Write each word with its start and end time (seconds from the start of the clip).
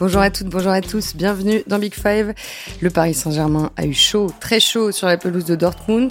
Bonjour 0.00 0.22
à 0.22 0.30
toutes, 0.30 0.46
bonjour 0.46 0.72
à 0.72 0.80
tous, 0.80 1.14
bienvenue 1.14 1.62
dans 1.66 1.78
Big 1.78 1.92
Five. 1.92 2.32
Le 2.80 2.88
Paris 2.88 3.12
Saint-Germain 3.12 3.70
a 3.76 3.84
eu 3.84 3.92
chaud, 3.92 4.32
très 4.40 4.58
chaud 4.58 4.92
sur 4.92 5.06
la 5.06 5.18
pelouse 5.18 5.44
de 5.44 5.56
Dortmund. 5.56 6.10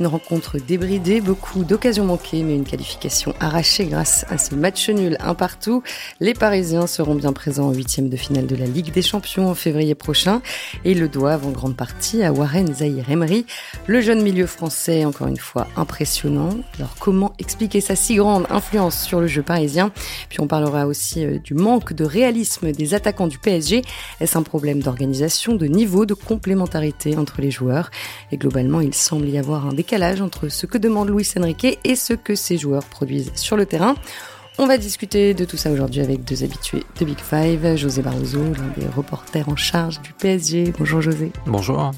Une 0.00 0.08
rencontre 0.08 0.58
débridée, 0.58 1.20
beaucoup 1.20 1.62
d'occasions 1.62 2.04
manquées, 2.04 2.42
mais 2.42 2.56
une 2.56 2.64
qualification 2.64 3.32
arrachée 3.38 3.84
grâce 3.84 4.26
à 4.30 4.36
ce 4.36 4.56
match 4.56 4.90
nul 4.90 5.16
un 5.20 5.34
partout. 5.34 5.84
Les 6.18 6.34
Parisiens 6.34 6.88
seront 6.88 7.14
bien 7.14 7.32
présents 7.32 7.68
en 7.68 7.72
huitième 7.72 8.08
de 8.08 8.16
finale 8.16 8.48
de 8.48 8.56
la 8.56 8.66
Ligue 8.66 8.92
des 8.92 9.02
Champions 9.02 9.48
en 9.48 9.54
février 9.54 9.94
prochain 9.94 10.42
et 10.84 10.94
le 10.94 11.06
doivent 11.06 11.46
en 11.46 11.50
grande 11.50 11.76
partie 11.76 12.24
à 12.24 12.32
Warren 12.32 12.74
Zahir 12.74 13.08
Emery. 13.10 13.46
Le 13.86 14.00
jeune 14.00 14.22
milieu 14.22 14.46
français, 14.46 15.04
encore 15.04 15.28
une 15.28 15.36
fois, 15.36 15.68
impressionnant. 15.76 16.56
Alors 16.78 16.96
comment 16.98 17.32
expliquer 17.38 17.80
sa 17.80 17.94
si 17.94 18.16
grande 18.16 18.46
influence 18.50 19.00
sur 19.00 19.20
le 19.20 19.28
jeu 19.28 19.42
parisien? 19.42 19.92
Puis 20.30 20.40
on 20.40 20.48
parlera 20.48 20.88
aussi 20.88 21.24
euh, 21.24 21.38
du 21.38 21.54
manque 21.54 21.92
de 21.92 22.04
réalisme 22.04 22.72
des 22.72 22.92
attaquants 22.92 23.19
du 23.26 23.38
PSG. 23.38 23.82
Est-ce 24.20 24.38
un 24.38 24.42
problème 24.42 24.80
d'organisation, 24.80 25.56
de 25.56 25.66
niveau, 25.66 26.06
de 26.06 26.14
complémentarité 26.14 27.16
entre 27.16 27.40
les 27.40 27.50
joueurs? 27.50 27.90
Et 28.32 28.36
globalement, 28.36 28.80
il 28.80 28.94
semble 28.94 29.28
y 29.28 29.38
avoir 29.38 29.66
un 29.66 29.72
décalage 29.72 30.20
entre 30.20 30.48
ce 30.48 30.66
que 30.66 30.78
demande 30.78 31.10
Luis 31.10 31.28
Enrique 31.38 31.78
et 31.84 31.96
ce 31.96 32.12
que 32.12 32.34
ses 32.34 32.58
joueurs 32.58 32.84
produisent 32.84 33.32
sur 33.34 33.56
le 33.56 33.66
terrain. 33.66 33.94
On 34.58 34.66
va 34.66 34.76
discuter 34.76 35.32
de 35.32 35.44
tout 35.44 35.56
ça 35.56 35.70
aujourd'hui 35.70 36.02
avec 36.02 36.24
deux 36.24 36.44
habitués 36.44 36.84
de 36.98 37.04
Big 37.04 37.18
Five, 37.18 37.76
José 37.76 38.02
Barroso, 38.02 38.40
l'un 38.40 38.82
des 38.82 38.86
reporters 38.94 39.48
en 39.48 39.56
charge 39.56 40.02
du 40.02 40.12
PSG. 40.12 40.74
Bonjour 40.78 41.00
José. 41.00 41.32
Bonjour. 41.46 41.92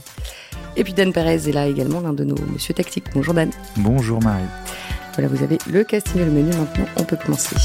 Et 0.77 0.85
puis 0.85 0.93
Dan 0.93 1.13
Perez 1.13 1.49
est 1.49 1.53
là 1.53 1.67
également, 1.67 2.01
l'un 2.01 2.13
de 2.13 2.25
nos 2.25 2.37
monsieur 2.53 2.73
tactiques. 2.73 3.07
Bonjour 3.15 3.35
Dan. 3.35 3.51
Bonjour 3.79 4.23
Marie. 4.23 4.45
Voilà, 5.15 5.29
vous 5.29 5.43
avez 5.43 5.59
le 5.71 5.85
casting 5.85 6.23
et 6.23 6.25
le 6.25 6.31
menu. 6.31 6.53
Maintenant, 6.57 6.87
on 6.97 7.05
peut 7.05 7.17
commencer. 7.17 7.57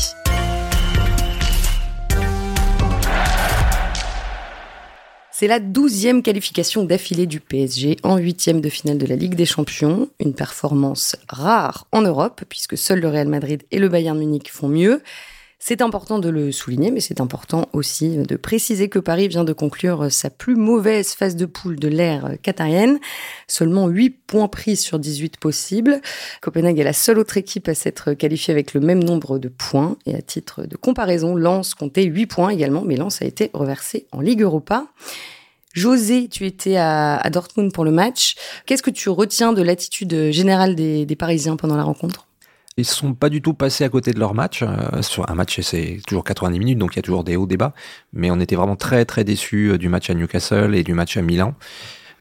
C'est 5.39 5.45
la 5.45 5.59
douzième 5.59 6.23
qualification 6.23 6.83
d'affilée 6.83 7.27
du 7.27 7.39
PSG 7.39 7.97
en 8.01 8.17
huitième 8.17 8.59
de 8.59 8.69
finale 8.69 8.97
de 8.97 9.05
la 9.05 9.15
Ligue 9.15 9.35
des 9.35 9.45
Champions. 9.45 10.09
Une 10.19 10.33
performance 10.33 11.15
rare 11.29 11.85
en 11.91 12.01
Europe, 12.01 12.41
puisque 12.49 12.75
seuls 12.75 13.01
le 13.01 13.07
Real 13.07 13.27
Madrid 13.27 13.61
et 13.69 13.77
le 13.77 13.87
Bayern 13.87 14.17
Munich 14.17 14.51
font 14.51 14.67
mieux. 14.67 15.03
C'est 15.59 15.81
important 15.81 16.19
de 16.19 16.29
le 16.29 16.51
souligner, 16.51 16.91
mais 16.91 16.99
c'est 16.99 17.19
important 17.19 17.67
aussi 17.73 18.17
de 18.17 18.35
préciser 18.35 18.89
que 18.89 18.99
Paris 18.99 19.27
vient 19.27 19.43
de 19.43 19.53
conclure 19.53 20.11
sa 20.11 20.29
plus 20.29 20.55
mauvaise 20.55 21.13
phase 21.13 21.35
de 21.35 21.47
poule 21.47 21.79
de 21.79 21.87
l'ère 21.87 22.33
qatarienne. 22.43 22.99
Seulement 23.47 23.87
8 23.87 24.11
points 24.27 24.47
pris 24.47 24.75
sur 24.75 24.99
18 24.99 25.37
possibles. 25.37 25.99
Copenhague 26.41 26.79
est 26.79 26.83
la 26.83 26.93
seule 26.93 27.17
autre 27.17 27.37
équipe 27.37 27.67
à 27.67 27.73
s'être 27.73 28.13
qualifiée 28.13 28.51
avec 28.51 28.75
le 28.75 28.81
même 28.81 29.03
nombre 29.03 29.39
de 29.39 29.49
points. 29.49 29.97
Et 30.05 30.13
à 30.13 30.21
titre 30.21 30.63
de 30.63 30.77
comparaison, 30.77 31.35
Lens 31.35 31.73
comptait 31.73 32.03
8 32.03 32.27
points 32.27 32.49
également, 32.49 32.83
mais 32.85 32.95
Lens 32.95 33.23
a 33.23 33.25
été 33.25 33.49
reversé 33.53 34.05
en 34.11 34.21
Ligue 34.21 34.43
Europa. 34.43 34.85
José, 35.73 36.27
tu 36.27 36.45
étais 36.45 36.77
à, 36.77 37.27
Dortmund 37.31 37.73
pour 37.73 37.83
le 37.83 37.91
match. 37.91 38.35
Qu'est-ce 38.67 38.83
que 38.83 38.91
tu 38.91 39.09
retiens 39.09 39.53
de 39.53 39.63
l'attitude 39.63 40.31
générale 40.31 40.75
des 40.75 41.15
Parisiens 41.17 41.55
pendant 41.55 41.77
la 41.77 41.83
rencontre? 41.83 42.27
Ils 42.77 42.85
sont 42.85 43.15
pas 43.15 43.29
du 43.29 43.41
tout 43.41 43.53
passés 43.53 43.83
à 43.83 43.89
côté 43.89 44.13
de 44.13 44.19
leur 44.19 44.35
match. 44.35 44.61
Euh, 44.61 45.01
un 45.27 45.35
match, 45.35 45.59
c'est 45.61 45.99
toujours 46.07 46.23
90 46.23 46.59
minutes, 46.59 46.77
donc 46.77 46.93
il 46.93 46.97
y 46.97 46.99
a 46.99 47.01
toujours 47.01 47.23
des 47.23 47.35
hauts 47.35 47.47
débats. 47.47 47.73
Mais 48.13 48.29
on 48.29 48.39
était 48.39 48.55
vraiment 48.55 48.75
très 48.75 49.03
très 49.05 49.23
déçus 49.23 49.71
euh, 49.71 49.77
du 49.77 49.89
match 49.89 50.09
à 50.09 50.13
Newcastle 50.13 50.75
et 50.75 50.83
du 50.83 50.93
match 50.93 51.17
à 51.17 51.23
Milan, 51.23 51.55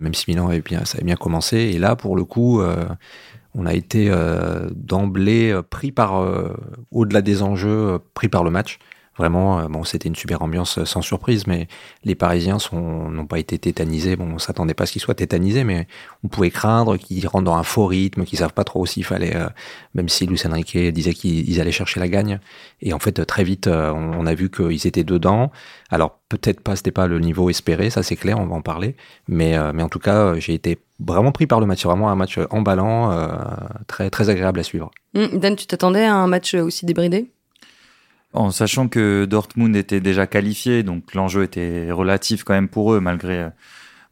même 0.00 0.14
si 0.14 0.24
Milan 0.28 0.48
avait 0.48 0.62
bien, 0.62 0.84
ça 0.86 0.96
avait 0.96 1.04
bien 1.04 1.16
commencé. 1.16 1.58
Et 1.58 1.78
là, 1.78 1.94
pour 1.94 2.16
le 2.16 2.24
coup, 2.24 2.60
euh, 2.62 2.86
on 3.54 3.66
a 3.66 3.74
été 3.74 4.12
d'emblée 4.74 5.58
pris 5.70 5.90
par, 5.90 6.22
au-delà 6.90 7.22
des 7.22 7.42
enjeux, 7.42 7.98
pris 8.12 8.28
par 8.28 8.44
le 8.44 8.50
match. 8.50 8.78
Vraiment, 9.18 9.60
euh, 9.60 9.68
bon, 9.68 9.84
c'était 9.84 10.08
une 10.08 10.16
super 10.16 10.42
ambiance 10.42 10.78
euh, 10.78 10.84
sans 10.84 11.00
surprise, 11.00 11.46
mais 11.46 11.68
les 12.04 12.14
Parisiens 12.14 12.58
n'ont 12.72 13.26
pas 13.26 13.38
été 13.38 13.58
tétanisés. 13.58 14.16
Bon, 14.16 14.34
on 14.34 14.38
s'attendait 14.38 14.74
pas 14.74 14.84
à 14.84 14.86
ce 14.86 14.92
qu'ils 14.92 15.02
soient 15.02 15.14
tétanisés, 15.14 15.64
mais 15.64 15.86
on 16.22 16.28
pouvait 16.28 16.50
craindre 16.50 16.96
qu'ils 16.98 17.26
rentrent 17.26 17.44
dans 17.44 17.56
un 17.56 17.62
faux 17.62 17.86
rythme, 17.86 18.24
qu'ils 18.24 18.38
savent 18.40 18.52
pas 18.52 18.64
trop 18.64 18.84
s'il 18.84 19.04
fallait, 19.04 19.34
euh, 19.34 19.48
même 19.94 20.08
si 20.08 20.26
Luis 20.26 20.40
Enrique 20.44 20.76
disait 20.76 21.14
qu'ils 21.14 21.60
allaient 21.60 21.72
chercher 21.72 21.98
la 21.98 22.08
gagne. 22.08 22.40
Et 22.82 22.92
en 22.92 22.98
fait, 22.98 23.24
très 23.24 23.44
vite, 23.44 23.68
on, 23.68 24.26
a 24.26 24.34
vu 24.34 24.50
qu'ils 24.50 24.86
étaient 24.86 25.04
dedans. 25.04 25.50
Alors, 25.90 26.18
peut-être 26.28 26.60
pas, 26.60 26.76
c'était 26.76 26.90
pas 26.90 27.06
le 27.06 27.18
niveau 27.18 27.48
espéré, 27.48 27.90
ça 27.90 28.02
c'est 28.02 28.16
clair, 28.16 28.38
on 28.38 28.46
va 28.46 28.56
en 28.56 28.60
parler. 28.60 28.96
Mais, 29.28 29.56
mais 29.72 29.82
en 29.82 29.88
tout 29.88 29.98
cas, 29.98 30.34
j'ai 30.38 30.54
été 30.54 30.78
vraiment 31.00 31.32
pris 31.32 31.46
par 31.46 31.60
le 31.60 31.66
match. 31.66 31.84
Vraiment 31.84 32.10
un 32.10 32.16
match 32.16 32.38
emballant, 32.50 33.16
très, 33.86 34.10
très 34.10 34.28
agréable 34.28 34.60
à 34.60 34.62
suivre. 34.62 34.90
Hum, 35.14 35.38
Dan, 35.38 35.56
tu 35.56 35.66
t'attendais 35.66 36.04
à 36.04 36.14
un 36.14 36.26
match 36.26 36.54
aussi 36.54 36.84
débridé? 36.84 37.30
En 38.36 38.50
sachant 38.50 38.88
que 38.88 39.24
Dortmund 39.24 39.74
était 39.76 40.00
déjà 40.00 40.26
qualifié, 40.26 40.82
donc 40.82 41.14
l'enjeu 41.14 41.42
était 41.42 41.90
relatif 41.90 42.44
quand 42.44 42.54
même 42.54 42.68
pour 42.68 42.92
eux, 42.92 43.00
malgré, 43.00 43.48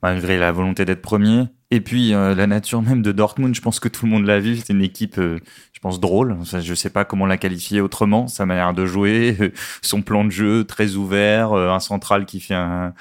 malgré 0.03 0.39
la 0.39 0.51
volonté 0.51 0.85
d'être 0.85 1.03
premier. 1.03 1.45
Et 1.71 1.81
puis 1.81 2.15
euh, 2.15 2.35
la 2.35 2.47
nature 2.47 2.83
même 2.83 3.03
de 3.03 3.11
Dortmund, 3.11 3.55
je 3.55 3.61
pense 3.61 3.81
que 3.81 3.89
tout 3.89 4.07
le 4.07 4.13
monde 4.13 4.27
l'a 4.27 4.39
vu, 4.39 4.57
c'est 4.57 4.73
une 4.73 4.83
équipe, 4.83 5.19
euh, 5.19 5.41
je 5.73 5.81
pense, 5.81 5.99
drôle. 5.99 6.37
Je 6.45 6.71
ne 6.71 6.75
sais 6.75 6.91
pas 6.91 7.05
comment 7.05 7.27
la 7.27 7.37
qualifier 7.37 7.81
autrement, 7.81 8.29
sa 8.29 8.47
manière 8.47 8.75
de 8.75 8.87
jouer, 8.87 9.37
son 9.83 10.01
plan 10.01 10.25
de 10.25 10.31
jeu 10.31 10.65
très 10.65 10.95
ouvert, 10.95 11.53
euh, 11.53 11.71
un 11.71 11.81
central 11.81 12.27
qui 12.27 12.41
fait 12.41 12.55
un, 12.55 12.95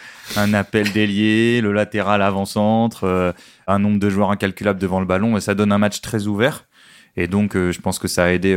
appel 0.54 0.92
délié, 0.92 1.62
le 1.62 1.72
latéral 1.72 2.22
avant-centre, 2.22 3.34
un 3.68 3.80
nombre 3.80 4.00
de 4.00 4.10
joueurs 4.10 4.32
incalculable 4.32 4.80
devant 4.80 5.00
le 5.00 5.06
ballon, 5.06 5.40
ça 5.40 5.56
donne 5.56 5.72
un 5.72 5.78
match 5.78 6.02
très 6.02 6.28
ouvert. 6.28 6.68
Et 7.16 7.28
donc 7.28 7.54
je 7.54 7.80
pense 7.80 8.00
que 8.00 8.08
ça 8.08 8.24
a 8.26 8.30
aidé 8.30 8.56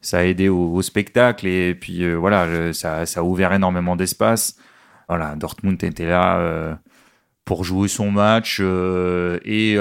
ça 0.00 0.18
a 0.18 0.22
aidé 0.24 0.48
au, 0.48 0.80
spectacle 0.82 1.46
et 1.46 1.74
puis 1.74 2.02
euh, 2.04 2.14
voilà, 2.14 2.72
ça, 2.72 3.06
ça, 3.06 3.20
a 3.20 3.22
ouvert 3.22 3.52
énormément 3.52 3.96
d'espace. 3.96 4.56
Voilà, 5.08 5.34
Dortmund 5.36 5.82
était 5.82 6.06
là 6.06 6.38
euh, 6.38 6.74
pour 7.44 7.64
jouer 7.64 7.88
son 7.88 8.10
match 8.10 8.58
euh, 8.60 9.38
et, 9.44 9.76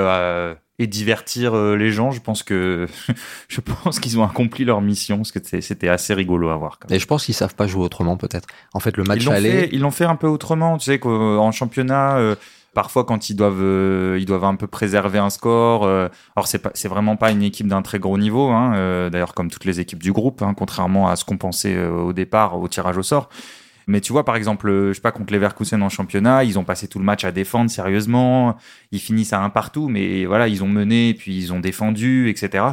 et 0.79 0.87
divertir 0.87 1.55
les 1.55 1.91
gens. 1.91 2.11
Je 2.11 2.19
pense 2.19 2.43
que 2.43 2.87
je 3.47 3.61
pense 3.61 3.99
qu'ils 3.99 4.19
ont 4.19 4.23
accompli 4.23 4.65
leur 4.65 4.81
mission 4.81 5.17
parce 5.17 5.31
que 5.31 5.39
c'était 5.61 5.89
assez 5.89 6.13
rigolo 6.13 6.49
à 6.49 6.57
voir. 6.57 6.79
Et 6.89 6.99
je 6.99 7.05
pense 7.05 7.25
qu'ils 7.25 7.35
savent 7.35 7.55
pas 7.55 7.67
jouer 7.67 7.83
autrement 7.83 8.17
peut-être. 8.17 8.47
En 8.73 8.79
fait, 8.79 8.97
le 8.97 9.03
match 9.03 9.23
ils 9.25 9.69
ils 9.71 9.79
l'ont 9.79 9.91
fait 9.91 10.05
un 10.05 10.15
peu 10.15 10.27
autrement. 10.27 10.77
Tu 10.77 10.85
sais 10.85 10.99
qu'en 10.99 11.51
championnat 11.51 12.35
Parfois, 12.73 13.03
quand 13.03 13.29
ils 13.29 13.35
doivent, 13.35 13.61
euh, 13.61 14.17
ils 14.19 14.25
doivent 14.25 14.43
un 14.45 14.55
peu 14.55 14.67
préserver 14.67 15.19
un 15.19 15.29
score. 15.29 15.83
Euh, 15.85 16.07
alors, 16.35 16.47
c'est 16.47 16.59
pas, 16.59 16.71
vraiment 16.87 17.15
pas 17.15 17.31
une 17.31 17.41
équipe 17.41 17.67
d'un 17.67 17.81
très 17.81 17.99
gros 17.99 18.17
niveau. 18.17 18.49
Hein, 18.49 18.73
euh, 18.75 19.09
D'ailleurs, 19.09 19.33
comme 19.33 19.49
toutes 19.49 19.65
les 19.65 19.79
équipes 19.79 20.03
du 20.03 20.11
groupe, 20.11 20.41
hein, 20.41 20.53
contrairement 20.55 21.09
à 21.09 21.15
ce 21.15 21.25
qu'on 21.25 21.37
pensait 21.37 21.85
au 21.87 22.13
départ 22.13 22.57
au 22.59 22.67
tirage 22.67 22.97
au 22.97 23.03
sort. 23.03 23.29
Mais 23.87 24.01
tu 24.01 24.13
vois, 24.13 24.23
par 24.23 24.35
exemple, 24.35 24.69
je 24.69 24.93
sais 24.93 25.01
pas, 25.01 25.11
contre 25.11 25.33
les 25.33 25.39
Verkusen 25.39 25.81
en 25.81 25.89
championnat, 25.89 26.43
ils 26.43 26.59
ont 26.59 26.63
passé 26.63 26.87
tout 26.87 26.99
le 26.99 27.05
match 27.05 27.23
à 27.23 27.31
défendre 27.31 27.71
sérieusement. 27.71 28.55
Ils 28.91 28.99
finissent 28.99 29.33
à 29.33 29.41
un 29.41 29.49
partout, 29.49 29.89
mais 29.89 30.25
voilà, 30.25 30.47
ils 30.47 30.63
ont 30.63 30.67
mené, 30.67 31.15
puis 31.15 31.35
ils 31.35 31.53
ont 31.53 31.59
défendu, 31.59 32.29
etc. 32.29 32.65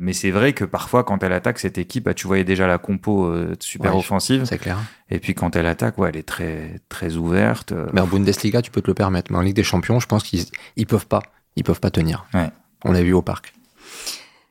Mais 0.00 0.12
c'est 0.12 0.30
vrai 0.30 0.52
que 0.52 0.64
parfois, 0.64 1.02
quand 1.02 1.22
elle 1.24 1.32
attaque 1.32 1.58
cette 1.58 1.76
équipe, 1.76 2.04
bah, 2.04 2.14
tu 2.14 2.28
voyais 2.28 2.44
déjà 2.44 2.68
la 2.68 2.78
compo 2.78 3.26
euh, 3.26 3.56
super 3.58 3.96
offensive. 3.96 4.44
C'est 4.44 4.58
clair. 4.58 4.78
Et 5.10 5.18
puis 5.18 5.34
quand 5.34 5.56
elle 5.56 5.66
attaque, 5.66 5.98
ouais, 5.98 6.10
elle 6.10 6.16
est 6.16 6.28
très, 6.28 6.80
très 6.88 7.16
ouverte. 7.16 7.72
Euh. 7.72 7.88
Mais 7.92 8.00
en 8.00 8.06
Bundesliga, 8.06 8.62
tu 8.62 8.70
peux 8.70 8.80
te 8.80 8.86
le 8.86 8.94
permettre. 8.94 9.32
Mais 9.32 9.38
en 9.38 9.40
Ligue 9.40 9.56
des 9.56 9.64
Champions, 9.64 9.98
je 9.98 10.06
pense 10.06 10.22
qu'ils 10.22 10.44
ils 10.76 10.86
peuvent 10.86 11.06
pas. 11.06 11.22
Ils 11.56 11.64
peuvent 11.64 11.80
pas 11.80 11.90
tenir. 11.90 12.26
Ouais. 12.32 12.48
On 12.84 12.92
l'a 12.92 13.02
vu 13.02 13.12
au 13.12 13.22
parc. 13.22 13.52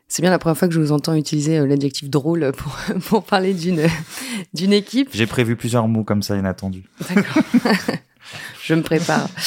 C'est 0.09 0.21
bien 0.21 0.31
la 0.31 0.39
première 0.39 0.57
fois 0.57 0.67
que 0.67 0.73
je 0.73 0.79
vous 0.81 0.91
entends 0.91 1.13
utiliser 1.13 1.59
euh, 1.59 1.65
l'adjectif 1.65 2.09
drôle 2.09 2.51
pour, 2.51 2.75
pour 3.07 3.23
parler 3.23 3.53
d'une, 3.53 3.87
d'une 4.53 4.73
équipe. 4.73 5.09
J'ai 5.13 5.27
prévu 5.27 5.55
plusieurs 5.55 5.87
mots 5.87 6.03
comme 6.03 6.23
ça 6.23 6.35
inattendus. 6.35 6.89
D'accord. 7.09 7.43
je 8.67 8.73
me 8.73 8.81
prépare. 8.81 9.27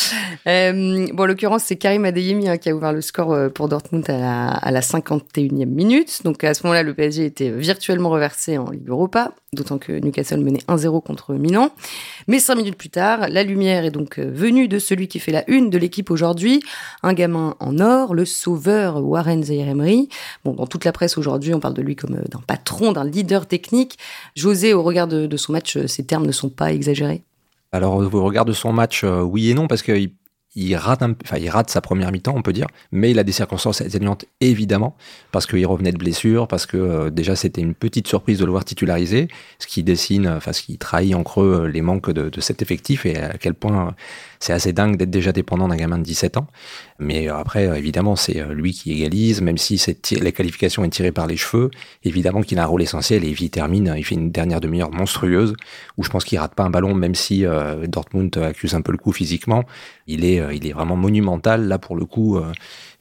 Euh, 0.47 1.07
bon, 1.13 1.25
en 1.25 1.27
l'occurrence, 1.27 1.65
c'est 1.65 1.77
Karim 1.77 2.07
Adeyemi 2.07 2.49
hein, 2.49 2.57
qui 2.57 2.71
a 2.71 2.75
ouvert 2.75 2.95
le 2.95 3.03
score 3.03 3.33
euh, 3.33 3.51
pour 3.51 3.69
Dortmund 3.69 4.09
à 4.09 4.17
la, 4.17 4.49
à 4.49 4.71
la 4.71 4.81
51e 4.81 5.67
minute. 5.67 6.23
Donc 6.25 6.43
à 6.45 6.55
ce 6.55 6.63
moment-là, 6.63 6.83
le 6.83 6.95
PSG 6.95 7.27
était 7.27 7.51
virtuellement 7.51 8.09
reversé 8.09 8.57
en 8.57 8.71
Ligue 8.71 8.89
Europa, 8.89 9.33
d'autant 9.53 9.77
que 9.77 9.93
Newcastle 9.93 10.41
menait 10.41 10.63
1-0 10.67 11.03
contre 11.03 11.35
Milan. 11.35 11.71
Mais 12.27 12.39
cinq 12.39 12.55
minutes 12.55 12.77
plus 12.77 12.89
tard, 12.89 13.29
la 13.29 13.43
lumière 13.43 13.85
est 13.85 13.91
donc 13.91 14.19
euh, 14.19 14.31
venue 14.33 14.67
de 14.67 14.79
celui 14.79 15.09
qui 15.09 15.19
fait 15.19 15.33
la 15.33 15.45
une 15.51 15.69
de 15.69 15.77
l'équipe 15.77 16.11
aujourd'hui, 16.11 16.63
un 17.03 17.13
gamin 17.13 17.55
en 17.61 17.79
or, 17.79 18.15
le 18.15 18.25
sauveur 18.25 19.05
Warren 19.05 19.45
Zaïre-Emery. 19.45 20.09
Bon, 20.47 20.55
dans 20.55 20.67
toute 20.67 20.87
la 20.87 20.93
presse 20.93 21.19
aujourd'hui, 21.19 21.53
on 21.53 21.61
parle 21.61 21.75
de 21.75 21.83
lui 21.83 21.97
comme 21.97 22.15
d'un 22.15 22.41
patron, 22.47 22.93
d'un 22.93 23.05
leader 23.05 23.47
technique. 23.47 23.99
José, 24.37 24.73
au 24.73 24.83
regard 24.83 25.07
de, 25.07 25.27
de 25.27 25.37
son 25.37 25.53
match, 25.53 25.77
ces 25.87 26.05
termes 26.05 26.25
ne 26.25 26.33
sont 26.33 26.49
pas 26.49 26.73
exagérés 26.73 27.23
alors, 27.73 27.95
au 27.97 28.25
regard 28.25 28.45
de 28.45 28.53
son 28.53 28.73
match, 28.73 29.05
euh, 29.05 29.21
oui 29.21 29.51
et 29.51 29.55
non, 29.55 29.69
parce 29.69 29.83
qu'il 29.83 30.11
il 30.57 30.75
rate, 30.75 31.05
rate 31.49 31.71
sa 31.71 31.81
première 31.81 32.11
mi-temps, 32.11 32.35
on 32.37 32.43
peut 32.43 32.53
dire, 32.53 32.67
mais 32.91 33.13
il 33.13 33.19
a 33.21 33.25
des 33.25 33.31
circonstances 33.31 33.81
atténuantes, 33.81 34.25
évidemment, 34.41 34.97
parce 35.31 35.47
qu'il 35.47 35.65
revenait 35.65 35.93
de 35.93 35.99
blessure, 35.99 36.49
parce 36.49 36.67
que 36.67 36.77
euh, 36.77 37.11
déjà 37.11 37.37
c'était 37.37 37.61
une 37.61 37.75
petite 37.75 38.09
surprise 38.09 38.41
de 38.41 38.45
le 38.45 38.51
voir 38.51 38.65
titulariser, 38.65 39.29
ce 39.61 39.69
qui 39.69 39.85
dessine, 39.85 40.27
enfin, 40.27 40.53
ce 40.53 40.63
qui 40.63 40.77
trahit 40.79 41.15
en 41.15 41.23
creux 41.23 41.63
euh, 41.63 41.69
les 41.69 41.83
manques 41.83 42.11
de, 42.11 42.41
cet 42.41 42.63
effectif 42.63 43.07
et 43.07 43.17
à 43.17 43.39
quel 43.39 43.55
point 43.55 43.95
c'est 44.41 44.53
assez 44.53 44.73
dingue 44.73 44.97
d'être 44.97 45.11
déjà 45.11 45.33
dépendant 45.33 45.69
d'un 45.69 45.77
gamin 45.77 45.99
de 45.99 46.03
17 46.03 46.37
ans. 46.37 46.47
Mais 46.99 47.29
après, 47.29 47.79
évidemment, 47.79 48.17
c'est 48.17 48.43
lui 48.53 48.73
qui 48.73 48.93
égalise, 48.93 49.41
même 49.41 49.59
si 49.59 49.81
la 50.21 50.33
qualification 50.33 50.85
est 50.85 50.91
tirée 50.91 51.13
par 51.13 51.27
les 51.27 51.37
cheveux. 51.37 51.71
Évidemment 52.05 52.43
qu'il 52.43 52.59
a 52.59 52.65
un 52.65 52.67
rôle 52.67 52.83
essentiel 52.83 53.25
et 53.25 53.35
il 53.39 53.51
termine, 53.51 53.95
il 53.97 54.05
fait 54.05 54.15
une 54.15 54.31
dernière 54.31 54.61
demi-heure 54.61 54.91
monstrueuse 54.91 55.55
où 55.97 56.05
je 56.05 56.11
pense 56.11 56.25
qu'il 56.25 56.39
rate 56.39 56.55
pas 56.55 56.65
un 56.65 56.71
ballon, 56.71 56.95
même 56.95 57.15
si 57.15 57.45
Dortmund 57.89 58.37
accuse 58.39 58.75
un 58.75 58.83
peu 58.83 58.93
le 58.93 58.99
coup 58.99 59.13
physiquement. 59.13 59.65
Il 60.07 60.25
est, 60.25 60.43
il 60.55 60.67
est 60.67 60.73
vraiment 60.73 60.97
monumental 60.97 61.69
là 61.69 61.79
pour 61.79 61.97
le 61.97 62.05
coup. 62.05 62.39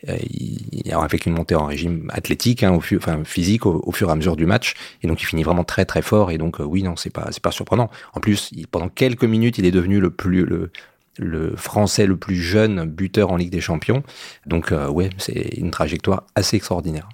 Euh, 0.07 0.17
il, 0.29 0.93
avec 0.93 1.25
une 1.25 1.33
montée 1.33 1.55
en 1.55 1.65
régime 1.65 2.09
athlétique, 2.13 2.63
hein, 2.63 2.71
au, 2.71 2.77
enfin 2.95 3.23
physique, 3.25 3.65
au, 3.65 3.91
fur 3.91 4.09
et 4.09 4.11
à 4.11 4.15
mesure 4.15 4.35
du 4.35 4.45
match, 4.45 4.73
et 5.03 5.07
donc 5.07 5.21
il 5.21 5.25
finit 5.25 5.43
vraiment 5.43 5.63
très 5.63 5.85
très 5.85 6.01
fort. 6.01 6.31
Et 6.31 6.37
donc 6.37 6.59
euh, 6.59 6.63
oui, 6.63 6.83
non, 6.83 6.95
c'est 6.95 7.09
pas 7.09 7.27
c'est 7.31 7.43
pas 7.43 7.51
surprenant. 7.51 7.89
En 8.13 8.19
plus, 8.19 8.51
pendant 8.71 8.89
quelques 8.89 9.25
minutes, 9.25 9.57
il 9.57 9.65
est 9.65 9.71
devenu 9.71 9.99
le 9.99 10.09
plus 10.09 10.45
le 10.45 10.71
le 11.19 11.55
français 11.55 12.05
le 12.05 12.17
plus 12.17 12.35
jeune 12.35 12.85
buteur 12.85 13.31
en 13.31 13.35
Ligue 13.35 13.51
des 13.51 13.61
Champions. 13.61 14.03
Donc 14.45 14.71
euh, 14.71 14.89
ouais, 14.89 15.09
c'est 15.17 15.57
une 15.57 15.71
trajectoire 15.71 16.23
assez 16.35 16.57
extraordinaire. 16.57 17.07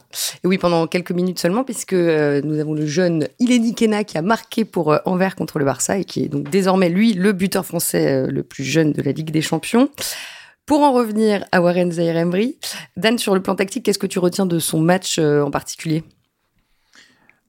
Et 0.44 0.48
oui, 0.48 0.57
pendant 0.57 0.88
quelques 0.88 1.12
minutes 1.12 1.40
seulement, 1.40 1.63
puisque 1.63 1.94
nous 1.94 2.60
avons 2.60 2.74
le 2.74 2.86
jeune 2.86 3.28
Ileni 3.40 3.75
Kena 3.75 4.04
qui 4.04 4.18
a 4.18 4.22
marqué 4.22 4.66
pour 4.66 4.98
Anvers 5.06 5.36
contre 5.36 5.60
le 5.60 5.66
Barça 5.66 5.98
et 5.98 6.06
qui 6.06 6.24
est 6.24 6.30
donc 6.30 6.50
désormais 6.50 6.90
lui 6.90 7.13
le 7.13 7.34
buteur 7.34 7.66
français 7.66 8.28
le 8.28 8.44
plus 8.44 8.63
jeune 8.63 8.92
de 8.92 9.02
la 9.02 9.12
Ligue 9.12 9.31
des 9.31 9.42
Champions. 9.42 9.90
Pour 10.66 10.81
en 10.81 10.94
revenir 10.94 11.46
à 11.51 11.62
Warren 11.62 11.92
Zaire-Emery, 11.92 12.58
Dan, 12.98 13.19
sur 13.19 13.36
le 13.36 13.42
plan 13.42 13.54
tactique, 13.54 13.86
qu'est-ce 13.86 14.00
que 14.00 14.08
tu 14.08 14.18
retiens 14.18 14.48
de 14.48 14.58
son 14.58 14.80
match 14.80 15.19
euh, 15.19 15.44
en 15.44 15.51
particulier? 15.51 16.04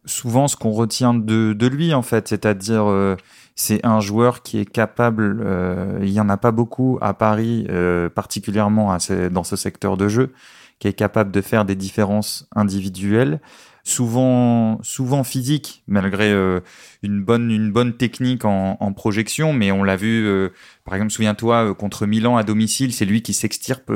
Souvent, 0.05 0.49
ce 0.49 0.57
qu'on 0.57 0.71
retient 0.71 1.15
de, 1.15 1.67
lui, 1.67 1.95
en 1.95 2.03
fait, 2.03 2.29
c'est-à-dire, 2.29 2.85
euh, 2.85 3.17
c'est 3.57 3.85
un 3.85 4.01
joueur 4.01 4.43
qui 4.43 4.59
est 4.59 4.71
capable, 4.71 5.43
euh, 5.45 5.99
il 6.03 6.13
n'y 6.13 6.21
en 6.21 6.29
a 6.29 6.37
pas 6.37 6.53
beaucoup 6.53 6.99
à 7.01 7.15
Paris, 7.15 7.67
particulièrement 8.15 8.97
dans 9.31 9.45
ce 9.45 9.57
secteur 9.57 9.97
de 9.97 10.09
jeu, 10.09 10.33
qui 10.79 10.89
est 10.89 10.93
capable 10.93 11.33
de 11.33 11.41
faire 11.41 11.65
des 11.65 11.75
différences 11.75 12.49
individuelles 12.55 13.41
souvent 13.87 14.81
souvent 14.83 15.23
physique 15.23 15.85
malgré 15.87 16.33
euh, 16.33 16.59
une 17.05 17.23
bonne 17.23 17.53
une 17.53 17.71
bonne 17.71 17.97
technique 17.97 18.45
en, 18.45 18.77
en 18.81 18.93
projection. 18.93 19.53
Mais 19.53 19.71
on 19.71 19.85
l'a 19.85 19.95
vu 19.95 20.27
euh, 20.27 20.49
par 20.85 20.95
exemple 20.95 21.13
souviens-toi 21.13 21.71
euh, 21.71 21.75
contre 21.75 22.05
Milan 22.05 22.37
à 22.37 22.43
domicile 22.43 22.93
c'est 22.93 23.05
lui 23.05 23.23
qui 23.23 23.33
s'extirpe 23.33 23.93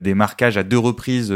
des 0.00 0.14
marquages 0.14 0.56
à 0.56 0.62
deux 0.62 0.78
reprises 0.78 1.32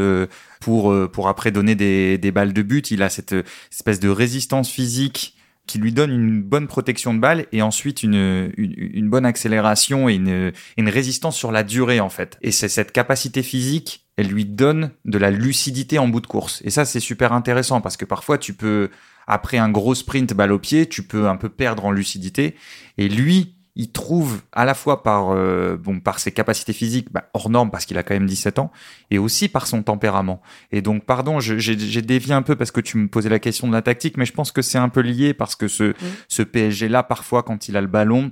pour 0.59 0.93
pour 1.11 1.27
après 1.27 1.51
donner 1.51 1.75
des, 1.75 2.17
des 2.17 2.31
balles 2.31 2.53
de 2.53 2.63
but. 2.63 2.89
Il 2.89 3.03
a 3.03 3.09
cette 3.09 3.35
espèce 3.71 3.99
de 3.99 4.09
résistance 4.09 4.71
physique 4.71 5.32
qui 5.67 5.79
lui 5.79 5.93
donne 5.93 6.11
une 6.11 6.41
bonne 6.41 6.67
protection 6.67 7.13
de 7.13 7.19
balle 7.19 7.45
et 7.51 7.61
ensuite 7.61 8.03
une, 8.03 8.51
une, 8.57 8.73
une 8.77 9.09
bonne 9.09 9.25
accélération 9.25 10.09
et 10.09 10.15
une, 10.15 10.51
une 10.77 10.89
résistance 10.89 11.37
sur 11.37 11.51
la 11.51 11.63
durée 11.63 11.99
en 11.99 12.09
fait. 12.09 12.37
Et 12.41 12.51
c'est 12.51 12.69
cette 12.69 12.91
capacité 12.91 13.43
physique 13.43 14.03
elle 14.15 14.27
lui 14.27 14.45
donne 14.45 14.91
de 15.05 15.17
la 15.17 15.31
lucidité 15.31 15.97
en 15.97 16.07
bout 16.07 16.21
de 16.21 16.27
course. 16.27 16.61
Et 16.63 16.69
ça, 16.69 16.85
c'est 16.85 16.99
super 16.99 17.33
intéressant 17.33 17.81
parce 17.81 17.97
que 17.97 18.05
parfois, 18.05 18.37
tu 18.37 18.53
peux, 18.53 18.89
après 19.27 19.57
un 19.57 19.69
gros 19.69 19.95
sprint 19.95 20.33
balle 20.33 20.51
au 20.51 20.59
pied, 20.59 20.87
tu 20.87 21.03
peux 21.03 21.27
un 21.27 21.35
peu 21.35 21.49
perdre 21.49 21.85
en 21.85 21.91
lucidité. 21.91 22.55
Et 22.97 23.09
lui, 23.09 23.55
il 23.75 23.91
trouve 23.91 24.41
à 24.51 24.65
la 24.65 24.73
fois 24.73 25.01
par, 25.01 25.31
euh, 25.31 25.77
bon, 25.77 25.99
par 25.99 26.19
ses 26.19 26.31
capacités 26.31 26.73
physiques 26.73 27.11
bah, 27.11 27.29
hors 27.33 27.49
normes 27.49 27.71
parce 27.71 27.85
qu'il 27.85 27.97
a 27.97 28.03
quand 28.03 28.13
même 28.13 28.27
17 28.27 28.59
ans 28.59 28.71
et 29.09 29.17
aussi 29.17 29.47
par 29.49 29.65
son 29.65 29.81
tempérament. 29.81 30.41
Et 30.71 30.81
donc, 30.81 31.05
pardon, 31.05 31.39
j'ai 31.39 32.01
dévié 32.01 32.33
un 32.33 32.43
peu 32.43 32.55
parce 32.55 32.71
que 32.71 32.81
tu 32.81 32.97
me 32.97 33.07
posais 33.07 33.29
la 33.29 33.39
question 33.39 33.67
de 33.67 33.73
la 33.73 33.81
tactique, 33.81 34.17
mais 34.17 34.25
je 34.25 34.33
pense 34.33 34.51
que 34.51 34.61
c'est 34.61 34.77
un 34.77 34.89
peu 34.89 35.01
lié 35.01 35.33
parce 35.33 35.55
que 35.55 35.67
ce, 35.67 35.91
mmh. 35.91 35.95
ce 36.27 36.43
PSG-là, 36.43 37.03
parfois, 37.03 37.41
quand 37.41 37.67
il 37.67 37.75
a 37.75 37.81
le 37.81 37.87
ballon, 37.87 38.31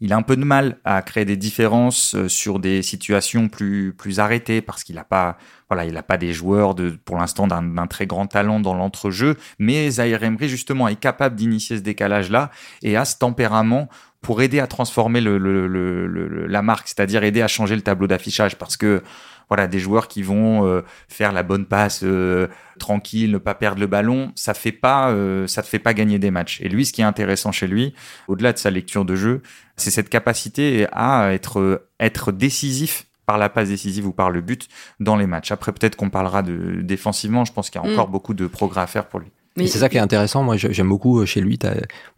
il 0.00 0.12
a 0.12 0.16
un 0.16 0.22
peu 0.22 0.36
de 0.36 0.44
mal 0.44 0.78
à 0.84 1.00
créer 1.02 1.24
des 1.24 1.36
différences 1.36 2.14
euh, 2.14 2.28
sur 2.28 2.58
des 2.58 2.82
situations 2.82 3.48
plus 3.48 3.94
plus 3.94 4.20
arrêtées 4.20 4.60
parce 4.60 4.84
qu'il 4.84 4.96
n'a 4.96 5.04
pas 5.04 5.38
voilà 5.68 5.84
il 5.84 5.96
a 5.96 6.02
pas 6.02 6.18
des 6.18 6.32
joueurs 6.32 6.74
de 6.74 6.90
pour 6.90 7.16
l'instant 7.16 7.46
d'un 7.46 7.86
très 7.86 8.06
grand 8.06 8.26
talent 8.26 8.60
dans 8.60 8.74
l'entrejeu 8.74 9.36
mais 9.58 9.90
Zaire 9.90 10.22
Emery 10.22 10.48
justement 10.48 10.88
est 10.88 11.00
capable 11.00 11.36
d'initier 11.36 11.78
ce 11.78 11.82
décalage 11.82 12.30
là 12.30 12.50
et 12.82 12.96
a 12.96 13.04
ce 13.04 13.16
tempérament 13.18 13.88
pour 14.20 14.42
aider 14.42 14.60
à 14.60 14.66
transformer 14.66 15.20
le, 15.20 15.38
le, 15.38 16.46
la 16.46 16.62
marque 16.62 16.88
c'est-à-dire 16.88 17.22
aider 17.24 17.42
à 17.42 17.48
changer 17.48 17.76
le 17.76 17.82
tableau 17.82 18.06
d'affichage 18.06 18.56
parce 18.56 18.76
que 18.76 19.02
voilà 19.48 19.66
des 19.66 19.78
joueurs 19.78 20.08
qui 20.08 20.22
vont 20.22 20.66
euh, 20.66 20.82
faire 21.08 21.32
la 21.32 21.42
bonne 21.42 21.66
passe 21.66 22.00
euh, 22.02 22.48
tranquille, 22.78 23.30
ne 23.30 23.38
pas 23.38 23.54
perdre 23.54 23.80
le 23.80 23.86
ballon, 23.86 24.32
ça 24.34 24.54
fait 24.54 24.72
pas 24.72 25.10
euh, 25.10 25.46
ça 25.46 25.62
te 25.62 25.68
fait 25.68 25.78
pas 25.78 25.94
gagner 25.94 26.18
des 26.18 26.30
matchs. 26.30 26.60
Et 26.62 26.68
lui, 26.68 26.84
ce 26.84 26.92
qui 26.92 27.00
est 27.00 27.04
intéressant 27.04 27.52
chez 27.52 27.66
lui, 27.66 27.94
au-delà 28.28 28.52
de 28.52 28.58
sa 28.58 28.70
lecture 28.70 29.04
de 29.04 29.14
jeu, 29.14 29.42
c'est 29.76 29.90
cette 29.90 30.08
capacité 30.08 30.86
à 30.92 31.32
être 31.32 31.86
être 32.00 32.32
décisif 32.32 33.06
par 33.26 33.38
la 33.38 33.48
passe 33.48 33.68
décisive 33.68 34.06
ou 34.06 34.12
par 34.12 34.30
le 34.30 34.40
but 34.40 34.68
dans 35.00 35.16
les 35.16 35.26
matchs. 35.26 35.50
Après, 35.50 35.72
peut-être 35.72 35.96
qu'on 35.96 36.10
parlera 36.10 36.42
de 36.42 36.80
défensivement. 36.82 37.44
Je 37.44 37.52
pense 37.52 37.70
qu'il 37.70 37.80
y 37.80 37.84
a 37.84 37.88
encore 37.88 38.08
mm. 38.08 38.12
beaucoup 38.12 38.34
de 38.34 38.46
progrès 38.46 38.80
à 38.80 38.86
faire 38.86 39.06
pour 39.06 39.20
lui. 39.20 39.30
C'est 39.56 39.78
ça 39.78 39.88
qui 39.88 39.96
est 39.96 40.00
intéressant. 40.00 40.42
Moi, 40.42 40.56
j'aime 40.56 40.88
beaucoup 40.88 41.24
chez 41.24 41.40
lui, 41.40 41.58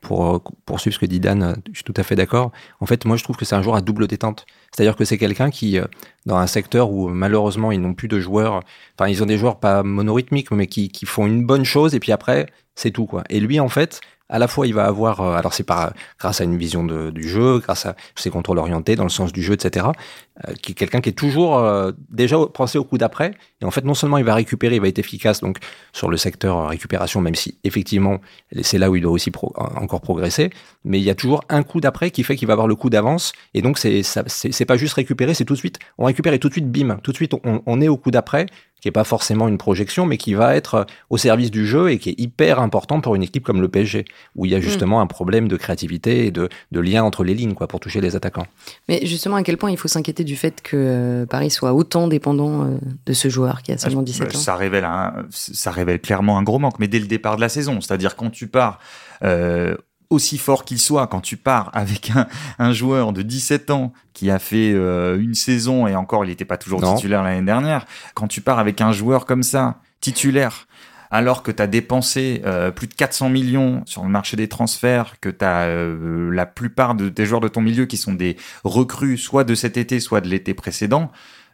pour 0.00 0.42
poursuivre 0.66 0.94
ce 0.94 0.98
que 0.98 1.06
dit 1.06 1.20
Dan, 1.20 1.56
je 1.70 1.76
suis 1.76 1.84
tout 1.84 1.94
à 1.96 2.02
fait 2.02 2.16
d'accord. 2.16 2.50
En 2.80 2.86
fait, 2.86 3.04
moi, 3.04 3.16
je 3.16 3.22
trouve 3.22 3.36
que 3.36 3.44
c'est 3.44 3.54
un 3.54 3.62
joueur 3.62 3.76
à 3.76 3.80
double 3.80 4.08
détente. 4.08 4.44
C'est-à-dire 4.74 4.96
que 4.96 5.04
c'est 5.04 5.18
quelqu'un 5.18 5.50
qui, 5.50 5.78
dans 6.26 6.36
un 6.36 6.46
secteur 6.46 6.90
où 6.90 7.08
malheureusement 7.08 7.72
ils 7.72 7.80
n'ont 7.80 7.94
plus 7.94 8.08
de 8.08 8.20
joueurs, 8.20 8.62
enfin 8.98 9.08
ils 9.08 9.22
ont 9.22 9.26
des 9.26 9.38
joueurs 9.38 9.58
pas 9.58 9.82
monorythmiques, 9.82 10.50
mais 10.50 10.66
qui, 10.66 10.90
qui 10.90 11.06
font 11.06 11.26
une 11.26 11.44
bonne 11.44 11.64
chose 11.64 11.94
et 11.94 12.00
puis 12.00 12.12
après 12.12 12.46
c'est 12.74 12.90
tout 12.90 13.06
quoi. 13.06 13.24
Et 13.30 13.40
lui 13.40 13.60
en 13.60 13.68
fait, 13.68 14.00
à 14.28 14.38
la 14.38 14.48
fois 14.48 14.66
il 14.66 14.74
va 14.74 14.84
avoir, 14.84 15.20
euh, 15.20 15.34
alors 15.34 15.54
c'est 15.54 15.64
pas 15.64 15.92
grâce 16.18 16.40
à 16.40 16.44
une 16.44 16.56
vision 16.56 16.84
de, 16.84 17.10
du 17.10 17.28
jeu, 17.28 17.58
grâce 17.58 17.86
à 17.86 17.96
ses 18.14 18.30
contrôles 18.30 18.58
orientés 18.58 18.96
dans 18.96 19.04
le 19.04 19.08
sens 19.10 19.32
du 19.32 19.42
jeu, 19.42 19.54
etc. 19.54 19.86
Euh, 20.46 20.52
qui 20.62 20.72
est 20.72 20.74
quelqu'un 20.74 21.00
qui 21.00 21.08
est 21.08 21.12
toujours 21.12 21.58
euh, 21.58 21.92
déjà 22.10 22.36
pensé 22.52 22.78
au 22.78 22.84
coup 22.84 22.98
d'après. 22.98 23.32
Et 23.60 23.64
en 23.64 23.70
fait, 23.70 23.84
non 23.84 23.94
seulement 23.94 24.18
il 24.18 24.24
va 24.24 24.34
récupérer, 24.34 24.76
il 24.76 24.80
va 24.80 24.88
être 24.88 24.98
efficace 24.98 25.40
donc 25.40 25.58
sur 25.92 26.08
le 26.08 26.16
secteur 26.16 26.68
récupération, 26.68 27.20
même 27.20 27.34
si 27.34 27.58
effectivement 27.64 28.18
c'est 28.62 28.78
là 28.78 28.90
où 28.90 28.96
il 28.96 29.02
doit 29.02 29.12
aussi 29.12 29.32
encore 29.54 30.00
progresser. 30.00 30.50
Mais 30.84 30.98
il 30.98 31.04
y 31.04 31.10
a 31.10 31.14
toujours 31.14 31.42
un 31.48 31.62
coup 31.62 31.80
d'après 31.80 32.10
qui 32.10 32.22
fait 32.22 32.36
qu'il 32.36 32.46
va 32.46 32.52
avoir 32.52 32.68
le 32.68 32.76
coup 32.76 32.90
d'avance. 32.90 33.32
Et 33.54 33.62
donc 33.62 33.78
c'est 33.78 34.02
c'est 34.02 34.64
pas 34.64 34.76
juste 34.76 34.94
récupérer, 34.94 35.34
c'est 35.34 35.44
tout 35.44 35.54
de 35.54 35.58
suite 35.58 35.78
on 35.96 36.04
récupère 36.04 36.32
et 36.32 36.38
tout 36.38 36.48
de 36.48 36.54
suite 36.54 36.70
bim, 36.70 36.98
tout 37.02 37.12
de 37.12 37.16
suite 37.16 37.32
on 37.44 37.80
est 37.80 37.88
au 37.88 37.96
coup 37.96 38.10
d'après 38.10 38.46
qui 38.80 38.88
est 38.88 38.92
pas 38.92 39.04
forcément 39.04 39.48
une 39.48 39.58
projection, 39.58 40.06
mais 40.06 40.16
qui 40.16 40.34
va 40.34 40.56
être 40.56 40.86
au 41.10 41.16
service 41.16 41.50
du 41.50 41.66
jeu 41.66 41.90
et 41.90 41.98
qui 41.98 42.10
est 42.10 42.20
hyper 42.20 42.60
important 42.60 43.00
pour 43.00 43.14
une 43.14 43.22
équipe 43.22 43.44
comme 43.44 43.60
le 43.60 43.68
PSG, 43.68 44.04
où 44.36 44.46
il 44.46 44.52
y 44.52 44.54
a 44.54 44.58
mm. 44.58 44.62
justement 44.62 45.00
un 45.00 45.06
problème 45.06 45.48
de 45.48 45.56
créativité 45.56 46.26
et 46.26 46.30
de, 46.30 46.48
de 46.72 46.80
lien 46.80 47.02
entre 47.02 47.24
les 47.24 47.34
lignes, 47.34 47.54
quoi, 47.54 47.68
pour 47.68 47.80
toucher 47.80 48.00
les 48.00 48.16
attaquants. 48.16 48.46
Mais 48.88 49.04
justement, 49.04 49.36
à 49.36 49.42
quel 49.42 49.56
point 49.56 49.70
il 49.70 49.76
faut 49.76 49.88
s'inquiéter 49.88 50.24
du 50.24 50.36
fait 50.36 50.62
que 50.62 50.76
euh, 50.76 51.26
Paris 51.26 51.50
soit 51.50 51.72
autant 51.72 52.08
dépendant 52.08 52.64
euh, 52.64 52.78
de 53.06 53.12
ce 53.12 53.28
joueur 53.28 53.62
qui 53.62 53.72
a 53.72 53.78
seulement 53.78 54.02
17 54.02 54.34
ans? 54.34 54.38
Ça 54.38 54.56
révèle, 54.56 54.84
un, 54.84 55.26
ça 55.30 55.70
révèle 55.70 56.00
clairement 56.00 56.38
un 56.38 56.42
gros 56.42 56.58
manque, 56.58 56.78
mais 56.78 56.88
dès 56.88 56.98
le 57.00 57.06
départ 57.06 57.36
de 57.36 57.40
la 57.40 57.48
saison, 57.48 57.80
c'est-à-dire 57.80 58.16
quand 58.16 58.30
tu 58.30 58.46
pars 58.46 58.78
euh, 59.24 59.76
aussi 60.10 60.38
fort 60.38 60.64
qu'il 60.64 60.78
soit, 60.78 61.06
quand 61.06 61.20
tu 61.20 61.36
pars 61.36 61.70
avec 61.74 62.10
un, 62.10 62.26
un, 62.58 62.72
joueur 62.72 63.12
de 63.12 63.22
17 63.22 63.70
ans 63.70 63.92
qui 64.14 64.30
a 64.30 64.38
fait 64.38 64.72
euh, 64.72 65.20
une 65.20 65.34
saison 65.34 65.86
et 65.86 65.94
encore 65.94 66.24
il 66.24 66.28
n'était 66.28 66.44
pas 66.44 66.56
toujours 66.56 66.82
titulaire 66.94 67.22
l'année 67.22 67.44
dernière, 67.44 67.84
quand 68.14 68.28
tu 68.28 68.40
pars 68.40 68.58
avec 68.58 68.80
un 68.80 68.92
joueur 68.92 69.26
comme 69.26 69.42
ça, 69.42 69.80
titulaire, 70.00 70.66
alors 71.10 71.42
que 71.42 71.50
tu 71.50 71.62
as 71.62 71.66
dépensé 71.66 72.42
euh, 72.44 72.70
plus 72.70 72.86
de 72.86 72.94
400 72.94 73.30
millions 73.30 73.82
sur 73.86 74.02
le 74.02 74.08
marché 74.08 74.36
des 74.36 74.48
transferts, 74.48 75.16
que 75.20 75.28
tu 75.28 75.44
as 75.44 75.66
euh, 75.66 76.30
la 76.30 76.46
plupart 76.46 76.94
de 76.94 77.08
tes 77.08 77.26
joueurs 77.26 77.40
de 77.40 77.48
ton 77.48 77.60
milieu 77.60 77.86
qui 77.86 77.96
sont 77.96 78.12
des 78.12 78.36
recrues 78.64 79.18
soit 79.18 79.44
de 79.44 79.54
cet 79.54 79.76
été, 79.76 80.00
soit 80.00 80.20
de 80.20 80.28
l'été 80.28 80.54
précédent, 80.54 81.10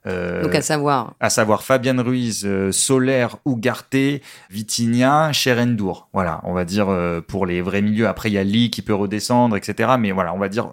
Donc 0.06 0.54
à 0.54 0.60
savoir 0.60 1.14
À 1.20 1.30
savoir 1.30 1.62
Fabienne 1.62 2.00
Ruiz, 2.00 2.44
euh, 2.44 2.72
Solaire, 2.72 3.36
Ugarte, 3.46 4.20
Vitinha, 4.50 5.32
Cherendour. 5.32 6.08
Voilà, 6.12 6.40
on 6.44 6.52
va 6.52 6.64
dire 6.64 6.88
euh, 6.88 7.20
pour 7.20 7.46
les 7.46 7.62
vrais 7.62 7.80
milieux. 7.80 8.06
Après, 8.06 8.30
il 8.30 8.34
y 8.34 8.38
a 8.38 8.44
Lee 8.44 8.70
qui 8.70 8.82
peut 8.82 8.94
redescendre, 8.94 9.56
etc. 9.56 9.94
Mais 9.98 10.12
voilà, 10.12 10.34
on 10.34 10.38
va 10.38 10.48
dire, 10.48 10.70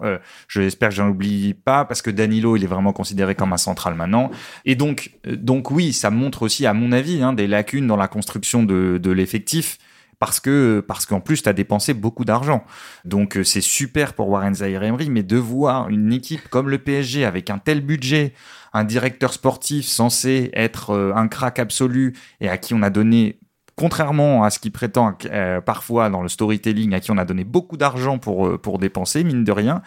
j'espère 0.48 0.90
que 0.90 0.94
j'en 0.94 1.08
oublie 1.08 1.54
pas 1.54 1.84
parce 1.84 2.02
que 2.02 2.10
Danilo, 2.10 2.56
il 2.56 2.64
est 2.64 2.68
vraiment 2.68 2.92
considéré 2.92 3.34
comme 3.34 3.52
un 3.52 3.58
central 3.58 3.94
maintenant. 3.94 4.30
Et 4.64 4.74
donc, 4.74 5.12
donc 5.26 5.70
oui, 5.70 5.92
ça 5.92 6.10
montre 6.10 6.42
aussi, 6.42 6.66
à 6.66 6.74
mon 6.74 6.92
avis, 6.92 7.22
hein, 7.22 7.32
des 7.32 7.46
lacunes 7.46 7.86
dans 7.86 7.96
la 7.96 8.08
construction 8.08 8.62
de, 8.62 8.98
de 9.02 9.10
l'effectif 9.10 9.78
parce 10.22 10.38
que 10.38 10.84
parce 10.86 11.04
qu'en 11.04 11.18
plus 11.18 11.42
tu 11.42 11.48
as 11.48 11.52
dépensé 11.52 11.94
beaucoup 11.94 12.24
d'argent. 12.24 12.62
Donc 13.04 13.40
c'est 13.42 13.60
super 13.60 14.14
pour 14.14 14.28
Warren 14.28 14.54
Zaire 14.54 14.84
Emery 14.84 15.10
mais 15.10 15.24
de 15.24 15.36
voir 15.36 15.88
une 15.88 16.12
équipe 16.12 16.48
comme 16.48 16.68
le 16.68 16.78
PSG 16.78 17.24
avec 17.24 17.50
un 17.50 17.58
tel 17.58 17.80
budget 17.80 18.32
un 18.72 18.84
directeur 18.84 19.32
sportif 19.32 19.84
censé 19.84 20.52
être 20.54 20.90
euh, 20.90 21.12
un 21.16 21.26
crack 21.26 21.58
absolu 21.58 22.14
et 22.40 22.48
à 22.48 22.56
qui 22.56 22.72
on 22.72 22.82
a 22.82 22.90
donné 22.90 23.40
contrairement 23.74 24.44
à 24.44 24.50
ce 24.50 24.60
qu'il 24.60 24.70
prétend 24.70 25.18
euh, 25.24 25.60
parfois 25.60 26.08
dans 26.08 26.22
le 26.22 26.28
storytelling, 26.28 26.94
à 26.94 27.00
qui 27.00 27.10
on 27.10 27.18
a 27.18 27.24
donné 27.24 27.42
beaucoup 27.42 27.76
d'argent 27.76 28.18
pour, 28.18 28.46
euh, 28.46 28.58
pour 28.58 28.78
dépenser, 28.78 29.24
mine 29.24 29.42
de 29.42 29.50
rien, 29.50 29.82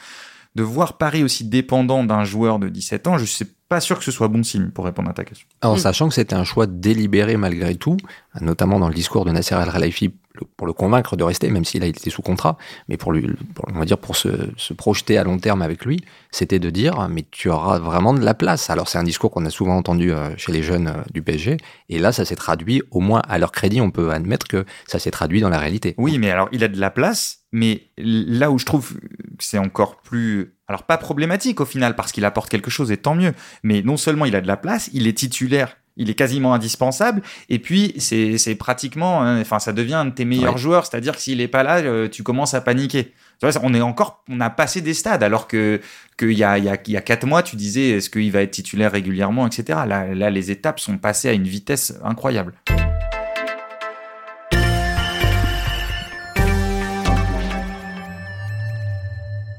de 0.56 0.64
voir 0.64 0.98
Paris 0.98 1.24
aussi 1.24 1.44
dépendant 1.44 2.04
d'un 2.04 2.24
joueur 2.24 2.60
de 2.60 2.70
17 2.70 3.08
ans, 3.08 3.18
je 3.18 3.26
sais 3.26 3.48
pas 3.68 3.80
sûr 3.82 3.98
que 3.98 4.06
ce 4.06 4.12
soit 4.12 4.28
bon 4.28 4.44
signe 4.44 4.70
pour 4.70 4.86
répondre 4.86 5.10
à 5.10 5.14
ta 5.14 5.24
question. 5.26 5.48
En 5.64 5.76
Mm. 5.76 5.80
sachant 5.80 6.08
que 6.08 6.14
c'était 6.14 6.36
un 6.36 6.44
choix 6.44 6.68
délibéré 6.68 7.36
malgré 7.36 7.76
tout, 7.76 7.98
notamment 8.40 8.80
dans 8.80 8.88
le 8.88 8.94
discours 8.94 9.26
de 9.26 9.32
Nasser 9.32 9.56
El 9.56 9.72
Khelaifi 9.72 10.14
pour 10.58 10.68
le 10.68 10.74
convaincre 10.74 11.16
de 11.16 11.24
rester, 11.24 11.50
même 11.50 11.64
s'il 11.66 11.82
a 11.82 11.86
été 11.88 12.10
sous 12.10 12.22
contrat, 12.22 12.58
mais 12.90 12.98
pour 12.98 13.12
lui, 13.14 13.26
pour- 13.54 13.66
on 13.74 13.80
va 13.80 13.86
dire 13.86 13.98
pour 13.98 14.16
se, 14.18 14.30
se 14.58 14.74
projeter 14.74 15.18
à 15.18 15.24
long 15.24 15.40
terme 15.40 15.62
avec 15.62 15.84
lui, 15.86 16.04
c'était 16.32 16.60
de 16.60 16.70
dire 16.70 17.08
mais 17.10 17.26
tu 17.32 17.50
auras 17.50 17.80
vraiment 17.80 18.14
de 18.14 18.20
la 18.24 18.34
place. 18.34 18.70
Alors 18.70 18.88
c'est 18.88 18.98
un 18.98 19.04
discours 19.04 19.32
qu'on 19.32 19.46
a 19.46 19.50
souvent 19.50 19.76
entendu 19.78 20.12
euh, 20.12 20.30
chez 20.38 20.52
les 20.52 20.62
jeunes 20.62 20.88
euh, 20.88 21.02
du 21.14 21.22
PSG, 21.22 21.58
et 21.90 22.00
là 22.00 22.12
ça 22.12 22.24
s'est 22.26 22.36
traduit, 22.36 22.82
au 22.92 23.00
moins 23.00 23.22
à 23.28 23.38
leur 23.40 23.52
crédit, 23.52 23.82
on 23.82 23.92
peut 23.92 24.12
admettre 24.12 24.48
que 24.48 24.66
ça 24.88 25.00
s'est 25.00 25.12
traduit 25.12 25.42
dans 25.42 25.50
la 25.50 25.58
réalité. 25.60 25.96
Oui, 25.98 26.20
mais 26.20 26.30
alors 26.32 26.50
il 26.52 26.64
a 26.64 26.68
de 26.68 26.80
la 26.80 26.90
place, 26.92 27.40
mais 27.56 27.84
là 27.98 28.52
où 28.52 28.60
je 28.60 28.66
trouve 28.66 28.96
que 28.96 29.00
c'est 29.40 29.58
encore 29.58 30.02
plus, 30.02 30.54
alors 30.68 30.84
pas 30.84 30.98
problématique 30.98 31.62
au 31.62 31.66
final 31.66 31.96
parce 31.96 32.12
qu'il 32.12 32.26
apporte 32.26 32.50
quelque 32.50 32.70
chose 32.70 32.92
et 32.92 32.98
tant 32.98 33.16
mieux. 33.16 33.34
Mais 33.64 33.82
non 33.82 33.96
seulement 33.96 34.26
il 34.26 34.36
a 34.36 34.42
de 34.42 34.48
la 34.48 34.58
place, 34.58 34.90
il 34.92 35.08
est 35.08 35.14
titulaire, 35.18 35.78
il 35.96 36.10
est 36.10 36.16
quasiment 36.16 36.54
indispensable, 36.54 37.22
et 37.48 37.60
puis 37.60 37.94
c'est 37.98 38.56
pratiquement, 38.56 39.24
hein, 39.24 39.40
enfin 39.40 39.60
ça 39.60 39.72
devient 39.72 39.94
un 39.94 40.06
de 40.06 40.10
tes 40.10 40.26
meilleurs 40.26 40.56
Ouais. 40.56 40.60
joueurs, 40.60 40.86
c'est-à-dire 40.86 41.16
que 41.16 41.22
s'il 41.22 41.40
est 41.40 41.48
pas 41.48 41.64
là, 41.64 41.78
euh, 41.78 42.10
tu 42.10 42.24
commences 42.24 42.54
à 42.54 42.60
paniquer. 42.60 43.14
Tu 43.42 43.48
vois, 43.48 43.58
on 43.64 43.74
est 43.74 43.80
encore, 43.82 44.22
on 44.30 44.42
a 44.42 44.50
passé 44.50 44.82
des 44.82 44.94
stades, 44.94 45.24
alors 45.24 45.48
que 45.48 45.80
qu'il 46.18 46.32
y 46.34 46.44
a 46.44 46.58
il 46.58 46.66
y 46.66 46.70
a 46.70 46.78
il 46.86 46.92
y 46.94 46.98
a 46.98 47.02
quatre 47.02 47.26
mois, 47.26 47.42
tu 47.42 47.56
disais 47.56 47.92
est-ce 47.92 48.10
qu'il 48.10 48.32
va 48.34 48.42
être 48.42 48.52
titulaire 48.52 48.92
régulièrement, 48.92 49.48
etc. 49.48 49.80
Là, 49.88 50.14
là, 50.14 50.30
les 50.30 50.52
étapes 50.52 50.82
sont 50.82 50.98
passées 50.98 51.30
à 51.30 51.34
une 51.34 51.44
vitesse 51.48 51.94
incroyable. 52.04 52.54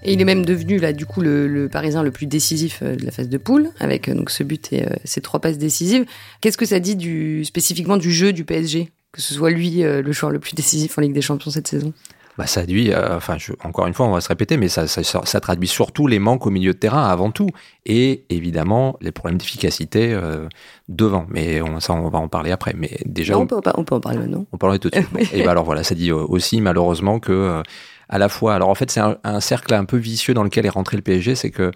Et 0.07 0.13
il 0.13 0.21
est 0.21 0.25
même 0.25 0.47
devenu 0.47 0.79
là 0.79 0.93
du 0.93 1.05
coup 1.05 1.21
le, 1.21 1.47
le 1.49 1.69
Parisien 1.69 2.03
le 2.03 2.11
plus 2.11 2.27
décisif 2.27 2.81
euh, 2.83 2.97
de 2.97 3.05
la 3.05 3.11
phase 3.11 3.29
de 3.29 3.39
poule 3.39 3.69
avec 3.81 4.09
euh, 4.09 4.15
donc 4.15 4.31
ce 4.31 4.43
but 4.43 4.73
et 4.73 4.85
euh, 4.85 4.91
ces 5.05 5.21
trois 5.21 5.41
passes 5.41 5.59
décisives. 5.59 6.05
Qu'est-ce 6.41 6.57
que 6.59 6.65
ça 6.67 6.79
dit 6.81 6.97
du 6.97 7.45
spécifiquement 7.45 7.97
du 7.97 8.11
jeu 8.13 8.33
du 8.33 8.45
PSG 8.45 8.91
que 9.13 9.21
ce 9.23 9.35
soit 9.35 9.51
lui 9.51 9.83
euh, 9.83 10.03
le 10.03 10.13
joueur 10.13 10.31
le 10.31 10.39
plus 10.39 10.55
décisif 10.55 10.97
en 10.99 11.01
Ligue 11.03 11.13
des 11.15 11.23
Champions 11.23 11.51
cette 11.51 11.69
saison? 11.69 11.93
Bah, 12.39 12.47
ça 12.47 12.61
traduit, 12.61 12.93
euh, 12.93 13.17
enfin, 13.17 13.39
je- 13.39 13.53
encore 13.65 13.87
une 13.87 13.95
fois, 13.95 14.05
on 14.07 14.13
va 14.13 14.21
se 14.21 14.29
répéter, 14.29 14.59
mais 14.59 14.69
ça, 14.69 14.87
ça, 14.87 15.03
ça 15.03 15.41
traduit 15.41 15.67
surtout 15.69 16.07
les 16.07 16.19
manques 16.19 16.47
au 16.47 16.51
milieu 16.51 16.75
de 16.75 16.79
terrain 16.79 17.03
avant 17.09 17.31
tout, 17.31 17.49
et 17.87 18.27
évidemment 18.29 18.99
les 19.01 19.11
problèmes 19.11 19.39
d'efficacité 19.39 20.13
euh, 20.13 20.47
devant. 20.91 21.25
Mais 21.31 21.63
on, 21.63 21.81
ça, 21.81 21.95
on 21.95 22.07
va 22.11 22.19
en 22.19 22.29
parler 22.29 22.51
après. 22.51 22.75
Mais 22.77 22.91
déjà, 23.07 23.33
Non, 23.33 23.41
on 23.41 23.47
peut, 23.47 23.57
on 23.75 23.85
peut 23.85 23.95
en 23.95 24.01
parler 24.01 24.19
maintenant. 24.19 24.45
on 24.53 24.59
parlerait 24.59 24.79
tout 24.79 24.91
de 24.91 24.97
suite. 24.97 25.09
Et 25.33 25.45
ben 25.45 25.49
alors 25.49 25.65
voilà, 25.65 25.83
ça 25.83 25.95
dit 25.95 26.13
aussi 26.13 26.61
malheureusement 26.61 27.21
que 27.21 27.63
à 28.09 28.19
la 28.19 28.29
fois, 28.29 28.55
alors 28.55 28.69
en 28.69 28.75
fait 28.75 28.91
c'est 28.91 29.01
un, 29.01 29.41
cercle 29.41 29.75
un 29.75 29.85
peu 29.85 29.97
vicieux 29.97 30.35
dans 30.35 30.43
lequel 30.45 30.67
est 30.67 30.71
rentré 30.71 30.97
le 30.97 31.03
PSG, 31.03 31.35
c'est 31.35 31.51
que 31.51 31.71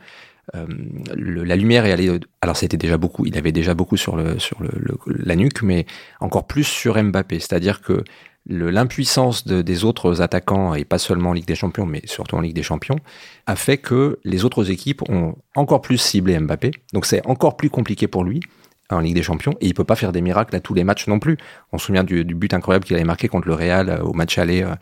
euh, 0.55 0.67
le- 1.15 1.45
la 1.45 1.57
lumière 1.57 1.87
est 1.87 1.93
allée. 1.93 2.19
Alors 2.41 2.57
c'était 2.57 2.77
déjà 2.77 2.97
beaucoup, 2.99 3.27
il 3.27 3.37
avait 3.39 3.53
déjà 3.53 3.75
beaucoup 3.75 3.97
sur 3.97 4.17
le 4.17 4.39
sur 4.39 4.63
le, 4.63 4.71
le- 4.75 4.99
la 5.07 5.37
nuque, 5.37 5.63
mais 5.63 5.87
encore 6.21 6.47
plus 6.47 6.65
sur 6.65 7.01
Mbappé. 7.03 7.39
C'est-à-dire 7.41 7.81
que 7.83 8.03
l'impuissance 8.47 9.47
de- 9.47 9.63
des 9.63 9.85
autres 9.85 10.23
attaquants 10.23 10.75
et 10.75 10.85
pas 10.85 10.99
seulement 10.99 11.31
en 11.31 11.33
Ligue 11.33 11.47
des 11.47 11.55
Champions, 11.55 11.87
mais 11.87 12.03
surtout 12.07 12.37
en 12.37 12.41
Ligue 12.41 12.55
des 12.55 12.63
Champions, 12.63 12.99
a 13.47 13.57
fait 13.57 13.79
que 13.79 14.19
les 14.25 14.45
autres 14.45 14.71
équipes 14.71 15.03
ont 15.09 15.37
encore 15.55 15.83
plus 15.83 15.99
ciblé 15.99 16.39
Mbappé. 16.39 16.71
Donc 16.93 17.07
c'est 17.07 17.25
encore 17.27 17.57
plus 17.57 17.71
compliqué 17.71 18.09
pour 18.09 18.25
lui 18.25 18.41
en 18.91 18.99
Ligue 18.99 19.15
des 19.15 19.23
Champions 19.23 19.55
et 19.61 19.67
il 19.69 19.75
peut 19.75 19.85
pas 19.85 19.95
faire 19.95 20.11
des 20.11 20.21
miracles 20.21 20.57
à 20.57 20.61
tous 20.61 20.75
les 20.75 20.83
matchs 20.83 21.07
non 21.07 21.21
plus. 21.21 21.37
On 21.73 21.79
se 21.79 21.87
souvient 21.87 22.03
du, 22.03 22.25
du 22.25 22.35
but 22.35 22.53
incroyable 22.55 22.85
qu'il 22.85 22.97
avait 22.97 23.05
marqué 23.05 23.29
contre 23.29 23.47
le 23.47 23.55
Real 23.55 23.89
euh, 23.89 24.01
au 24.03 24.13
match 24.15 24.37
aller 24.39 24.63
euh, 24.65 24.75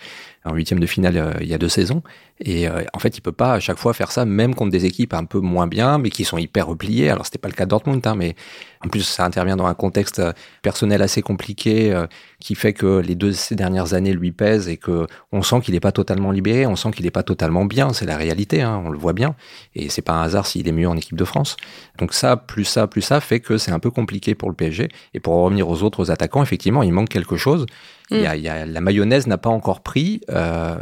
en 0.49 0.55
huitième 0.55 0.81
de 0.81 0.87
finale 0.87 1.17
euh, 1.17 1.33
il 1.41 1.47
y 1.47 1.55
a 1.55 1.59
deux 1.59 1.69
saisons. 1.69 2.03
Et 2.41 2.69
euh, 2.69 2.83
en 2.93 2.99
fait, 2.99 3.17
il 3.17 3.21
peut 3.21 3.33
pas 3.33 3.55
à 3.55 3.61
chaque 3.61 3.79
fois 3.79 3.93
faire 3.93 4.13
ça, 4.13 4.25
même 4.25 4.55
contre 4.55 4.71
des 4.71 4.85
équipes 4.85 5.15
un 5.15 5.25
peu 5.25 5.41
moins 5.41 5.67
bien, 5.67 5.99
mais 5.99 6.11
qui 6.11 6.25
sont 6.25 6.39
hyper 6.39 6.67
repliées. 6.67 7.11
Alors 7.11 7.27
c'était 7.27 7.39
pas 7.39 7.49
le 7.49 7.55
cas 7.55 7.65
de 7.65 7.71
Dortmund, 7.71 8.07
hein, 8.07 8.15
mais 8.17 8.37
en 8.85 8.89
plus 8.89 9.03
ça 9.03 9.25
intervient 9.25 9.57
dans 9.57 9.67
un 9.67 9.75
contexte 9.75 10.21
euh, 10.21 10.33
personnel 10.63 11.03
assez 11.03 11.23
compliqué 11.23 11.95
qui 12.41 12.55
fait 12.55 12.73
que 12.73 12.99
les 12.99 13.15
deux 13.15 13.33
ces 13.33 13.55
dernières 13.55 13.95
années 13.95 14.13
lui 14.13 14.31
pèsent 14.33 14.69
et 14.69 14.77
que 14.77 15.07
on 15.33 15.43
sent 15.43 15.61
qu'il 15.61 15.75
est 15.75 15.81
pas 15.81 15.93
totalement 15.93 16.31
libéré, 16.31 16.67
on 16.67 16.77
sent 16.77 16.91
qu'il 16.93 17.07
est 17.07 17.11
pas 17.11 17.23
totalement 17.23 17.65
bien. 17.65 17.93
C'est 17.93 18.07
la 18.07 18.17
réalité, 18.17 18.63
hein, 18.63 18.81
on 18.85 18.91
le 18.91 18.99
voit 18.99 19.13
bien. 19.13 19.35
Et 19.75 19.89
c'est 19.89 20.03
pas 20.03 20.13
un 20.13 20.23
hasard 20.23 20.47
s'il 20.47 20.69
est 20.69 20.73
mieux 20.73 20.89
en 20.89 20.97
équipe 20.97 21.17
de 21.17 21.25
France. 21.25 21.57
Donc 21.99 22.15
ça, 22.15 22.37
plus 22.37 22.65
ça, 22.65 22.87
plus 22.87 23.03
ça 23.03 23.21
fait 23.21 23.41
que 23.41 23.59
c'est 23.59 23.73
un 23.73 23.81
peu 23.81 23.91
compliqué 23.91 24.35
pour 24.35 24.49
le 24.49 24.55
PSG. 24.55 24.89
Et 25.15 25.21
pour 25.21 25.35
revenir 25.35 25.69
aux 25.69 25.83
autres 25.83 26.11
attaquants, 26.11 26.43
effectivement, 26.43 26.83
il 26.83 26.93
manque 26.93 27.09
quelque 27.09 27.37
chose. 27.37 27.67
Il 28.11 28.21
y 28.21 28.27
a, 28.27 28.37
il 28.37 28.43
y 28.43 28.49
a- 28.49 28.65
la 28.67 28.81
mayonnaise 28.81 29.27
n'a 29.27 29.39
pas 29.39 29.51
encore 29.51 29.83
pris. 29.83 30.21
euh, 30.31 30.77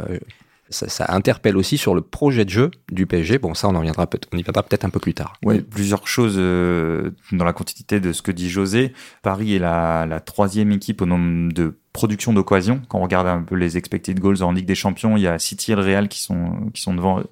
ça, 0.69 0.89
ça 0.89 1.05
interpelle 1.13 1.55
aussi 1.55 1.77
sur 1.77 1.95
le 1.95 2.01
projet 2.01 2.43
de 2.43 2.49
jeu 2.49 2.71
du 2.91 3.05
PSG. 3.07 3.37
Bon, 3.37 3.53
ça, 3.53 3.69
on 3.69 3.75
en 3.75 3.79
viendra 3.79 4.05
peut 4.05 4.19
on 4.33 4.37
y 4.37 4.43
viendra 4.43 4.63
peut-être 4.63 4.83
un 4.83 4.89
peu 4.89 4.99
plus 4.99 5.13
tard. 5.13 5.33
Ouais, 5.45 5.61
plusieurs 5.61 6.05
choses 6.09 6.35
euh, 6.37 7.11
dans 7.31 7.45
la 7.45 7.53
continuité 7.53 8.01
de 8.01 8.11
ce 8.11 8.21
que 8.21 8.33
dit 8.33 8.49
José. 8.49 8.91
Paris 9.21 9.55
est 9.55 9.59
la, 9.59 10.05
la 10.05 10.19
troisième 10.19 10.73
équipe 10.73 11.01
au 11.01 11.05
nombre 11.05 11.53
de 11.53 11.77
production 11.93 12.33
d'occasions. 12.33 12.81
Quand 12.89 12.99
on 12.99 13.03
regarde 13.03 13.27
un 13.27 13.41
peu 13.43 13.55
les 13.55 13.77
expected 13.77 14.19
goals 14.19 14.43
en 14.43 14.51
Ligue 14.51 14.65
des 14.65 14.75
Champions, 14.75 15.15
il 15.15 15.23
y 15.23 15.27
a 15.27 15.39
City 15.39 15.71
et 15.71 15.75
le 15.75 15.81
Real 15.83 16.09
qui 16.09 16.21
sont, 16.21 16.69
qui 16.73 16.81
sont 16.81 16.93
devant. 16.93 17.23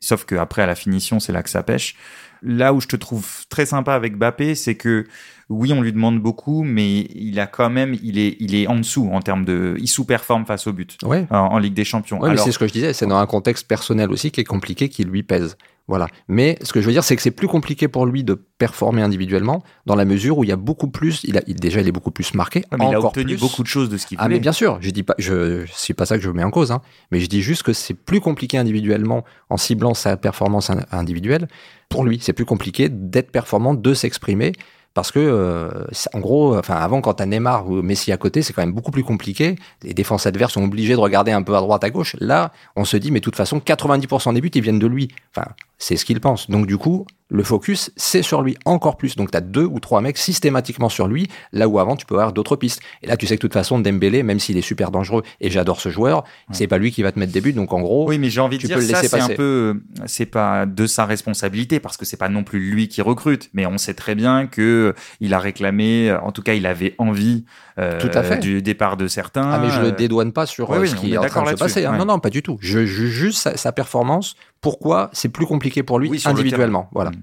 Sauf 0.00 0.26
qu'après, 0.26 0.60
à 0.60 0.66
la 0.66 0.74
finition, 0.74 1.18
c'est 1.18 1.32
là 1.32 1.42
que 1.42 1.48
ça 1.50 1.62
pêche. 1.62 1.96
Là 2.42 2.74
où 2.74 2.80
je 2.82 2.88
te 2.88 2.96
trouve 2.96 3.46
très 3.48 3.64
sympa 3.64 3.94
avec 3.94 4.16
Bappé, 4.18 4.54
c'est 4.54 4.74
que 4.74 5.06
oui, 5.52 5.72
on 5.72 5.80
lui 5.80 5.92
demande 5.92 6.18
beaucoup, 6.20 6.62
mais 6.64 7.00
il 7.14 7.38
a 7.40 7.46
quand 7.46 7.70
même, 7.70 7.94
il 8.02 8.18
est, 8.18 8.36
il 8.40 8.54
est 8.54 8.66
en 8.66 8.76
dessous 8.76 9.08
en 9.12 9.20
termes 9.20 9.44
de, 9.44 9.76
il 9.78 9.88
sous-performe 9.88 10.44
face 10.46 10.66
au 10.66 10.72
but 10.72 10.96
Ouais. 11.04 11.26
en, 11.30 11.36
en 11.36 11.58
Ligue 11.58 11.74
des 11.74 11.84
Champions. 11.84 12.20
Ouais, 12.20 12.30
Alors, 12.30 12.44
c'est 12.44 12.52
ce 12.52 12.58
que 12.58 12.66
je 12.66 12.72
disais, 12.72 12.92
c'est 12.92 13.06
dans 13.06 13.18
un 13.18 13.26
contexte 13.26 13.66
personnel 13.68 14.10
aussi 14.10 14.30
qui 14.30 14.40
est 14.40 14.44
compliqué, 14.44 14.88
qui 14.88 15.04
lui 15.04 15.22
pèse. 15.22 15.56
Voilà. 15.88 16.06
Mais 16.28 16.58
ce 16.62 16.72
que 16.72 16.80
je 16.80 16.86
veux 16.86 16.92
dire, 16.92 17.02
c'est 17.02 17.16
que 17.16 17.22
c'est 17.22 17.32
plus 17.32 17.48
compliqué 17.48 17.88
pour 17.88 18.06
lui 18.06 18.22
de 18.22 18.34
performer 18.34 19.02
individuellement, 19.02 19.64
dans 19.84 19.96
la 19.96 20.04
mesure 20.04 20.38
où 20.38 20.44
il 20.44 20.48
y 20.48 20.52
a 20.52 20.56
beaucoup 20.56 20.86
plus, 20.86 21.22
il 21.24 21.36
a, 21.36 21.42
il- 21.48 21.56
déjà, 21.56 21.80
il 21.80 21.88
est 21.88 21.92
beaucoup 21.92 22.12
plus 22.12 22.34
marqué. 22.34 22.62
mais 22.70 22.78
il 22.78 22.94
a 22.94 22.98
encore 22.98 23.06
obtenu 23.06 23.34
plus. 23.34 23.40
beaucoup 23.40 23.64
de 23.64 23.68
choses 23.68 23.88
de 23.88 23.96
ce 23.96 24.06
qu'il 24.06 24.16
Ah 24.20 24.24
voulait. 24.24 24.36
mais 24.36 24.40
bien 24.40 24.52
sûr, 24.52 24.78
je 24.80 24.90
dis 24.90 25.02
pas, 25.02 25.14
je 25.18 25.64
c'est 25.74 25.92
pas 25.92 26.06
ça 26.06 26.16
que 26.16 26.22
je 26.22 26.30
mets 26.30 26.44
en 26.44 26.52
cause, 26.52 26.70
hein, 26.70 26.82
mais 27.10 27.18
je 27.18 27.26
dis 27.26 27.42
juste 27.42 27.64
que 27.64 27.72
c'est 27.72 27.94
plus 27.94 28.20
compliqué 28.20 28.58
individuellement 28.58 29.24
en 29.50 29.56
ciblant 29.56 29.92
sa 29.92 30.16
performance 30.16 30.70
in- 30.70 30.84
individuelle. 30.92 31.48
Pour 31.88 32.04
lui, 32.04 32.18
c'est 32.22 32.32
plus 32.32 32.44
compliqué 32.46 32.88
d'être 32.88 33.32
performant, 33.32 33.74
de 33.74 33.92
s'exprimer, 33.92 34.52
parce 34.94 35.10
que 35.10 35.18
euh, 35.18 35.68
en 36.12 36.20
gros, 36.20 36.56
enfin 36.56 36.74
avant 36.74 37.00
quand 37.00 37.14
t'as 37.14 37.26
Neymar 37.26 37.68
ou 37.68 37.82
Messi 37.82 38.12
à 38.12 38.16
côté, 38.16 38.42
c'est 38.42 38.52
quand 38.52 38.62
même 38.62 38.72
beaucoup 38.72 38.90
plus 38.90 39.04
compliqué. 39.04 39.56
Les 39.82 39.94
défenses 39.94 40.26
adverses 40.26 40.52
sont 40.52 40.64
obligées 40.64 40.94
de 40.94 41.00
regarder 41.00 41.32
un 41.32 41.42
peu 41.42 41.56
à 41.56 41.60
droite, 41.60 41.84
à 41.84 41.90
gauche. 41.90 42.16
Là, 42.20 42.52
on 42.76 42.84
se 42.84 42.96
dit, 42.96 43.10
mais 43.10 43.20
de 43.20 43.24
toute 43.24 43.36
façon, 43.36 43.58
90% 43.58 44.34
des 44.34 44.40
buts 44.40 44.50
ils 44.54 44.62
viennent 44.62 44.78
de 44.78 44.86
lui. 44.86 45.08
Enfin, 45.34 45.48
c'est 45.78 45.96
ce 45.96 46.04
qu'il 46.04 46.20
pense. 46.20 46.48
Donc 46.50 46.66
du 46.66 46.78
coup, 46.78 47.06
le 47.28 47.42
focus 47.42 47.90
c'est 47.96 48.22
sur 48.22 48.42
lui 48.42 48.56
encore 48.66 48.96
plus. 48.96 49.16
Donc 49.16 49.30
t'as 49.30 49.40
deux 49.40 49.64
ou 49.64 49.80
trois 49.80 50.00
mecs 50.00 50.18
systématiquement 50.18 50.88
sur 50.88 51.08
lui, 51.08 51.28
là 51.52 51.66
où 51.66 51.78
avant 51.78 51.96
tu 51.96 52.06
peux 52.06 52.14
avoir 52.14 52.32
d'autres 52.32 52.56
pistes. 52.56 52.80
Et 53.02 53.06
là, 53.06 53.16
tu 53.16 53.26
sais 53.26 53.36
que 53.36 53.38
de 53.38 53.42
toute 53.48 53.54
façon, 53.54 53.80
Dembélé, 53.80 54.22
même 54.22 54.38
s'il 54.38 54.56
est 54.58 54.62
super 54.62 54.90
dangereux 54.90 55.22
et 55.40 55.50
j'adore 55.50 55.80
ce 55.80 55.88
joueur, 55.88 56.24
c'est 56.50 56.66
pas 56.66 56.78
lui 56.78 56.92
qui 56.92 57.02
va 57.02 57.10
te 57.10 57.18
mettre 57.18 57.32
des 57.32 57.40
buts. 57.40 57.52
Donc 57.54 57.72
en 57.72 57.80
gros, 57.80 58.08
Oui, 58.08 58.18
mais 58.18 58.30
j'ai 58.30 58.40
envie 58.40 58.58
de 58.58 58.60
tu 58.62 58.66
dire 58.68 58.80
ça, 58.82 59.00
laisser 59.02 59.08
c'est 59.08 59.20
un 59.20 59.28
peu, 59.30 59.80
c'est 60.06 60.26
pas 60.26 60.66
de 60.66 60.86
sa 60.86 61.04
responsabilité 61.06 61.80
parce 61.80 61.96
que 61.96 62.04
c'est 62.04 62.16
pas 62.18 62.28
non 62.28 62.44
plus 62.44 62.60
lui 62.70 62.88
qui 62.88 63.00
recrute, 63.02 63.48
mais 63.54 63.66
on 63.66 63.78
sait 63.78 63.94
très 63.94 64.14
bien 64.14 64.46
que 64.46 64.94
il 65.20 65.32
a 65.34 65.38
réclamé, 65.38 66.12
en 66.22 66.32
tout 66.32 66.42
cas, 66.42 66.54
il 66.54 66.66
avait 66.66 66.94
envie 66.98 67.44
euh, 67.78 67.98
Tout 67.98 68.10
à 68.12 68.22
fait. 68.22 68.38
du 68.38 68.60
départ 68.60 68.96
de 68.98 69.06
certains. 69.06 69.50
Ah 69.50 69.58
mais 69.58 69.70
je 69.70 69.80
euh, 69.80 69.84
le 69.84 69.92
dédouane 69.92 70.32
pas 70.32 70.44
sur 70.44 70.68
oui, 70.70 70.76
euh, 70.76 70.80
oui, 70.82 70.88
ce 70.90 70.94
qui 70.96 71.10
est 71.12 71.14
est 71.14 71.18
en 71.18 71.24
train 71.24 71.42
de 71.44 71.48
se 71.48 71.54
passer. 71.54 71.86
hein. 71.86 71.92
ouais. 71.92 71.98
Non, 71.98 72.04
non, 72.04 72.18
pas 72.18 72.28
du 72.28 72.42
tout. 72.42 72.58
Je 72.60 72.84
juge 72.84 73.10
juste 73.10 73.38
sa, 73.38 73.56
sa 73.56 73.72
performance. 73.72 74.34
Pourquoi 74.62 75.10
c'est 75.12 75.28
plus 75.28 75.44
compliqué 75.44 75.82
pour 75.82 75.98
lui 75.98 76.08
Oui, 76.08 76.22
le 76.24 76.30
individuellement. 76.30 76.88
Voilà. 76.92 77.10
Mm. 77.10 77.22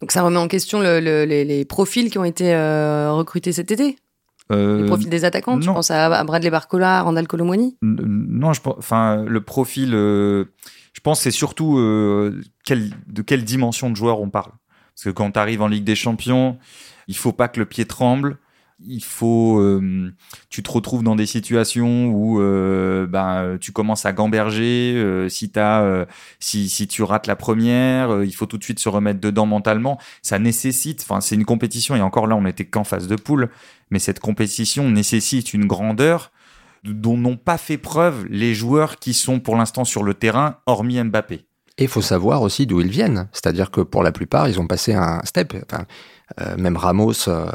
Donc 0.00 0.12
ça 0.12 0.22
remet 0.22 0.36
en 0.36 0.46
question 0.46 0.80
le- 0.80 1.00
le- 1.00 1.24
les, 1.24 1.44
les 1.44 1.64
profils 1.64 2.08
qui 2.10 2.18
ont 2.18 2.24
été 2.24 2.54
euh, 2.54 3.10
recrutés 3.12 3.52
cet 3.52 3.72
été, 3.72 3.96
Euh, 4.52 4.82
les 4.82 4.86
profils 4.86 5.08
des 5.08 5.24
attaquants. 5.24 5.58
Tu 5.58 5.66
non. 5.66 5.74
penses 5.74 5.90
à, 5.90 6.06
à 6.06 6.22
Bradley 6.24 6.50
Barcola, 6.50 7.02
Randall 7.02 7.26
Colomwani? 7.26 7.76
N- 7.82 7.98
Non, 8.28 8.52
je 8.52 8.60
pense, 8.60 8.74
enfin, 8.78 9.24
le 9.26 9.40
profil, 9.40 9.94
euh, 9.94 10.44
je 10.92 11.00
pense, 11.00 11.20
c'est 11.22 11.30
surtout 11.32 11.78
euh, 11.78 12.40
quel- 12.64 12.90
de 13.08 13.22
quelle 13.22 13.42
dimension 13.44 13.90
de 13.90 13.96
joueur 13.96 14.20
on 14.20 14.28
parle. 14.30 14.52
Parce 14.94 15.04
que 15.04 15.10
quand 15.10 15.32
tu 15.32 15.38
arrives 15.40 15.62
en 15.62 15.66
Ligue 15.68 15.82
des 15.84 15.96
Champions, 15.96 16.58
il 17.08 17.16
faut 17.16 17.32
pas 17.32 17.48
que 17.48 17.58
le 17.58 17.66
pied 17.66 17.84
tremble. 17.86 18.36
Il 18.86 19.02
faut, 19.02 19.60
euh, 19.60 20.12
tu 20.50 20.62
te 20.62 20.70
retrouves 20.70 21.02
dans 21.02 21.16
des 21.16 21.26
situations 21.26 22.06
où 22.06 22.40
euh, 22.40 23.06
ben, 23.06 23.56
tu 23.60 23.72
commences 23.72 24.04
à 24.06 24.12
gamberger. 24.12 24.94
euh, 24.96 25.28
si, 25.28 25.50
t'as, 25.50 25.82
euh, 25.82 26.04
si, 26.40 26.68
si 26.68 26.86
tu 26.86 27.02
rates 27.02 27.26
la 27.26 27.36
première, 27.36 28.10
euh, 28.10 28.26
il 28.26 28.34
faut 28.34 28.46
tout 28.46 28.58
de 28.58 28.64
suite 28.64 28.78
se 28.78 28.88
remettre 28.88 29.20
dedans 29.20 29.46
mentalement. 29.46 29.98
Ça 30.22 30.38
nécessite, 30.38 31.02
enfin, 31.02 31.20
c'est 31.20 31.34
une 31.34 31.44
compétition. 31.44 31.96
Et 31.96 32.00
encore 32.02 32.26
là, 32.26 32.36
on 32.36 32.42
n'était 32.42 32.66
qu'en 32.66 32.84
phase 32.84 33.08
de 33.08 33.16
poule, 33.16 33.48
mais 33.90 33.98
cette 33.98 34.20
compétition 34.20 34.90
nécessite 34.90 35.54
une 35.54 35.66
grandeur 35.66 36.30
dont 36.84 37.16
n'ont 37.16 37.36
pas 37.36 37.56
fait 37.56 37.78
preuve 37.78 38.26
les 38.28 38.54
joueurs 38.54 38.98
qui 38.98 39.14
sont 39.14 39.40
pour 39.40 39.56
l'instant 39.56 39.84
sur 39.84 40.02
le 40.02 40.14
terrain, 40.14 40.58
hormis 40.66 41.02
Mbappé. 41.02 41.46
Et 41.76 41.84
il 41.84 41.88
faut 41.88 42.02
savoir 42.02 42.42
aussi 42.42 42.66
d'où 42.66 42.80
ils 42.80 42.90
viennent. 42.90 43.28
C'est-à-dire 43.32 43.72
que 43.72 43.80
pour 43.80 44.04
la 44.04 44.12
plupart, 44.12 44.48
ils 44.48 44.60
ont 44.60 44.66
passé 44.68 44.94
un 44.94 45.20
step. 45.24 45.54
Enfin, 45.68 45.84
euh, 46.40 46.56
même 46.56 46.76
Ramos, 46.76 47.28
euh, 47.28 47.46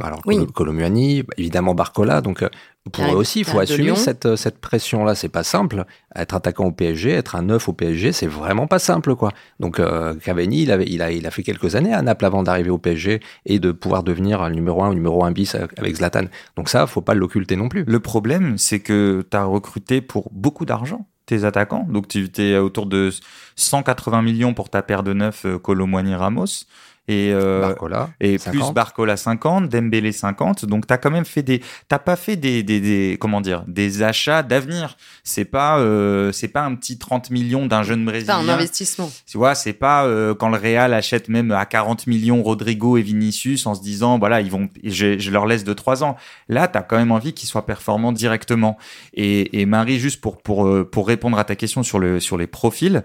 alors 0.00 0.20
Oui. 0.26 0.36
Colomuani, 0.52 1.22
évidemment 1.36 1.76
Barcola. 1.76 2.20
Donc, 2.20 2.42
euh, 2.42 2.48
Pour 2.92 3.04
eux 3.04 3.16
aussi, 3.16 3.40
il 3.40 3.44
faut 3.44 3.60
assumer 3.60 3.94
cette, 3.94 4.34
cette 4.34 4.58
pression-là. 4.58 5.14
C'est 5.14 5.28
pas 5.28 5.44
simple. 5.44 5.84
Être 6.16 6.34
attaquant 6.34 6.66
au 6.66 6.72
PSG, 6.72 7.10
être 7.12 7.36
un 7.36 7.42
neuf 7.42 7.68
au 7.68 7.72
PSG, 7.72 8.10
c'est 8.10 8.26
vraiment 8.26 8.66
pas 8.66 8.80
simple, 8.80 9.14
quoi. 9.14 9.30
Donc, 9.60 9.78
euh, 9.78 10.16
Cavani, 10.16 10.62
il, 10.62 10.72
avait, 10.72 10.86
il, 10.88 11.00
a, 11.00 11.12
il 11.12 11.24
a 11.24 11.30
fait 11.30 11.44
quelques 11.44 11.76
années 11.76 11.94
à 11.94 12.02
Naples 12.02 12.24
avant 12.24 12.42
d'arriver 12.42 12.70
au 12.70 12.78
PSG 12.78 13.20
et 13.46 13.60
de 13.60 13.70
pouvoir 13.70 14.02
devenir 14.02 14.42
un 14.42 14.50
numéro 14.50 14.82
1 14.82 14.90
ou 14.90 14.94
numéro 14.94 15.24
1 15.24 15.30
bis 15.30 15.54
avec 15.54 15.94
Zlatan. 15.94 16.24
Donc 16.56 16.68
ça, 16.68 16.88
faut 16.88 17.00
pas 17.00 17.14
l'occulter 17.14 17.54
non 17.54 17.68
plus. 17.68 17.84
Le 17.86 18.00
problème, 18.00 18.58
c'est 18.58 18.80
que 18.80 19.24
tu 19.30 19.36
as 19.36 19.44
recruté 19.44 20.00
pour 20.00 20.30
beaucoup 20.32 20.64
d'argent 20.64 21.06
tes 21.28 21.44
attaquants. 21.44 21.86
Donc 21.88 22.08
tu 22.08 22.28
es 22.38 22.56
autour 22.56 22.86
de 22.86 23.10
180 23.56 24.22
millions 24.22 24.54
pour 24.54 24.70
ta 24.70 24.82
paire 24.82 25.02
de 25.02 25.12
neuf 25.12 25.44
euh, 25.44 25.58
Colomboigny 25.58 26.14
Ramos 26.14 26.64
et 27.08 27.30
euh, 27.32 27.74
et 28.20 28.38
plus 28.38 28.72
Barcola 28.72 29.16
50, 29.16 29.68
Dembélé 29.68 30.12
50. 30.12 30.66
Donc 30.66 30.86
tu 30.86 30.92
as 30.92 30.98
quand 30.98 31.10
même 31.10 31.24
fait 31.24 31.42
des 31.42 31.62
t'as 31.88 31.98
pas 31.98 32.16
fait 32.16 32.36
des, 32.36 32.62
des, 32.62 32.80
des, 32.80 33.16
comment 33.18 33.40
dire 33.40 33.64
des 33.66 34.02
achats 34.02 34.42
d'avenir. 34.42 34.96
C'est 35.24 35.46
pas 35.46 35.78
euh, 35.78 36.32
c'est 36.32 36.48
pas 36.48 36.62
un 36.62 36.74
petit 36.74 36.98
30 36.98 37.30
millions 37.30 37.66
d'un 37.66 37.82
jeune 37.82 38.04
brésilien. 38.04 38.40
C'est 38.42 38.50
un 38.50 38.52
investissement. 38.52 39.10
Tu 39.26 39.38
vois, 39.38 39.54
c'est 39.54 39.72
pas 39.72 40.04
euh, 40.04 40.34
quand 40.34 40.50
le 40.50 40.58
Real 40.58 40.92
achète 40.92 41.30
même 41.30 41.50
à 41.50 41.64
40 41.64 42.06
millions 42.06 42.42
Rodrigo 42.42 42.98
et 42.98 43.02
Vinicius 43.02 43.66
en 43.66 43.74
se 43.74 43.80
disant 43.80 44.18
voilà, 44.18 44.42
ils 44.42 44.50
vont 44.50 44.68
je, 44.84 45.18
je 45.18 45.30
leur 45.30 45.46
laisse 45.46 45.64
de 45.64 45.72
3 45.72 46.04
ans. 46.04 46.16
Là, 46.48 46.68
tu 46.68 46.76
as 46.76 46.82
quand 46.82 46.98
même 46.98 47.12
envie 47.12 47.32
qu'ils 47.32 47.48
soient 47.48 47.64
performants 47.64 48.12
directement. 48.12 48.76
Et, 49.14 49.60
et 49.60 49.66
Marie 49.66 49.98
juste 49.98 50.20
pour 50.20 50.42
pour 50.42 50.66
euh, 50.66 50.84
pour 50.84 51.08
répondre 51.08 51.38
à 51.38 51.44
ta 51.44 51.56
question 51.56 51.82
sur 51.82 51.98
le 51.98 52.20
sur 52.20 52.36
les 52.36 52.46
profils, 52.46 53.02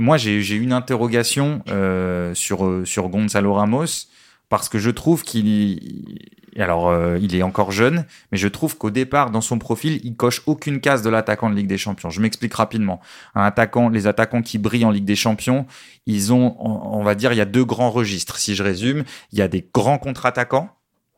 moi, 0.00 0.16
j'ai 0.16 0.54
une 0.54 0.72
interrogation 0.72 1.62
euh, 1.68 2.34
sur, 2.34 2.66
euh, 2.66 2.84
sur 2.84 3.08
Gonzalo 3.08 3.54
Ramos 3.54 4.08
parce 4.48 4.68
que 4.68 4.78
je 4.78 4.90
trouve 4.90 5.24
qu'il 5.24 5.80
alors 6.58 6.88
euh, 6.88 7.18
il 7.20 7.34
est 7.34 7.42
encore 7.42 7.70
jeune, 7.70 8.06
mais 8.32 8.38
je 8.38 8.48
trouve 8.48 8.78
qu'au 8.78 8.90
départ 8.90 9.30
dans 9.30 9.40
son 9.40 9.58
profil, 9.58 10.00
il 10.04 10.16
coche 10.16 10.42
aucune 10.46 10.80
case 10.80 11.02
de 11.02 11.10
l'attaquant 11.10 11.50
de 11.50 11.54
Ligue 11.54 11.66
des 11.66 11.78
Champions. 11.78 12.10
Je 12.10 12.20
m'explique 12.20 12.54
rapidement. 12.54 13.00
Un 13.34 13.42
attaquant, 13.42 13.88
les 13.88 14.06
attaquants 14.06 14.42
qui 14.42 14.58
brillent 14.58 14.84
en 14.84 14.90
Ligue 14.90 15.04
des 15.04 15.16
Champions, 15.16 15.66
ils 16.06 16.32
ont, 16.32 16.56
on 16.58 17.02
va 17.02 17.14
dire, 17.14 17.32
il 17.32 17.36
y 17.36 17.42
a 17.42 17.46
deux 17.46 17.64
grands 17.64 17.90
registres. 17.90 18.38
Si 18.38 18.54
je 18.54 18.62
résume, 18.62 19.04
il 19.32 19.38
y 19.38 19.42
a 19.42 19.48
des 19.48 19.68
grands 19.74 19.98
contre-attaquants 19.98 20.70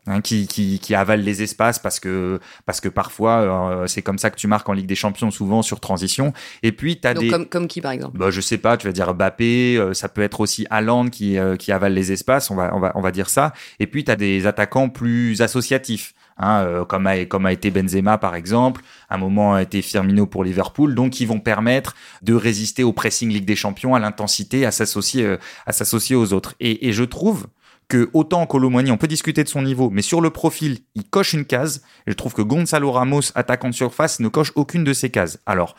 Hein, 0.08 0.22
qui, 0.22 0.46
qui, 0.46 0.78
qui 0.78 0.94
avale 0.94 1.20
les 1.20 1.42
espaces 1.42 1.78
parce 1.78 2.00
que 2.00 2.40
parce 2.64 2.80
que 2.80 2.88
parfois 2.88 3.82
euh, 3.82 3.86
c'est 3.86 4.00
comme 4.00 4.16
ça 4.16 4.30
que 4.30 4.36
tu 4.36 4.46
marques 4.46 4.66
en 4.66 4.72
Ligue 4.72 4.86
des 4.86 4.94
Champions 4.94 5.30
souvent 5.30 5.60
sur 5.60 5.80
transition. 5.80 6.32
Et 6.62 6.72
puis 6.72 6.98
tu 6.98 7.06
as 7.06 7.12
des 7.12 7.28
comme, 7.28 7.44
comme 7.44 7.68
qui 7.68 7.82
par 7.82 7.92
exemple? 7.92 8.16
Bah, 8.16 8.30
je 8.30 8.40
sais 8.40 8.56
pas 8.56 8.78
tu 8.78 8.86
vas 8.86 8.92
dire 8.94 9.12
Mbappé 9.12 9.76
euh, 9.76 9.92
ça 9.92 10.08
peut 10.08 10.22
être 10.22 10.40
aussi 10.40 10.66
Haaland 10.70 11.08
qui 11.08 11.36
euh, 11.36 11.56
qui 11.56 11.72
avale 11.72 11.92
les 11.92 12.10
espaces 12.10 12.50
on 12.50 12.54
va 12.54 12.74
on 12.74 12.80
va 12.80 12.92
on 12.94 13.02
va 13.02 13.10
dire 13.10 13.28
ça. 13.28 13.52
Et 13.80 13.86
puis 13.86 14.02
tu 14.02 14.10
as 14.10 14.16
des 14.16 14.46
attaquants 14.46 14.88
plus 14.88 15.42
associatifs 15.42 16.14
Hein, 16.40 16.84
comme, 16.88 17.08
a, 17.08 17.24
comme 17.24 17.46
a 17.46 17.52
été 17.52 17.72
Benzema 17.72 18.16
par 18.16 18.36
exemple, 18.36 18.82
à 19.08 19.16
un 19.16 19.18
moment 19.18 19.54
a 19.54 19.62
été 19.62 19.82
Firmino 19.82 20.24
pour 20.24 20.44
Liverpool, 20.44 20.94
donc 20.94 21.10
qui 21.10 21.26
vont 21.26 21.40
permettre 21.40 21.96
de 22.22 22.32
résister 22.32 22.84
au 22.84 22.92
pressing 22.92 23.28
Ligue 23.28 23.44
des 23.44 23.56
Champions, 23.56 23.96
à 23.96 23.98
l'intensité, 23.98 24.64
à 24.64 24.70
s'associer 24.70 25.36
à 25.66 25.72
s'associer 25.72 26.14
aux 26.14 26.32
autres. 26.32 26.54
Et, 26.60 26.86
et 26.86 26.92
je 26.92 27.02
trouve 27.02 27.48
que 27.88 28.10
autant 28.12 28.46
Colomani, 28.46 28.90
on 28.90 28.98
peut 28.98 29.08
discuter 29.08 29.42
de 29.44 29.48
son 29.48 29.62
niveau, 29.62 29.90
mais 29.90 30.02
sur 30.02 30.20
le 30.20 30.30
profil, 30.30 30.80
il 30.94 31.08
coche 31.08 31.32
une 31.32 31.46
case. 31.46 31.82
Et 32.06 32.10
je 32.10 32.16
trouve 32.16 32.34
que 32.34 32.42
Gonzalo 32.42 32.92
Ramos, 32.92 33.32
attaquant 33.34 33.70
de 33.70 33.74
surface, 33.74 34.20
ne 34.20 34.28
coche 34.28 34.52
aucune 34.54 34.84
de 34.84 34.92
ces 34.92 35.10
cases. 35.10 35.38
Alors, 35.46 35.74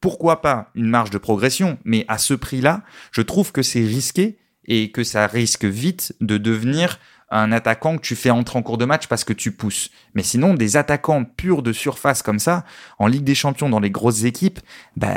pourquoi 0.00 0.40
pas 0.40 0.70
une 0.74 0.88
marge 0.88 1.10
de 1.10 1.18
progression, 1.18 1.78
mais 1.84 2.04
à 2.08 2.18
ce 2.18 2.34
prix-là, 2.34 2.82
je 3.12 3.22
trouve 3.22 3.52
que 3.52 3.62
c'est 3.62 3.84
risqué 3.84 4.38
et 4.64 4.90
que 4.90 5.04
ça 5.04 5.26
risque 5.26 5.64
vite 5.64 6.14
de 6.20 6.38
devenir 6.38 6.98
un 7.32 7.50
attaquant 7.50 7.96
que 7.96 8.02
tu 8.02 8.14
fais 8.14 8.30
entrer 8.30 8.58
en 8.58 8.62
cours 8.62 8.78
de 8.78 8.84
match 8.84 9.06
parce 9.06 9.24
que 9.24 9.32
tu 9.32 9.52
pousses. 9.52 9.90
Mais 10.14 10.22
sinon, 10.22 10.52
des 10.52 10.76
attaquants 10.76 11.24
purs 11.24 11.62
de 11.62 11.72
surface 11.72 12.22
comme 12.22 12.38
ça, 12.38 12.64
en 12.98 13.06
Ligue 13.06 13.24
des 13.24 13.34
Champions, 13.34 13.70
dans 13.70 13.80
les 13.80 13.90
grosses 13.90 14.24
équipes, 14.24 14.60
bah, 14.96 15.14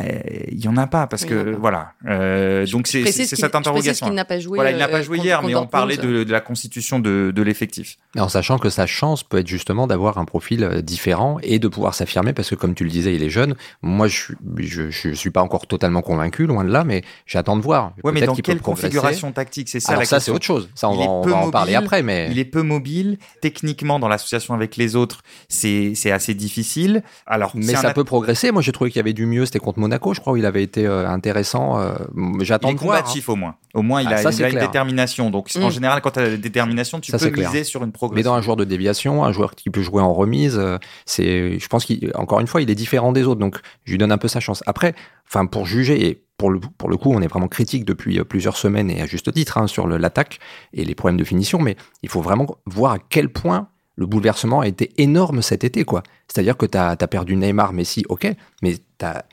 il 0.50 0.64
y 0.64 0.68
en 0.70 0.78
a 0.78 0.88
pas 0.88 1.08
parce 1.08 1.26
que, 1.26 1.56
voilà. 1.60 1.92
Euh, 2.08 2.66
donc, 2.68 2.88
c'est 2.88 3.06
cette 3.12 3.56
interrogation. 3.56 4.08
Il 4.08 4.14
n'a 4.14 4.24
pas 4.24 4.40
joué, 4.40 4.56
voilà, 4.56 4.72
il 4.72 4.78
n'a 4.78 4.88
pas 4.88 5.00
euh, 5.00 5.04
joué 5.04 5.18
hier, 5.18 5.44
mais 5.44 5.56
on 5.56 5.68
parlait 5.68 5.98
de, 5.98 6.24
de, 6.24 6.32
la 6.32 6.40
constitution 6.40 7.00
de, 7.00 7.32
de 7.36 7.42
l'effectif. 7.42 7.98
En 8.18 8.30
sachant 8.30 8.58
que 8.58 8.70
sa 8.70 8.86
chance 8.86 9.24
peut 9.24 9.40
être 9.40 9.48
justement 9.48 9.86
d'avoir 9.86 10.18
un 10.18 10.26
profil 10.26 10.64
euh, 10.64 10.82
différent 10.82 11.38
et 11.44 11.60
de 11.60 11.68
pouvoir 11.68 11.94
s'affirmer 11.94 12.32
parce 12.32 12.50
que, 12.50 12.56
comme 12.56 12.76
tu 12.76 12.86
le 12.86 12.90
disais, 12.90 13.14
il 13.14 13.24
est 13.24 13.30
jeune. 13.30 13.56
Moi, 13.82 14.08
je, 14.08 14.34
je, 14.60 14.90
je 14.90 15.12
suis 15.12 15.32
pas 15.32 15.42
encore 15.42 15.68
totalement 15.68 16.02
convaincu, 16.02 16.46
loin 16.48 16.64
de 16.64 16.72
là, 16.72 16.86
mais 16.86 17.04
j'attends 17.26 17.58
de 17.58 17.62
voir. 17.62 17.92
Ouais, 18.04 18.14
mais 18.14 18.22
dans 18.22 18.36
quelle 18.36 18.62
configuration 18.62 19.34
tactique 19.34 19.68
C'est 19.68 19.82
ça 19.82 19.92
Alors 19.92 20.06
ça, 20.06 20.22
c'est 20.22 20.32
autre 20.32 20.46
chose. 20.46 20.70
Ça, 20.76 20.88
on, 20.88 20.96
va, 20.96 21.04
on 21.04 21.22
va 21.22 21.38
en 21.38 21.52
parler 21.52 21.76
après. 21.76 22.05
Il 22.10 22.40
est 22.40 22.46
peu 22.46 22.62
mobile. 22.62 23.18
Techniquement, 23.42 24.00
dans 24.00 24.08
l'association 24.08 24.54
avec 24.54 24.76
les 24.78 24.96
autres, 24.96 25.22
c'est 25.48 26.12
assez 26.12 26.34
difficile. 26.34 27.04
Alors, 27.26 27.52
mais 27.56 27.76
ça 27.76 27.94
peut 27.94 28.04
progresser. 28.04 28.52
Moi, 28.52 28.62
j'ai 28.62 28.72
trouvé 28.72 28.90
qu'il 28.90 29.00
y 29.00 29.02
avait 29.02 29.14
du 29.14 29.26
mieux. 29.26 29.46
C'était 29.46 29.60
contre 29.60 29.80
Monaco, 29.80 30.14
je 30.14 30.20
crois, 30.20 30.34
où 30.34 30.38
il 30.38 30.46
avait 30.46 30.64
été 30.64 30.86
euh, 30.86 31.08
intéressant. 31.08 31.80
Euh, 31.80 31.94
J'attends 32.40 32.74
de 32.74 32.78
voir. 32.78 32.98
combatif 32.98 33.30
hein. 33.30 33.34
au 33.34 33.36
moins. 33.36 33.56
Au 33.74 33.82
moins, 33.82 34.02
il 34.02 34.08
ah, 34.08 34.28
a, 34.28 34.50
une 34.50 34.60
détermination. 34.60 35.30
Donc, 35.30 35.50
en 35.56 35.68
mm. 35.68 35.72
général, 35.72 36.02
quand 36.02 36.12
tu 36.12 36.20
as 36.20 36.30
la 36.30 36.38
détermination, 36.38 37.00
tu 37.00 37.12
peux 37.12 37.30
miser 37.30 37.64
sur 37.64 37.84
une 37.84 37.92
progression. 37.92 38.16
Mais 38.16 38.24
dans 38.24 38.34
un 38.34 38.42
joueur 38.42 38.56
de 38.56 38.64
déviation, 38.64 39.24
un 39.24 39.32
joueur 39.32 39.56
qui 39.56 39.70
peut 39.70 39.82
jouer 39.82 40.02
en 40.02 40.14
remise, 40.14 40.58
euh, 40.58 40.78
c'est, 41.06 41.60
je 41.60 41.68
pense 41.68 41.86
qu'encore 41.86 42.40
une 42.40 42.48
fois, 42.48 42.62
il 42.62 42.70
est 42.70 42.76
différent 42.76 43.12
des 43.12 43.24
autres. 43.24 43.40
Donc, 43.40 43.60
je 43.84 43.92
lui 43.92 43.98
donne 43.98 44.12
un 44.12 44.18
peu 44.18 44.28
sa 44.28 44.40
chance. 44.40 44.64
Après, 44.66 44.96
enfin, 45.28 45.46
pour 45.46 45.66
juger 45.66 46.08
et 46.08 46.25
pour 46.38 46.50
le, 46.50 46.60
pour 46.60 46.90
le 46.90 46.98
coup, 46.98 47.12
on 47.12 47.22
est 47.22 47.28
vraiment 47.28 47.48
critique 47.48 47.86
depuis 47.86 48.20
euh, 48.20 48.24
plusieurs 48.24 48.58
semaines 48.58 48.90
et 48.90 49.02
à 49.02 49.06
juste 49.06 49.32
titre 49.34 49.58
hein, 49.58 49.68
sur 49.68 49.88
l'attaque 49.88 50.40
et 50.74 50.84
les 50.84 50.96
problèmes 50.96 51.18
de 51.18 51.24
finition, 51.24 51.60
mais 51.60 51.76
il 52.04 52.10
faut 52.10 52.22
vraiment 52.22 52.48
voir 52.66 52.94
à 52.94 53.00
quel 53.00 53.30
point 53.30 53.70
le 53.96 54.06
bouleversement 54.06 54.60
a 54.60 54.68
été 54.68 54.92
énorme 55.02 55.42
cet 55.42 55.64
été. 55.64 55.86
quoi. 55.86 56.04
C'est-à-dire 56.28 56.58
que 56.58 56.66
tu 56.66 56.78
as, 56.78 56.90
as, 56.90 57.08
perdu 57.08 57.36
Neymar, 57.38 57.72
Messi, 57.72 58.04
ok, 58.10 58.28
mais 58.62 58.76
tu 58.76 59.06
as 59.06 59.26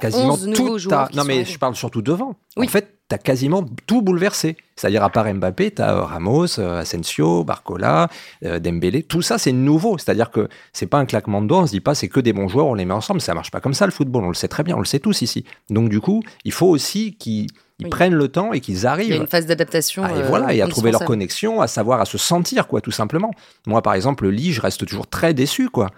quasiment 0.00 0.36
tout. 0.36 0.78
Non 1.14 1.24
mais 1.24 1.44
je 1.44 1.58
parle 1.58 1.74
surtout 1.74 2.02
devant. 2.02 2.36
En 2.56 2.66
fait, 2.66 2.96
tu 3.08 3.14
as 3.14 3.18
quasiment 3.18 3.64
tout 3.86 4.02
bouleversé. 4.02 4.56
C'est-à-dire 4.74 5.02
à 5.04 5.10
part 5.10 5.32
Mbappé, 5.32 5.70
tu 5.70 5.82
as 5.82 5.94
Ramos, 6.04 6.58
euh, 6.58 6.80
Asensio, 6.80 7.44
Barcola, 7.44 8.08
euh, 8.44 8.58
Dembélé, 8.58 9.02
tout 9.02 9.22
ça 9.22 9.38
c'est 9.38 9.52
nouveau. 9.52 9.96
C'est-à-dire 9.96 10.30
que 10.30 10.48
c'est 10.72 10.86
pas 10.86 10.98
un 10.98 11.06
claquement 11.06 11.40
de 11.40 11.46
doigts, 11.46 11.60
on 11.60 11.66
se 11.66 11.70
dit 11.70 11.80
pas 11.80 11.94
c'est 11.94 12.08
que 12.08 12.20
des 12.20 12.32
bons 12.32 12.48
joueurs, 12.48 12.66
on 12.66 12.74
les 12.74 12.84
met 12.84 12.94
ensemble, 12.94 13.20
ça 13.20 13.32
marche 13.32 13.50
pas 13.50 13.60
comme 13.60 13.74
ça 13.74 13.86
le 13.86 13.92
football, 13.92 14.24
on 14.24 14.28
le 14.28 14.34
sait 14.34 14.48
très 14.48 14.64
bien, 14.64 14.76
on 14.76 14.80
le 14.80 14.84
sait 14.84 14.98
tous 14.98 15.22
ici. 15.22 15.44
Donc 15.70 15.88
du 15.88 16.00
coup, 16.00 16.22
il 16.44 16.52
faut 16.52 16.66
aussi 16.66 17.14
qu'ils 17.16 17.48
prennent 17.90 18.14
le 18.14 18.28
temps 18.28 18.52
et 18.52 18.60
qu'ils 18.60 18.86
arrivent. 18.86 19.08
Il 19.08 19.14
y 19.14 19.18
a 19.18 19.20
une 19.20 19.26
phase 19.26 19.46
d'adaptation. 19.46 20.02
Ah, 20.04 20.18
et 20.18 20.22
voilà, 20.22 20.54
et 20.54 20.60
à 20.62 20.68
trouver 20.68 20.90
leur 20.90 21.04
connexion, 21.04 21.60
à 21.60 21.66
savoir, 21.66 22.00
à 22.00 22.04
se 22.04 22.18
sentir, 22.18 22.66
quoi, 22.66 22.80
tout 22.80 22.90
simplement. 22.90 23.30
Moi, 23.66 23.82
par 23.82 23.94
exemple, 23.94 24.24
le 24.24 24.30
lit, 24.30 24.52
je 24.52 24.60
reste 24.60 24.86
toujours 24.86 25.06
très 25.06 25.34
déçu, 25.34 25.68
quoi. 25.68 25.90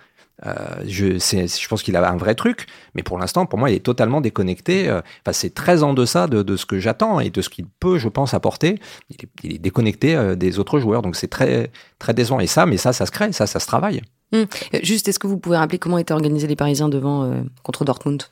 Euh, 0.46 0.54
je, 0.86 1.18
je 1.18 1.68
pense 1.68 1.82
qu'il 1.82 1.96
a 1.96 2.10
un 2.10 2.16
vrai 2.16 2.34
truc, 2.34 2.66
mais 2.94 3.02
pour 3.02 3.18
l'instant, 3.18 3.46
pour 3.46 3.58
moi, 3.58 3.70
il 3.70 3.76
est 3.76 3.84
totalement 3.84 4.20
déconnecté. 4.20 4.88
Euh, 4.88 5.00
enfin, 5.22 5.32
c'est 5.32 5.52
très 5.52 5.82
en 5.82 5.94
deçà 5.94 6.26
de, 6.28 6.42
de 6.42 6.56
ce 6.56 6.66
que 6.66 6.78
j'attends 6.78 7.20
et 7.20 7.30
de 7.30 7.42
ce 7.42 7.48
qu'il 7.48 7.66
peut, 7.80 7.98
je 7.98 8.08
pense, 8.08 8.34
apporter. 8.34 8.78
Il 9.10 9.16
est, 9.16 9.28
il 9.42 9.54
est 9.54 9.58
déconnecté 9.58 10.14
euh, 10.14 10.36
des 10.36 10.58
autres 10.58 10.78
joueurs, 10.78 11.02
donc 11.02 11.16
c'est 11.16 11.28
très, 11.28 11.70
très 11.98 12.14
décevant. 12.14 12.40
Et 12.40 12.46
ça, 12.46 12.66
mais 12.66 12.76
ça, 12.76 12.92
ça 12.92 13.06
se 13.06 13.10
crée, 13.10 13.32
ça, 13.32 13.46
ça 13.46 13.58
se 13.58 13.66
travaille. 13.66 14.02
Hum. 14.32 14.46
Juste, 14.82 15.08
est-ce 15.08 15.18
que 15.18 15.26
vous 15.26 15.38
pouvez 15.38 15.56
rappeler 15.56 15.78
comment 15.78 15.98
étaient 15.98 16.12
organisés 16.12 16.46
les 16.46 16.56
Parisiens 16.56 16.88
devant 16.88 17.32
contre 17.62 17.84
Dortmund? 17.84 18.24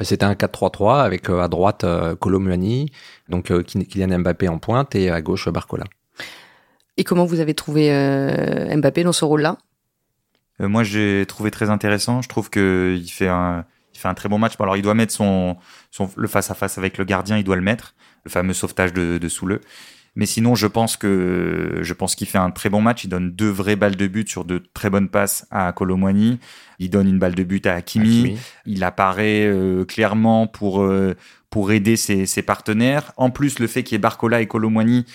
C'était 0.00 0.24
un 0.24 0.34
4-3-3 0.34 1.02
avec 1.02 1.28
à 1.28 1.48
droite 1.48 1.84
euh, 1.84 2.16
donc 3.28 3.52
Kylian 3.64 4.18
Mbappé 4.18 4.48
en 4.48 4.58
pointe 4.58 4.94
et 4.94 5.10
à 5.10 5.20
gauche 5.20 5.48
Barcola. 5.48 5.84
Et 6.96 7.04
comment 7.04 7.24
vous 7.24 7.40
avez 7.40 7.54
trouvé 7.54 7.90
Mbappé 8.76 9.04
dans 9.04 9.12
ce 9.12 9.24
rôle-là? 9.24 9.58
Moi, 10.68 10.82
j'ai 10.82 11.24
trouvé 11.26 11.50
très 11.50 11.70
intéressant. 11.70 12.22
Je 12.22 12.28
trouve 12.28 12.50
qu'il 12.50 13.10
fait 13.10 13.28
un, 13.28 13.64
il 13.94 13.98
fait 13.98 14.08
un 14.08 14.14
très 14.14 14.28
bon 14.28 14.38
match. 14.38 14.54
Alors, 14.58 14.76
il 14.76 14.82
doit 14.82 14.94
mettre 14.94 15.12
son, 15.12 15.56
son 15.90 16.10
le 16.16 16.28
face 16.28 16.50
à 16.50 16.54
face 16.54 16.78
avec 16.78 16.98
le 16.98 17.04
gardien, 17.04 17.36
il 17.36 17.44
doit 17.44 17.56
le 17.56 17.62
mettre, 17.62 17.94
le 18.24 18.30
fameux 18.30 18.54
sauvetage 18.54 18.92
de, 18.92 19.18
de. 19.18 19.60
Mais 20.14 20.26
sinon, 20.26 20.54
je 20.54 20.66
pense 20.66 20.98
que 20.98 21.78
je 21.80 21.92
pense 21.94 22.14
qu'il 22.14 22.26
fait 22.26 22.38
un 22.38 22.50
très 22.50 22.68
bon 22.68 22.82
match. 22.82 23.04
Il 23.04 23.08
donne 23.08 23.30
deux 23.30 23.48
vraies 23.48 23.76
balles 23.76 23.96
de 23.96 24.06
but 24.06 24.28
sur 24.28 24.44
de 24.44 24.62
très 24.74 24.90
bonnes 24.90 25.08
passes 25.08 25.46
à 25.50 25.72
Colomwani. 25.72 26.38
Il 26.78 26.90
donne 26.90 27.08
une 27.08 27.18
balle 27.18 27.34
de 27.34 27.44
but 27.44 27.66
à 27.66 27.74
Hakimi. 27.76 28.36
Il 28.66 28.84
apparaît 28.84 29.46
euh, 29.46 29.84
clairement 29.86 30.46
pour 30.46 30.82
euh, 30.82 31.14
pour 31.48 31.72
aider 31.72 31.96
ses, 31.96 32.26
ses, 32.26 32.42
partenaires. 32.42 33.12
En 33.16 33.30
plus, 33.30 33.58
le 33.58 33.66
fait 33.66 33.82
qu'il 33.82 33.94
y 33.94 33.96
ait 33.96 33.98
Barcola 33.98 34.40
et 34.42 34.46
Colomwani, 34.46 35.06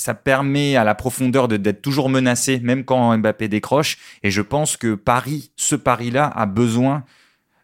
ça 0.00 0.14
permet 0.14 0.76
à 0.76 0.84
la 0.84 0.94
profondeur 0.94 1.46
d'être 1.46 1.82
toujours 1.82 2.08
menacé, 2.08 2.58
même 2.60 2.84
quand 2.84 3.16
Mbappé 3.18 3.48
décroche. 3.48 3.98
Et 4.22 4.30
je 4.30 4.40
pense 4.40 4.78
que 4.78 4.94
Paris, 4.94 5.52
ce 5.56 5.76
Paris-là, 5.76 6.26
a 6.34 6.46
besoin 6.46 7.04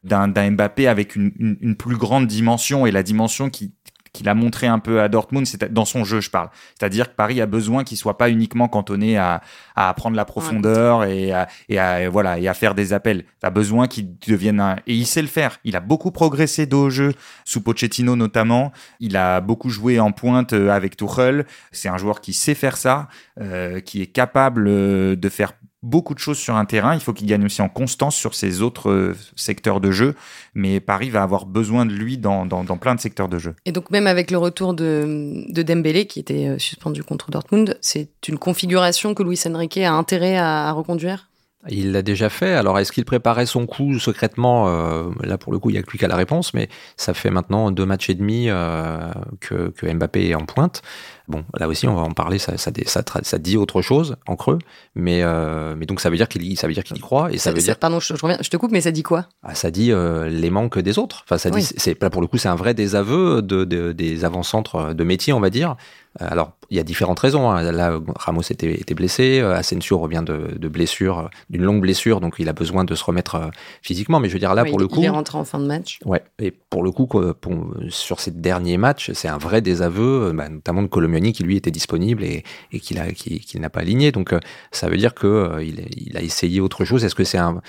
d'un 0.05 0.29
Mbappé 0.29 0.87
avec 0.87 1.17
une, 1.17 1.33
une, 1.39 1.77
plus 1.77 1.97
grande 1.97 2.27
dimension 2.27 2.85
et 2.85 2.91
la 2.91 3.03
dimension 3.03 3.49
qui, 3.49 3.73
qu'il 4.17 4.29
a 4.29 4.35
montré 4.35 4.67
un 4.67 4.79
peu 4.79 5.01
à 5.01 5.09
Dortmund, 5.09 5.47
c'est 5.47 5.73
dans 5.73 5.85
son 5.85 6.05
jeu, 6.05 6.21
je 6.21 6.31
parle. 6.31 6.49
C'est-à-dire 6.79 7.11
que 7.11 7.15
Paris 7.15 7.41
a 7.41 7.47
besoin 7.47 7.85
qu'il 7.85 7.97
soit 7.97 8.19
pas 8.19 8.31
uniquement 8.31 8.69
cantonné 8.69 9.17
à, 9.17 9.43
à 9.75 9.93
prendre 9.95 10.17
la 10.17 10.25
profondeur 10.25 11.05
et 11.05 11.33
à, 11.33 11.49
et 11.69 11.79
à, 11.79 12.09
voilà 12.09 12.39
et 12.39 12.49
à 12.49 12.55
faire 12.55 12.75
des 12.75 12.93
appels. 12.93 13.25
Tu 13.41 13.47
as 13.47 13.51
besoin 13.51 13.87
qu'il 13.87 14.19
devienne 14.19 14.61
un 14.61 14.77
et 14.87 14.95
il 14.95 15.07
sait 15.07 15.23
le 15.23 15.29
faire. 15.29 15.59
Il 15.65 15.77
a 15.77 15.81
beaucoup 15.81 16.11
progressé 16.11 16.67
de 16.67 16.89
jeu 16.89 17.13
sous 17.45 17.61
Pochettino 17.61 18.17
notamment. 18.17 18.73
Il 19.01 19.17
a 19.17 19.41
beaucoup 19.41 19.71
joué 19.71 20.01
en 20.01 20.13
pointe 20.13 20.53
euh, 20.53 20.71
avec 20.71 20.97
Tuchel. 20.97 21.47
C'est 21.73 21.89
un 21.89 21.99
joueur 21.99 22.21
qui 22.21 22.33
sait 22.33 22.55
faire 22.55 22.77
ça, 22.77 23.09
euh, 23.41 23.81
qui 23.81 24.03
est 24.03 24.07
capable 24.07 24.67
euh, 24.69 25.17
de 25.17 25.29
faire 25.29 25.53
beaucoup 25.87 26.15
de 26.15 26.19
choses 26.19 26.39
sur 26.39 26.57
un 26.57 26.65
terrain. 26.65 26.95
Il 26.95 27.01
faut 27.01 27.13
qu'il 27.13 27.27
gagne 27.27 27.45
aussi 27.45 27.63
en 27.63 27.69
constance 27.69 28.17
sur 28.17 28.35
ses 28.35 28.61
autres 28.61 28.91
euh, 28.91 29.17
secteurs 29.37 29.81
de 29.81 29.91
jeu. 29.91 30.15
Mais 30.55 30.81
Paris 30.81 31.11
va 31.11 31.23
avoir 31.23 31.47
besoin 31.47 31.87
de 31.87 31.93
lui 31.93 32.19
dans, 32.19 32.45
dans, 32.45 32.65
plein 32.77 32.95
de 32.95 33.01
secteurs 33.01 33.29
de 33.29 33.39
jeu. 33.39 33.55
Et 33.65 33.73
donc 33.73 33.91
même 33.91 34.07
avec 34.07 34.31
le 34.31 34.39
retour 34.39 34.75
de, 34.75 35.45
de 35.49 35.63
Dembélé, 35.63 36.07
qui 36.07 36.21
était 36.21 36.49
euh, 36.49 36.59
suspendu 36.59 37.03
contre 37.03 37.31
Dortmund, 37.31 37.79
c'est 37.81 38.09
une 38.29 38.39
configuration 38.39 39.15
que 39.15 39.23
Luis 39.23 39.41
Enrique 39.47 39.79
a 39.79 39.93
intérêt 39.93 40.37
à 40.37 40.73
reconduire? 40.73 41.29
Il 41.69 41.93
l'a 41.93 42.03
déjà 42.03 42.29
fait. 42.29 42.55
Alors, 42.55 42.79
est-ce 42.79 42.93
qu'il 42.93 43.05
préparait 43.05 43.47
son 43.47 43.67
coup 43.67 43.99
secrètement 43.99 44.69
euh, 44.69 45.11
Là, 45.23 45.39
pour 45.39 45.53
le 45.53 45.59
coup, 45.59 45.71
il 45.71 45.75
n'y 45.75 45.79
a 45.79 45.83
plus 45.83 45.99
qu'à 45.99 46.09
la 46.09 46.17
réponse, 46.17 46.55
mais 46.55 46.69
ça 46.97 47.15
fait 47.15 47.31
maintenant 47.31 47.71
deux 47.71 47.87
matchs 47.87 48.11
et 48.11 48.15
demi 48.15 48.47
euh, 48.49 49.11
que, 49.41 49.71
que, 49.71 49.93
Mbappé 49.93 50.29
est 50.29 50.35
en 50.35 50.45
pointe. 50.45 50.83
Bon, 51.29 51.45
là 51.59 51.67
aussi, 51.67 51.89
on 51.89 51.95
va 51.95 52.03
en 52.03 52.13
parler, 52.13 52.39
ça, 52.39 52.57
ça, 52.57 52.71
ça, 52.87 53.03
ça 53.23 53.39
dit 53.39 53.57
autre 53.57 53.83
chose 53.83 54.17
en 54.29 54.37
creux, 54.37 54.59
mais, 54.95 55.23
euh, 55.23 55.75
mais 55.77 55.87
donc 55.87 56.01
ça 56.01 56.09
veut 56.09 56.17
dire 56.17 56.29
qu'il 56.29 56.45
y, 56.45 56.55
ça 56.55 56.69
veut 56.69 56.75
dire 56.75 56.85
qu'il 56.85 56.97
y 56.97 57.01
croit 57.01 57.33
et 57.33 57.39
ça, 57.39 57.51
veut 57.51 57.59
dire. 57.59 57.77
Pardon, 57.79 57.99
je, 57.99 58.13
reviens, 58.13 58.39
je 58.41 58.49
te 58.49 58.57
coupe, 58.57 58.71
mais 58.71 58.81
ça 58.81 58.93
dit 58.93 59.03
quoi? 59.03 59.27
Ah, 59.43 59.55
Ça 59.55 59.71
dit 59.73 59.91
euh, 59.91 60.29
les 60.29 60.51
manques 60.51 60.79
des 60.79 60.99
autres. 60.99 61.25
Enfin, 61.25 61.39
ça 61.39 61.51
dit, 61.51 61.63
c'est 61.63 62.01
là 62.01 62.11
pour 62.11 62.21
le 62.21 62.29
coup, 62.29 62.39
c'est 62.39 62.49
un 62.49 62.55
vrai 62.55 62.75
désaveu 62.75 63.43
de, 63.43 63.65
de 63.65 63.93
des 63.93 64.25
avant-centres 64.25 64.95
de 64.95 65.05
métier, 65.05 65.33
on 65.33 65.41
va 65.41 65.51
dire. 65.51 65.77
Alors, 66.19 66.53
il 66.71 66.79
y 66.79 66.81
a 66.81 66.83
différentes 66.83 67.21
raisons. 67.21 67.51
Hein. 67.51 67.71
Là, 67.73 68.01
Ramos 68.17 68.41
était, 68.49 68.73
était, 68.73 68.95
blessé, 68.95 69.41
Asensio 69.41 69.99
revient 69.99 70.23
de, 70.25 70.57
de 70.57 70.69
blessure, 70.69 71.29
d'une 71.51 71.63
longue 71.63 71.83
blessure, 71.83 72.21
donc 72.21 72.37
il 72.39 72.49
a 72.49 72.55
besoin 72.55 72.85
de 72.85 72.95
se 72.95 73.05
remettre 73.05 73.35
euh, 73.35 73.49
physiquement. 73.83 74.19
Mais 74.19 74.29
je 74.29 74.33
veux 74.33 74.39
dire 74.39 74.55
là, 74.55 74.65
pour 74.65 74.79
le 74.79 74.89
coup, 74.89 75.01
il 75.01 75.05
est 75.05 75.11
rentré 75.11 75.37
en 75.37 75.45
fin 75.45 75.59
de 75.59 75.67
match. 75.67 75.99
Ouais. 76.07 76.23
Et 76.39 76.53
pour 76.53 76.83
le 76.83 76.91
coup, 76.91 77.07
pour, 77.07 77.75
sur 77.91 78.21
ces 78.21 78.31
derniers 78.31 78.79
matchs, 78.79 79.11
c'est 79.13 79.29
un 79.29 79.37
vrai 79.37 79.61
désaveu, 79.61 80.33
bah, 80.33 80.49
notamment 80.49 80.83
de 80.83 80.87
Qui 81.21 81.43
lui 81.43 81.57
était 81.57 81.71
disponible 81.71 82.23
et, 82.25 82.45
et 82.73 82.81
qu'il 82.81 83.61
n'a 83.61 83.71
pas 83.71 83.81
aligné. 83.81 84.13
Donc, 84.13 84.33
euh, 84.33 84.41
ça 84.71 84.89
veut 84.89 84.97
dire 84.97 85.15
que 85.15 85.27
euh, 85.27 85.65
il, 85.65 86.17
a 86.17 86.23
essayé 86.23 86.61
autre 86.61 86.85
chose. 86.85 87.05
Est-ce 87.05 87.15
que 87.15 87.25
c'est 87.25 87.39
un 87.39 87.63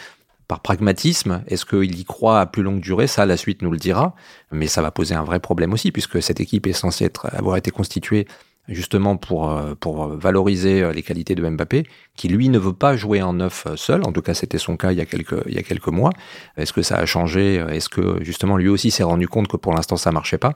par 0.48 0.62
pragmatisme, 0.62 1.44
est-ce 1.48 1.66
qu'il 1.66 2.00
y 2.00 2.06
croit 2.06 2.40
à 2.40 2.46
plus 2.46 2.64
longue 2.64 2.80
durée? 2.80 3.08
Ça, 3.08 3.26
la 3.26 3.36
suite 3.36 3.62
nous 3.62 3.72
le 3.72 3.78
dira. 3.78 4.16
Mais 4.52 4.68
ça 4.68 4.82
va 4.82 4.92
poser 4.92 5.16
un 5.16 5.24
vrai 5.24 5.40
problème 5.40 5.74
aussi, 5.74 5.92
puisque 5.92 6.22
cette 6.22 6.40
équipe 6.40 6.68
est 6.68 6.74
censée 6.74 7.06
être, 7.06 7.28
avoir 7.34 7.58
été 7.58 7.72
constituée 7.72 8.28
justement 8.70 9.18
pour, 9.18 9.50
euh, 9.50 9.76
pour 9.76 10.08
valoriser 10.08 10.92
les 10.94 11.02
qualités 11.02 11.36
de 11.36 11.50
Mbappé, 11.50 11.86
qui 12.16 12.28
lui 12.28 12.50
ne 12.50 12.60
veut 12.60 12.74
pas 12.74 12.96
jouer 12.96 13.22
en 13.22 13.34
neuf 13.34 13.66
seul. 13.76 14.04
En 14.04 14.12
tout 14.12 14.22
cas, 14.22 14.34
c'était 14.34 14.58
son 14.58 14.78
cas 14.78 14.92
il 14.92 14.98
y 14.98 15.02
a 15.02 15.06
quelques, 15.06 15.42
il 15.48 15.54
y 15.54 15.58
a 15.58 15.64
quelques 15.64 15.88
mois. 15.88 16.12
Est-ce 16.58 16.74
que 16.74 16.82
ça 16.82 16.96
a 16.98 17.06
changé? 17.06 17.56
Est-ce 17.70 17.90
que 17.90 18.24
justement 18.24 18.58
lui 18.58 18.70
aussi 18.70 18.92
s'est 18.92 19.04
rendu 19.04 19.28
compte 19.28 19.48
que 19.48 19.58
pour 19.58 19.74
l'instant 19.74 19.98
ça 19.98 20.12
marchait 20.12 20.38
pas? 20.38 20.54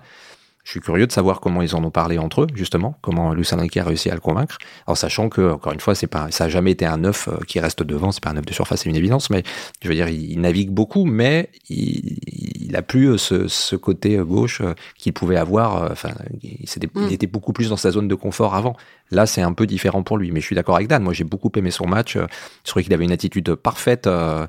Je 0.63 0.71
suis 0.71 0.79
curieux 0.79 1.07
de 1.07 1.11
savoir 1.11 1.39
comment 1.39 1.61
ils 1.61 1.75
en 1.75 1.83
ont 1.83 1.89
parlé 1.91 2.17
entre 2.17 2.43
eux, 2.43 2.47
justement, 2.53 2.97
comment 3.01 3.33
Luis 3.33 3.47
Enrique 3.51 3.77
a 3.77 3.83
réussi 3.83 4.09
à 4.09 4.13
le 4.13 4.19
convaincre. 4.19 4.57
Alors, 4.85 4.97
sachant 4.97 5.29
que, 5.29 5.53
encore 5.53 5.73
une 5.73 5.79
fois, 5.79 5.95
c'est 5.95 6.07
pas, 6.07 6.29
ça 6.29 6.45
a 6.45 6.49
jamais 6.49 6.71
été 6.71 6.85
un 6.85 6.97
neuf 6.97 7.27
euh, 7.27 7.37
qui 7.47 7.59
reste 7.59 7.81
devant, 7.83 8.11
c'est 8.11 8.23
pas 8.23 8.29
un 8.29 8.35
neuf 8.35 8.45
de 8.45 8.53
surface, 8.53 8.81
c'est 8.81 8.89
une 8.89 8.95
évidence, 8.95 9.29
mais 9.29 9.43
je 9.81 9.87
veux 9.87 9.95
dire, 9.95 10.07
il, 10.07 10.39
navigue 10.39 10.69
beaucoup, 10.69 11.05
mais 11.05 11.49
il, 11.69 12.19
il 12.61 12.75
a 12.75 12.83
plus 12.83 13.07
euh, 13.07 13.17
ce, 13.17 13.47
ce, 13.47 13.75
côté 13.75 14.17
euh, 14.17 14.23
gauche 14.23 14.61
qu'il 14.97 15.13
pouvait 15.13 15.37
avoir. 15.37 15.91
Enfin, 15.91 16.11
il, 16.43 16.67
mm. 16.67 17.07
il, 17.07 17.13
était 17.13 17.27
beaucoup 17.27 17.53
plus 17.53 17.69
dans 17.69 17.77
sa 17.77 17.91
zone 17.91 18.07
de 18.07 18.15
confort 18.15 18.53
avant. 18.53 18.75
Là, 19.09 19.25
c'est 19.25 19.41
un 19.41 19.53
peu 19.53 19.65
différent 19.65 20.03
pour 20.03 20.17
lui, 20.17 20.31
mais 20.31 20.41
je 20.41 20.45
suis 20.45 20.55
d'accord 20.55 20.75
avec 20.75 20.87
Dan. 20.87 21.01
Moi, 21.01 21.13
j'ai 21.13 21.23
beaucoup 21.23 21.51
aimé 21.55 21.71
son 21.71 21.87
match. 21.87 22.17
Je 22.17 22.69
trouvais 22.69 22.83
qu'il 22.83 22.93
avait 22.93 23.05
une 23.05 23.11
attitude 23.11 23.55
parfaite 23.55 24.07
de, 24.07 24.47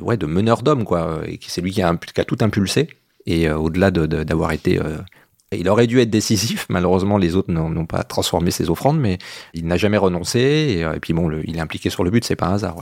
ouais, 0.00 0.16
de 0.16 0.26
meneur 0.26 0.62
d'homme, 0.62 0.84
quoi, 0.84 1.20
et 1.26 1.38
c'est 1.46 1.60
lui 1.60 1.72
qui 1.72 1.82
a, 1.82 1.94
qui 1.96 2.20
a, 2.20 2.24
tout 2.24 2.38
impulsé. 2.40 2.88
Et 3.26 3.48
au-delà 3.48 3.92
d'avoir 3.92 4.50
de, 4.50 4.54
été 4.54 4.80
il 5.52 5.68
aurait 5.68 5.86
dû 5.86 6.00
être 6.00 6.10
décisif. 6.10 6.66
Malheureusement, 6.68 7.18
les 7.18 7.36
autres 7.36 7.52
n'ont 7.52 7.86
pas 7.86 8.02
transformé 8.02 8.50
ses 8.50 8.70
offrandes, 8.70 8.98
mais 8.98 9.18
il 9.54 9.66
n'a 9.66 9.76
jamais 9.76 9.98
renoncé. 9.98 10.40
Et, 10.40 10.84
euh, 10.84 10.98
puis 11.00 11.12
bon, 11.12 11.30
il 11.44 11.56
est 11.56 11.60
impliqué 11.60 11.90
sur 11.90 12.04
le 12.04 12.10
but, 12.10 12.24
c'est 12.24 12.36
pas 12.36 12.46
un 12.46 12.54
hasard. 12.54 12.76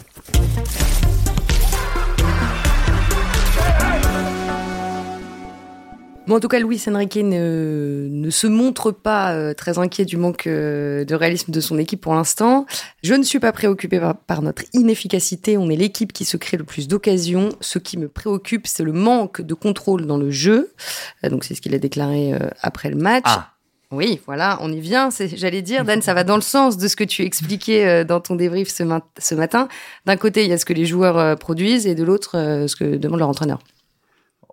En 6.28 6.40
tout 6.40 6.48
cas, 6.48 6.58
Luis 6.60 6.80
Enrique 6.86 7.16
ne, 7.16 8.08
ne 8.10 8.30
se 8.30 8.46
montre 8.46 8.92
pas 8.92 9.32
euh, 9.32 9.54
très 9.54 9.78
inquiet 9.78 10.04
du 10.04 10.16
manque 10.16 10.46
euh, 10.46 11.04
de 11.04 11.14
réalisme 11.14 11.50
de 11.50 11.60
son 11.60 11.78
équipe 11.78 12.00
pour 12.00 12.14
l'instant. 12.14 12.66
Je 13.02 13.14
ne 13.14 13.22
suis 13.22 13.40
pas 13.40 13.52
préoccupé 13.52 14.00
par, 14.26 14.42
notre 14.42 14.62
inefficacité. 14.72 15.56
On 15.56 15.70
est 15.70 15.76
l'équipe 15.76 16.12
qui 16.12 16.24
se 16.24 16.36
crée 16.36 16.56
le 16.56 16.64
plus 16.64 16.88
d'occasions. 16.88 17.50
Ce 17.60 17.78
qui 17.78 17.96
me 17.96 18.08
préoccupe, 18.08 18.66
c'est 18.66 18.82
le 18.82 18.92
manque 18.92 19.40
de 19.40 19.54
contrôle 19.54 20.06
dans 20.06 20.18
le 20.18 20.30
jeu. 20.30 20.72
Euh, 21.24 21.30
donc, 21.30 21.44
c'est 21.44 21.54
ce 21.54 21.60
qu'il 21.60 21.74
a 21.74 21.78
déclaré 21.78 22.34
après 22.62 22.90
le 22.90 22.96
match. 22.96 23.24
Ah. 23.26 23.52
Oui, 23.92 24.20
voilà, 24.24 24.56
on 24.60 24.70
y 24.70 24.78
vient. 24.78 25.08
J'allais 25.34 25.62
dire, 25.62 25.84
Dan, 25.84 26.00
ça 26.00 26.14
va 26.14 26.22
dans 26.22 26.36
le 26.36 26.42
sens 26.42 26.76
de 26.76 26.86
ce 26.86 26.94
que 26.94 27.02
tu 27.02 27.22
expliquais 27.22 28.04
dans 28.04 28.20
ton 28.20 28.36
débrief 28.36 28.68
ce, 28.68 28.84
ce 29.18 29.34
matin. 29.34 29.66
D'un 30.06 30.16
côté, 30.16 30.44
il 30.44 30.50
y 30.50 30.52
a 30.52 30.58
ce 30.58 30.64
que 30.64 30.72
les 30.72 30.86
joueurs 30.86 31.36
produisent 31.36 31.88
et 31.88 31.96
de 31.96 32.04
l'autre, 32.04 32.36
ce 32.68 32.76
que 32.76 32.96
demande 32.96 33.18
leur 33.18 33.28
entraîneur. 33.28 33.58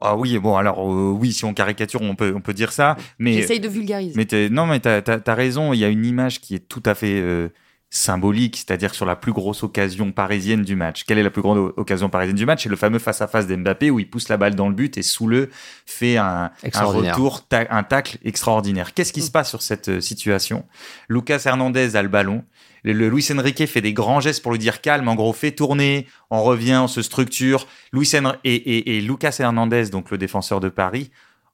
Ah 0.01 0.15
oui, 0.15 0.37
bon 0.37 0.55
alors 0.55 0.79
euh, 0.79 1.11
oui, 1.11 1.33
si 1.33 1.45
on 1.45 1.53
caricature, 1.53 2.01
on 2.01 2.15
peut 2.15 2.33
on 2.35 2.41
peut 2.41 2.53
dire 2.53 2.71
ça, 2.71 2.97
mais 3.19 3.33
j'essaye 3.33 3.59
de 3.59 3.67
vulgariser. 3.67 4.13
Mais 4.15 4.49
non, 4.49 4.65
mais 4.65 4.79
t'as 4.79 5.01
as, 5.01 5.33
raison. 5.33 5.73
Il 5.73 5.79
y 5.79 5.85
a 5.85 5.89
une 5.89 6.05
image 6.05 6.41
qui 6.41 6.55
est 6.55 6.67
tout 6.67 6.83
à 6.85 6.93
fait 6.93 7.19
euh, 7.19 7.49
symbolique, 7.89 8.57
c'est-à-dire 8.57 8.93
sur 8.93 9.05
la 9.05 9.15
plus 9.15 9.31
grosse 9.31 9.63
occasion 9.63 10.11
parisienne 10.11 10.63
du 10.63 10.75
match. 10.75 11.05
Quelle 11.05 11.17
est 11.17 11.23
la 11.23 11.29
plus 11.29 11.41
grande 11.41 11.73
occasion 11.77 12.09
parisienne 12.09 12.35
du 12.35 12.45
match? 12.45 12.63
C'est 12.63 12.69
le 12.69 12.75
fameux 12.75 12.99
face 12.99 13.21
à 13.21 13.27
face 13.27 13.47
d'Mbappé 13.47 13.89
où 13.91 13.99
il 13.99 14.09
pousse 14.09 14.27
la 14.29 14.37
balle 14.37 14.55
dans 14.55 14.67
le 14.67 14.75
but 14.75 14.97
et 14.97 15.03
sous 15.03 15.27
le 15.27 15.49
fait 15.85 16.17
un, 16.17 16.51
un 16.73 16.83
retour, 16.83 17.47
un 17.51 17.83
tacle 17.83 18.17
extraordinaire. 18.23 18.93
Qu'est-ce 18.93 19.13
qui 19.13 19.21
se 19.21 19.31
passe 19.31 19.49
sur 19.49 19.61
cette 19.61 19.89
euh, 19.89 20.01
situation? 20.01 20.65
Lucas 21.07 21.41
Hernandez 21.45 21.95
a 21.95 22.01
le 22.01 22.09
ballon. 22.09 22.43
Le, 22.83 23.09
Luis 23.09 23.25
Enrique 23.31 23.65
fait 23.67 23.81
des 23.81 23.93
grands 23.93 24.19
gestes 24.19 24.41
pour 24.41 24.51
lui 24.51 24.59
dire 24.59 24.81
calme, 24.81 25.07
en 25.07 25.15
gros, 25.15 25.33
fait 25.33 25.51
tourner, 25.51 26.07
on 26.29 26.43
revient, 26.43 26.79
on 26.83 26.87
se 26.87 27.01
structure. 27.01 27.67
Luis 27.91 28.11
et, 28.43 28.97
et, 28.97 29.01
Lucas 29.01 29.35
Hernandez, 29.39 29.89
donc 29.89 30.11
le 30.11 30.17
défenseur 30.17 30.59
de 30.59 30.69
Paris, 30.69 31.11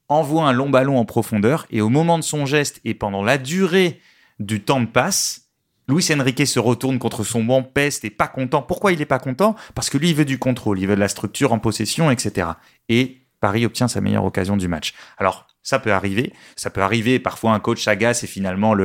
envoie 0.09 0.47
un 0.47 0.53
long 0.53 0.69
ballon 0.69 0.97
en 0.97 1.05
profondeur 1.05 1.65
et 1.71 1.81
au 1.81 1.89
moment 1.89 2.17
de 2.17 2.23
son 2.23 2.45
geste 2.45 2.81
et 2.85 2.93
pendant 2.93 3.23
la 3.23 3.37
durée 3.37 3.99
du 4.39 4.61
temps 4.61 4.81
de 4.81 4.85
passe, 4.85 5.43
Luis 5.87 6.07
Enrique 6.17 6.47
se 6.47 6.59
retourne 6.59 6.97
contre 6.97 7.23
son 7.23 7.43
banc, 7.43 7.61
peste 7.61 8.05
et 8.05 8.09
pas 8.09 8.27
content. 8.27 8.61
Pourquoi 8.61 8.93
il 8.93 9.01
est 9.01 9.05
pas 9.05 9.19
content? 9.19 9.55
Parce 9.75 9.89
que 9.89 9.97
lui, 9.97 10.09
il 10.09 10.15
veut 10.15 10.25
du 10.25 10.39
contrôle, 10.39 10.79
il 10.79 10.87
veut 10.87 10.95
de 10.95 10.99
la 10.99 11.09
structure 11.09 11.51
en 11.51 11.59
possession, 11.59 12.09
etc. 12.09 12.47
Et 12.87 13.21
Paris 13.41 13.65
obtient 13.65 13.89
sa 13.89 13.99
meilleure 13.99 14.23
occasion 14.23 14.55
du 14.55 14.69
match. 14.69 14.93
Alors, 15.17 15.47
ça 15.63 15.79
peut 15.79 15.93
arriver. 15.93 16.33
Ça 16.55 16.69
peut 16.69 16.81
arriver. 16.81 17.19
Parfois, 17.19 17.53
un 17.53 17.59
coach 17.59 17.83
s'agace 17.83 18.23
et 18.23 18.27
finalement, 18.27 18.75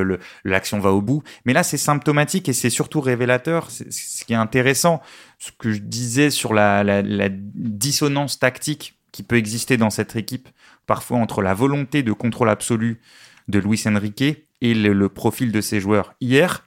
l'action 0.45 0.79
va 0.79 0.93
au 0.93 1.03
bout. 1.03 1.23
Mais 1.45 1.53
là, 1.53 1.63
c'est 1.65 1.77
symptomatique 1.77 2.49
et 2.49 2.53
c'est 2.53 2.71
surtout 2.71 3.01
révélateur. 3.01 3.71
Ce 3.71 4.25
qui 4.25 4.33
est 4.33 4.37
intéressant, 4.37 5.03
ce 5.39 5.51
que 5.59 5.73
je 5.73 5.81
disais 5.81 6.31
sur 6.31 6.55
la, 6.55 7.03
dissonance 7.29 8.39
tactique 8.39 8.95
qui 9.13 9.23
peut 9.23 9.37
exister 9.37 9.77
dans 9.77 9.91
cette 9.91 10.15
équipe, 10.17 10.49
parfois 10.87 11.19
entre 11.19 11.43
la 11.43 11.53
volonté 11.53 12.03
de 12.03 12.13
contrôle 12.13 12.49
absolu 12.49 13.01
de 13.49 13.59
Luis 13.59 13.83
Enrique 13.87 14.47
et 14.61 14.75
le 14.75 15.09
profil 15.09 15.51
de 15.51 15.61
ses 15.61 15.81
joueurs. 15.81 16.15
Hier, 16.21 16.67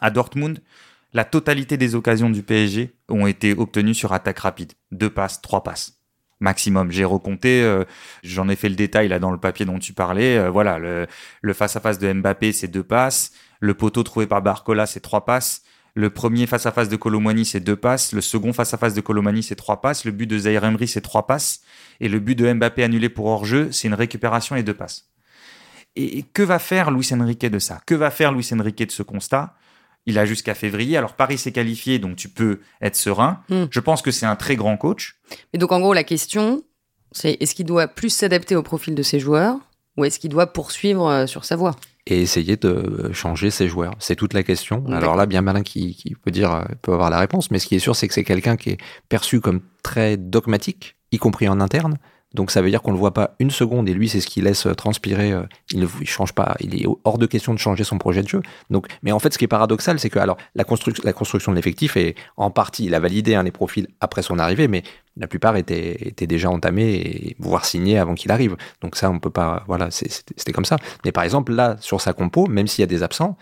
à 0.00 0.10
Dortmund, 0.10 0.60
la 1.12 1.24
totalité 1.24 1.76
des 1.76 1.94
occasions 1.94 2.30
du 2.30 2.42
PSG 2.42 2.94
ont 3.08 3.26
été 3.26 3.54
obtenues 3.54 3.94
sur 3.94 4.12
attaque 4.12 4.40
rapide. 4.40 4.74
Deux 4.92 5.10
passes, 5.10 5.40
trois 5.40 5.62
passes 5.62 5.99
maximum. 6.40 6.90
J'ai 6.90 7.04
recompté, 7.04 7.62
euh, 7.62 7.84
j'en 8.22 8.48
ai 8.48 8.56
fait 8.56 8.68
le 8.68 8.74
détail 8.74 9.08
là 9.08 9.18
dans 9.18 9.30
le 9.30 9.38
papier 9.38 9.66
dont 9.66 9.78
tu 9.78 9.92
parlais. 9.92 10.36
Euh, 10.36 10.50
voilà, 10.50 10.78
le 10.78 11.52
face 11.52 11.76
à 11.76 11.80
face 11.80 11.98
de 11.98 12.12
Mbappé, 12.12 12.52
c'est 12.52 12.68
deux 12.68 12.82
passes. 12.82 13.32
Le 13.60 13.74
poteau 13.74 14.02
trouvé 14.02 14.26
par 14.26 14.42
Barcola, 14.42 14.86
c'est 14.86 15.00
trois 15.00 15.24
passes. 15.24 15.62
Le 15.94 16.08
premier 16.08 16.46
face 16.46 16.66
à 16.66 16.72
face 16.72 16.88
de 16.88 16.96
Colomani, 16.96 17.44
c'est 17.44 17.60
deux 17.60 17.76
passes. 17.76 18.12
Le 18.12 18.20
second 18.20 18.52
face 18.52 18.72
à 18.72 18.78
face 18.78 18.94
de 18.94 19.00
Colomani, 19.00 19.42
c'est 19.42 19.56
trois 19.56 19.80
passes. 19.80 20.04
Le 20.04 20.12
but 20.12 20.26
de 20.26 20.38
Zaire 20.38 20.64
Emery, 20.64 20.88
c'est 20.88 21.00
trois 21.00 21.26
passes. 21.26 21.60
Et 21.98 22.08
le 22.08 22.20
but 22.20 22.36
de 22.36 22.50
Mbappé 22.52 22.84
annulé 22.84 23.08
pour 23.08 23.26
hors-jeu, 23.26 23.72
c'est 23.72 23.88
une 23.88 23.94
récupération 23.94 24.56
et 24.56 24.62
deux 24.62 24.74
passes. 24.74 25.10
Et 25.96 26.22
que 26.22 26.42
va 26.42 26.60
faire 26.60 26.92
Luis 26.92 27.08
Enrique 27.12 27.44
de 27.44 27.58
ça? 27.58 27.80
Que 27.84 27.96
va 27.96 28.10
faire 28.10 28.32
Luis 28.32 28.48
Enrique 28.52 28.86
de 28.86 28.92
ce 28.92 29.02
constat? 29.02 29.54
Il 30.06 30.18
a 30.18 30.24
jusqu'à 30.24 30.54
février. 30.54 30.96
Alors 30.96 31.14
Paris 31.14 31.38
s'est 31.38 31.52
qualifié, 31.52 31.98
donc 31.98 32.16
tu 32.16 32.28
peux 32.28 32.60
être 32.80 32.96
serein. 32.96 33.42
Hmm. 33.48 33.64
Je 33.70 33.80
pense 33.80 34.02
que 34.02 34.10
c'est 34.10 34.26
un 34.26 34.36
très 34.36 34.56
grand 34.56 34.76
coach. 34.76 35.16
Mais 35.52 35.58
donc 35.58 35.72
en 35.72 35.80
gros, 35.80 35.92
la 35.92 36.04
question, 36.04 36.62
c'est 37.12 37.36
est-ce 37.40 37.54
qu'il 37.54 37.66
doit 37.66 37.88
plus 37.88 38.10
s'adapter 38.10 38.56
au 38.56 38.62
profil 38.62 38.94
de 38.94 39.02
ses 39.02 39.20
joueurs 39.20 39.56
ou 39.96 40.04
est-ce 40.04 40.18
qu'il 40.18 40.30
doit 40.30 40.52
poursuivre 40.52 41.08
euh, 41.08 41.26
sur 41.26 41.44
sa 41.44 41.56
voie? 41.56 41.76
Et 42.06 42.22
essayer 42.22 42.56
de 42.56 43.10
changer 43.12 43.50
ses 43.50 43.68
joueurs. 43.68 43.94
C'est 43.98 44.16
toute 44.16 44.32
la 44.32 44.42
question. 44.42 44.84
Alors 44.86 45.16
là, 45.16 45.26
bien 45.26 45.42
malin 45.42 45.62
qui, 45.62 46.16
peut 46.22 46.30
dire, 46.30 46.52
euh, 46.52 46.64
peut 46.82 46.92
avoir 46.92 47.10
la 47.10 47.18
réponse, 47.18 47.50
mais 47.50 47.58
ce 47.58 47.66
qui 47.66 47.76
est 47.76 47.80
sûr, 47.80 47.94
c'est 47.94 48.08
que 48.08 48.14
c'est 48.14 48.24
quelqu'un 48.24 48.56
qui 48.56 48.70
est 48.70 48.78
perçu 49.08 49.40
comme 49.40 49.60
très 49.82 50.16
dogmatique, 50.16 50.96
y 51.12 51.18
compris 51.18 51.48
en 51.48 51.60
interne, 51.60 51.98
donc 52.34 52.50
ça 52.50 52.62
veut 52.62 52.70
dire 52.70 52.80
qu'on 52.82 52.92
le 52.92 52.98
voit 52.98 53.12
pas 53.12 53.34
une 53.40 53.50
seconde 53.50 53.88
et 53.88 53.94
lui 53.94 54.08
c'est 54.08 54.20
ce 54.20 54.26
qui 54.26 54.40
laisse 54.40 54.66
euh, 54.66 54.74
transpirer. 54.74 55.32
Euh, 55.32 55.42
il 55.72 55.80
ne 55.80 55.86
change 56.04 56.32
pas. 56.32 56.56
Il 56.60 56.80
est 56.80 56.86
hors 57.04 57.18
de 57.18 57.26
question 57.26 57.52
de 57.54 57.58
changer 57.58 57.82
son 57.82 57.98
projet 57.98 58.22
de 58.22 58.28
jeu. 58.28 58.40
Donc, 58.70 58.86
mais 59.02 59.10
en 59.12 59.18
fait 59.18 59.32
ce 59.32 59.38
qui 59.38 59.44
est 59.44 59.48
paradoxal 59.48 59.98
c'est 59.98 60.10
que 60.10 60.18
alors 60.18 60.36
la, 60.54 60.64
construction, 60.64 61.02
la 61.04 61.12
construction 61.12 61.50
de 61.52 61.56
l'effectif 61.56 61.96
est 61.96 62.14
en 62.36 62.50
partie 62.50 62.84
il 62.84 62.94
a 62.94 63.00
validé 63.00 63.34
hein, 63.34 63.42
les 63.42 63.50
profils 63.50 63.88
après 64.00 64.22
son 64.22 64.38
arrivée, 64.38 64.68
mais 64.68 64.82
la 65.16 65.26
plupart 65.26 65.56
étaient, 65.56 65.96
étaient 66.00 66.28
déjà 66.28 66.50
entamés 66.50 66.94
et 66.94 67.36
voire 67.40 67.64
signés 67.64 67.98
avant 67.98 68.14
qu'il 68.14 68.30
arrive. 68.30 68.56
Donc 68.80 68.96
ça 68.96 69.10
on 69.10 69.18
peut 69.18 69.30
pas. 69.30 69.64
Voilà 69.66 69.90
c'était 69.90 70.52
comme 70.52 70.64
ça. 70.64 70.76
Mais 71.04 71.12
par 71.12 71.24
exemple 71.24 71.52
là 71.52 71.76
sur 71.80 72.00
sa 72.00 72.12
compo 72.12 72.46
même 72.46 72.68
s'il 72.68 72.82
y 72.82 72.84
a 72.84 72.86
des 72.86 73.02
absents 73.02 73.36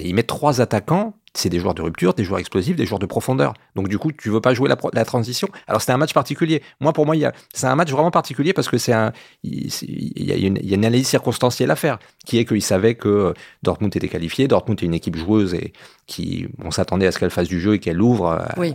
il 0.00 0.14
met 0.14 0.22
trois 0.22 0.60
attaquants 0.60 1.14
c'est 1.34 1.48
des 1.48 1.58
joueurs 1.58 1.74
de 1.74 1.82
rupture, 1.82 2.14
des 2.14 2.24
joueurs 2.24 2.40
explosifs, 2.40 2.76
des 2.76 2.84
joueurs 2.84 2.98
de 2.98 3.06
profondeur. 3.06 3.54
Donc 3.74 3.88
du 3.88 3.98
coup, 3.98 4.12
tu 4.12 4.28
veux 4.28 4.40
pas 4.40 4.52
jouer 4.52 4.68
la, 4.68 4.76
la 4.92 5.04
transition. 5.04 5.48
Alors 5.66 5.80
c'était 5.80 5.92
un 5.92 5.98
match 5.98 6.12
particulier. 6.12 6.62
Moi, 6.80 6.92
pour 6.92 7.06
moi, 7.06 7.14
c'est 7.54 7.66
un 7.66 7.74
match 7.74 7.90
vraiment 7.90 8.10
particulier 8.10 8.52
parce 8.52 8.68
que 8.68 8.78
c'est 8.78 8.92
un, 8.92 9.12
il, 9.42 9.70
y 10.16 10.32
a 10.32 10.36
une, 10.36 10.58
il 10.62 10.68
y 10.68 10.72
a 10.72 10.76
une 10.76 10.84
analyse 10.84 11.08
circonstancielle 11.08 11.70
à 11.70 11.76
faire, 11.76 11.98
qui 12.26 12.38
est 12.38 12.44
qu'il 12.44 12.62
savait 12.62 12.94
que 12.94 13.32
Dortmund 13.62 13.96
était 13.96 14.08
qualifié. 14.08 14.46
Dortmund 14.46 14.78
est 14.82 14.86
une 14.86 14.94
équipe 14.94 15.16
joueuse 15.16 15.54
et 15.54 15.72
qui, 16.06 16.46
on 16.62 16.70
s'attendait 16.70 17.06
à 17.06 17.12
ce 17.12 17.18
qu'elle 17.18 17.30
fasse 17.30 17.48
du 17.48 17.60
jeu 17.60 17.74
et 17.74 17.78
qu'elle 17.78 18.02
ouvre 18.02 18.26
à, 18.26 18.54
oui, 18.58 18.74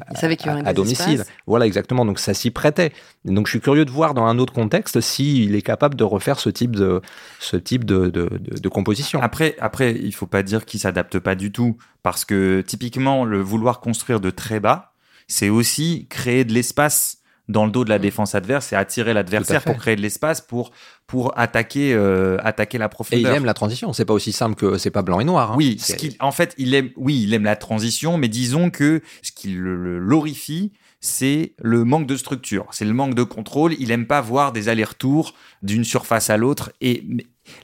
à, 0.65 0.73
domicile. 0.73 1.23
Voilà, 1.45 1.67
exactement. 1.67 2.05
Donc 2.05 2.17
ça 2.19 2.33
s'y 2.33 2.49
prêtait. 2.49 2.91
Donc 3.25 3.45
je 3.45 3.51
suis 3.51 3.61
curieux 3.61 3.85
de 3.85 3.91
voir 3.91 4.13
dans 4.13 4.25
un 4.25 4.39
autre 4.39 4.53
contexte 4.53 5.01
s'il 5.01 5.53
est 5.53 5.61
capable 5.61 5.95
de 5.95 6.03
refaire 6.03 6.39
ce 6.39 6.49
type 6.49 6.75
de, 6.75 7.01
ce 7.39 7.57
type 7.57 7.85
de, 7.85 8.07
de, 8.07 8.29
de, 8.39 8.69
composition. 8.69 9.21
Après, 9.21 9.55
après, 9.59 9.91
il 9.93 10.13
faut 10.13 10.25
pas 10.25 10.41
dire 10.41 10.65
qu'il 10.65 10.79
s'adapte 10.79 11.19
pas 11.19 11.35
du 11.35 11.51
tout 11.51 11.77
parce 12.07 12.23
que 12.23 12.63
typiquement, 12.65 13.25
le 13.25 13.41
vouloir 13.41 13.81
construire 13.81 14.21
de 14.21 14.29
très 14.29 14.61
bas, 14.61 14.93
c'est 15.27 15.49
aussi 15.49 16.07
créer 16.09 16.45
de 16.45 16.53
l'espace 16.53 17.17
dans 17.49 17.65
le 17.65 17.71
dos 17.71 17.83
de 17.83 17.89
la 17.89 17.97
mm. 17.97 18.01
défense 18.01 18.33
adverse 18.33 18.71
et 18.71 18.77
attirer 18.77 19.13
l'adversaire 19.13 19.61
pour 19.61 19.75
créer 19.75 19.97
de 19.97 20.01
l'espace 20.01 20.39
pour 20.39 20.71
pour 21.05 21.37
attaquer 21.37 21.93
euh, 21.93 22.37
attaquer 22.45 22.77
la 22.77 22.87
profondeur. 22.87 23.29
Et 23.29 23.33
il 23.33 23.35
aime 23.35 23.43
la 23.43 23.53
transition. 23.53 23.91
C'est 23.91 24.05
pas 24.05 24.13
aussi 24.13 24.31
simple 24.31 24.55
que 24.55 24.77
c'est 24.77 24.89
pas 24.89 25.01
blanc 25.01 25.19
et 25.19 25.25
noir. 25.25 25.51
Hein. 25.51 25.55
Oui, 25.57 25.79
ce 25.79 25.95
en 26.21 26.31
fait, 26.31 26.55
il 26.57 26.75
aime 26.75 26.91
oui, 26.95 27.23
il 27.23 27.33
aime 27.33 27.43
la 27.43 27.57
transition, 27.57 28.17
mais 28.17 28.29
disons 28.29 28.69
que 28.69 29.01
ce 29.21 29.33
qui 29.33 29.53
l'horrifie, 29.53 30.71
c'est 31.01 31.55
le 31.61 31.83
manque 31.83 32.07
de 32.07 32.15
structure, 32.15 32.67
c'est 32.71 32.85
le 32.85 32.93
manque 32.93 33.15
de 33.15 33.23
contrôle. 33.23 33.75
Il 33.79 33.91
aime 33.91 34.07
pas 34.07 34.21
voir 34.21 34.53
des 34.53 34.69
allers-retours 34.69 35.33
d'une 35.61 35.83
surface 35.83 36.29
à 36.29 36.37
l'autre. 36.37 36.71
Et 36.79 37.03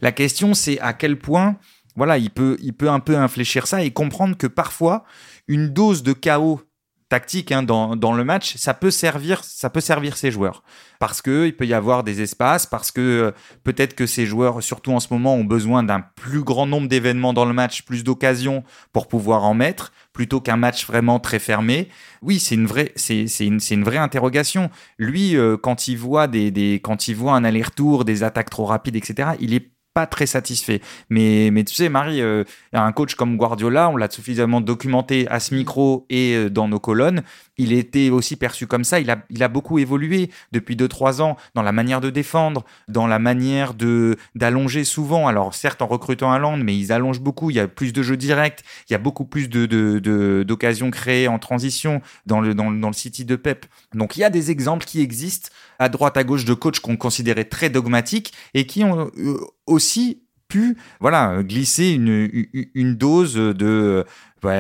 la 0.02 0.12
question, 0.12 0.54
c'est 0.54 0.82
à 0.82 0.92
quel 0.92 1.18
point, 1.18 1.56
voilà, 1.96 2.18
il 2.18 2.30
peut, 2.30 2.58
il 2.62 2.74
peut 2.74 2.90
un 2.90 3.00
peu 3.00 3.18
infléchir 3.18 3.68
ça 3.68 3.84
et 3.84 3.92
comprendre 3.92 4.38
que 4.38 4.48
parfois 4.48 5.04
une 5.48 5.70
dose 5.70 6.04
de 6.04 6.14
chaos 6.14 6.62
tactique 7.10 7.52
hein, 7.52 7.62
dans, 7.62 7.96
dans, 7.96 8.14
le 8.14 8.24
match, 8.24 8.56
ça 8.56 8.74
peut 8.74 8.90
servir, 8.90 9.44
ça 9.44 9.70
peut 9.70 9.82
servir 9.82 10.18
ses 10.18 10.32
joueurs 10.32 10.64
parce 11.04 11.22
que 11.22 11.46
il 11.46 11.56
peut 11.56 11.68
y 11.68 11.74
avoir 11.74 12.04
des 12.04 12.22
espaces, 12.22 12.66
parce 12.66 12.90
que 12.90 13.02
euh, 13.02 13.32
peut-être 13.66 13.94
que 13.94 14.06
ces 14.06 14.26
joueurs, 14.26 14.64
surtout 14.64 14.94
en 14.94 15.02
ce 15.02 15.10
moment, 15.12 15.36
ont 15.36 15.44
besoin 15.44 15.84
d'un 15.84 16.00
plus 16.00 16.44
grand 16.44 16.66
nombre 16.66 16.88
d'événements 16.88 17.34
dans 17.34 17.44
le 17.44 17.54
match, 17.54 17.82
plus 17.82 18.06
d'occasions 18.06 18.64
pour 18.94 19.10
pouvoir 19.10 19.44
en 19.44 19.54
mettre, 19.54 19.92
plutôt 20.14 20.40
qu'un 20.40 20.56
match 20.56 20.88
vraiment 20.88 21.20
très 21.20 21.40
fermé. 21.40 21.90
Oui, 22.22 22.40
c'est 22.40 22.56
une 22.56 22.68
vraie, 22.68 22.94
c'est 22.96 23.28
c'est 23.28 23.46
une, 23.46 23.60
une 23.70 23.84
vraie 23.84 23.98
interrogation. 23.98 24.70
Lui, 24.98 25.36
euh, 25.36 25.58
quand 25.58 25.90
il 25.90 25.98
voit 25.98 26.28
des, 26.28 26.52
des 26.52 26.80
quand 26.82 27.10
il 27.10 27.16
voit 27.16 27.34
un 27.34 27.44
aller-retour, 27.44 28.06
des 28.06 28.24
attaques 28.24 28.50
trop 28.50 28.66
rapides, 28.66 28.96
etc., 28.96 29.32
il 29.42 29.54
est 29.54 29.73
pas 29.94 30.08
très 30.08 30.26
satisfait. 30.26 30.82
Mais, 31.10 31.50
mais 31.52 31.64
tu 31.64 31.76
sais, 31.76 31.90
Marie, 31.90 32.22
euh, 32.22 32.44
un 32.74 32.92
coach 32.92 33.16
comme 33.16 33.38
Guardiola, 33.38 33.90
on 33.90 33.98
l'a 33.98 34.10
suffisamment 34.10 34.62
documenté 34.62 35.28
à 35.30 35.40
ce 35.40 35.54
micro 35.54 36.06
et 36.10 36.36
euh, 36.36 36.50
dans 36.50 36.68
nos 36.68 36.80
colonnes 36.80 37.24
il 37.58 37.72
était 37.74 38.10
aussi 38.10 38.36
perçu 38.36 38.68
comme 38.68 38.84
ça. 38.84 39.00
Il 39.00 39.10
a, 39.10 39.24
il 39.30 39.44
a 39.44 39.48
beaucoup 39.48 39.78
évolué 39.78 40.30
depuis 40.52 40.76
2-3 40.76 41.22
ans 41.22 41.38
dans 41.54 41.62
la 41.62 41.72
manière 41.72 42.02
de 42.02 42.10
défendre, 42.10 42.66
dans 42.88 43.08
la 43.08 43.20
manière 43.20 43.74
de 43.74 44.18
d'allonger 44.36 44.84
souvent. 44.84 45.28
Alors 45.28 45.54
certes 45.54 45.82
en 45.82 45.88
recrutant 45.88 46.32
un 46.32 46.40
land, 46.40 46.58
mais 46.58 46.76
ils 46.76 46.92
allongent 46.92 47.22
beaucoup. 47.22 47.50
Il 47.50 47.56
y 47.56 47.60
a 47.60 47.68
plus 47.68 47.94
de 47.94 48.02
jeux 48.02 48.18
directs, 48.18 48.64
il 48.90 48.94
y 48.94 48.96
a 48.96 49.00
beaucoup 49.00 49.26
plus 49.26 49.50
de 49.50 50.44
d'occasions 50.44 50.88
de, 50.88 50.92
créées 50.92 51.28
en 51.28 51.40
transition 51.40 52.02
dans 52.26 52.42
le, 52.42 52.54
dans, 52.56 52.72
dans 52.72 52.88
le 52.88 52.94
City 52.94 53.26
de 53.26 53.36
Pep. 53.36 53.66
Donc 53.94 54.18
il 54.18 54.22
y 54.22 54.24
a 54.24 54.30
des 54.30 54.52
exemples 54.52 54.86
qui 54.86 55.02
existent 55.02 55.50
à 55.80 55.90
droite 55.90 56.18
à 56.18 56.24
gauche 56.24 56.46
de 56.46 56.54
coachs 56.54 56.80
qu'on 56.80 56.98
considérait 56.98 57.46
très 57.46 57.70
dogmatiques 57.70 58.34
et 58.54 58.66
qui 58.66 58.84
ont 58.84 59.12
euh, 59.18 59.38
aussi 59.66 60.24
pu 60.48 60.78
voilà 61.00 61.42
glisser 61.42 61.92
une, 61.92 62.30
une 62.76 62.96
dose 62.96 63.36
de 63.36 64.06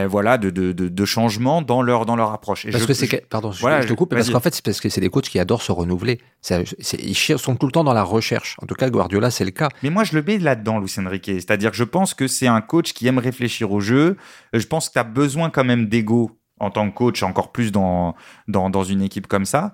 voilà 0.07 0.37
de, 0.37 0.49
de, 0.49 0.71
de, 0.71 1.05
changement 1.05 1.61
dans 1.61 1.81
leur 1.81 2.05
dans 2.05 2.15
leur 2.15 2.31
approche. 2.31 2.65
parce 2.71 2.85
que 2.85 2.93
c'est 2.93 3.27
pardon, 3.27 3.51
je, 3.51 3.87
te 3.87 3.93
coupe 3.93 4.09
parce 4.09 4.29
qu'en 4.29 4.39
fait 4.39 4.53
c'est 4.53 4.63
parce 4.63 4.79
que 4.79 4.89
c'est 4.89 5.01
des 5.01 5.09
coachs 5.09 5.29
qui 5.29 5.39
adorent 5.39 5.61
se 5.61 5.71
renouveler. 5.71 6.21
ils 6.49 7.15
sont 7.15 7.55
tout 7.55 7.65
le 7.65 7.71
temps 7.71 7.83
dans 7.83 7.93
la 7.93 8.03
recherche. 8.03 8.55
En 8.61 8.65
tout 8.65 8.75
cas, 8.75 8.89
Guardiola 8.89 9.29
c'est 9.29 9.45
le 9.45 9.51
cas. 9.51 9.69
Mais 9.83 9.89
moi 9.89 10.03
je 10.03 10.15
le 10.15 10.23
mets 10.23 10.37
là-dedans, 10.37 10.79
Luis 10.79 10.93
Enrique. 10.97 11.25
C'est-à-dire 11.25 11.71
que 11.71 11.77
je 11.77 11.83
pense 11.83 12.13
que 12.13 12.27
c'est 12.27 12.47
un 12.47 12.61
coach 12.61 12.93
qui 12.93 13.07
aime 13.07 13.19
réfléchir 13.19 13.71
au 13.71 13.79
jeu. 13.79 14.17
Je 14.53 14.65
pense 14.65 14.87
que 14.87 14.93
tu 14.93 14.99
as 14.99 15.03
besoin 15.03 15.49
quand 15.49 15.65
même 15.65 15.87
d'ego 15.87 16.31
en 16.59 16.69
tant 16.69 16.89
que 16.89 16.95
coach, 16.95 17.23
encore 17.23 17.51
plus 17.51 17.71
dans 17.71 18.15
dans, 18.47 18.69
dans 18.69 18.83
une 18.83 19.01
équipe 19.01 19.27
comme 19.27 19.45
ça 19.45 19.73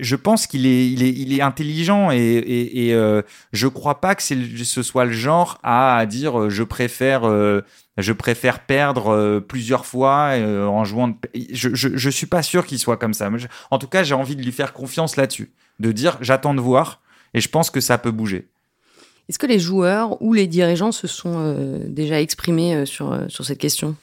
je 0.00 0.16
pense 0.16 0.46
qu'il 0.46 0.66
est, 0.66 1.40
intelligent 1.40 2.10
et, 2.10 2.16
et, 2.16 2.86
et 2.86 2.94
euh, 2.94 3.22
je 3.52 3.66
crois 3.66 4.00
pas 4.00 4.14
que 4.14 4.22
ce 4.22 4.82
soit 4.82 5.04
le 5.04 5.12
genre 5.12 5.58
à, 5.62 6.04
dire 6.06 6.40
euh, 6.40 6.50
je 6.50 6.62
préfère, 6.62 7.24
euh, 7.24 7.62
je 7.98 8.12
préfère 8.12 8.60
perdre 8.60 9.08
euh, 9.08 9.40
plusieurs 9.40 9.84
fois 9.84 10.32
en 10.36 10.84
jouant. 10.84 11.14
Je, 11.52 11.74
je, 11.74 11.88
je, 11.96 12.10
suis 12.10 12.26
pas 12.26 12.42
sûr 12.42 12.66
qu'il 12.66 12.78
soit 12.78 12.96
comme 12.96 13.14
ça. 13.14 13.28
En 13.70 13.78
tout 13.78 13.88
cas, 13.88 14.04
j'ai 14.04 14.14
envie 14.14 14.36
de 14.36 14.42
lui 14.42 14.52
faire 14.52 14.72
confiance 14.72 15.16
là-dessus, 15.16 15.52
de 15.80 15.92
dire 15.92 16.18
j'attends 16.20 16.54
de 16.54 16.60
voir 16.60 17.00
et 17.34 17.40
je 17.40 17.48
pense 17.48 17.70
que 17.70 17.80
ça 17.80 17.98
peut 17.98 18.12
bouger. 18.12 18.48
Est-ce 19.28 19.38
que 19.38 19.46
les 19.46 19.58
joueurs 19.58 20.20
ou 20.22 20.34
les 20.34 20.46
dirigeants 20.46 20.92
se 20.92 21.06
sont 21.06 21.80
déjà 21.88 22.20
exprimés 22.20 22.84
sur 22.86 23.26
cette 23.28 23.58
question? 23.58 23.96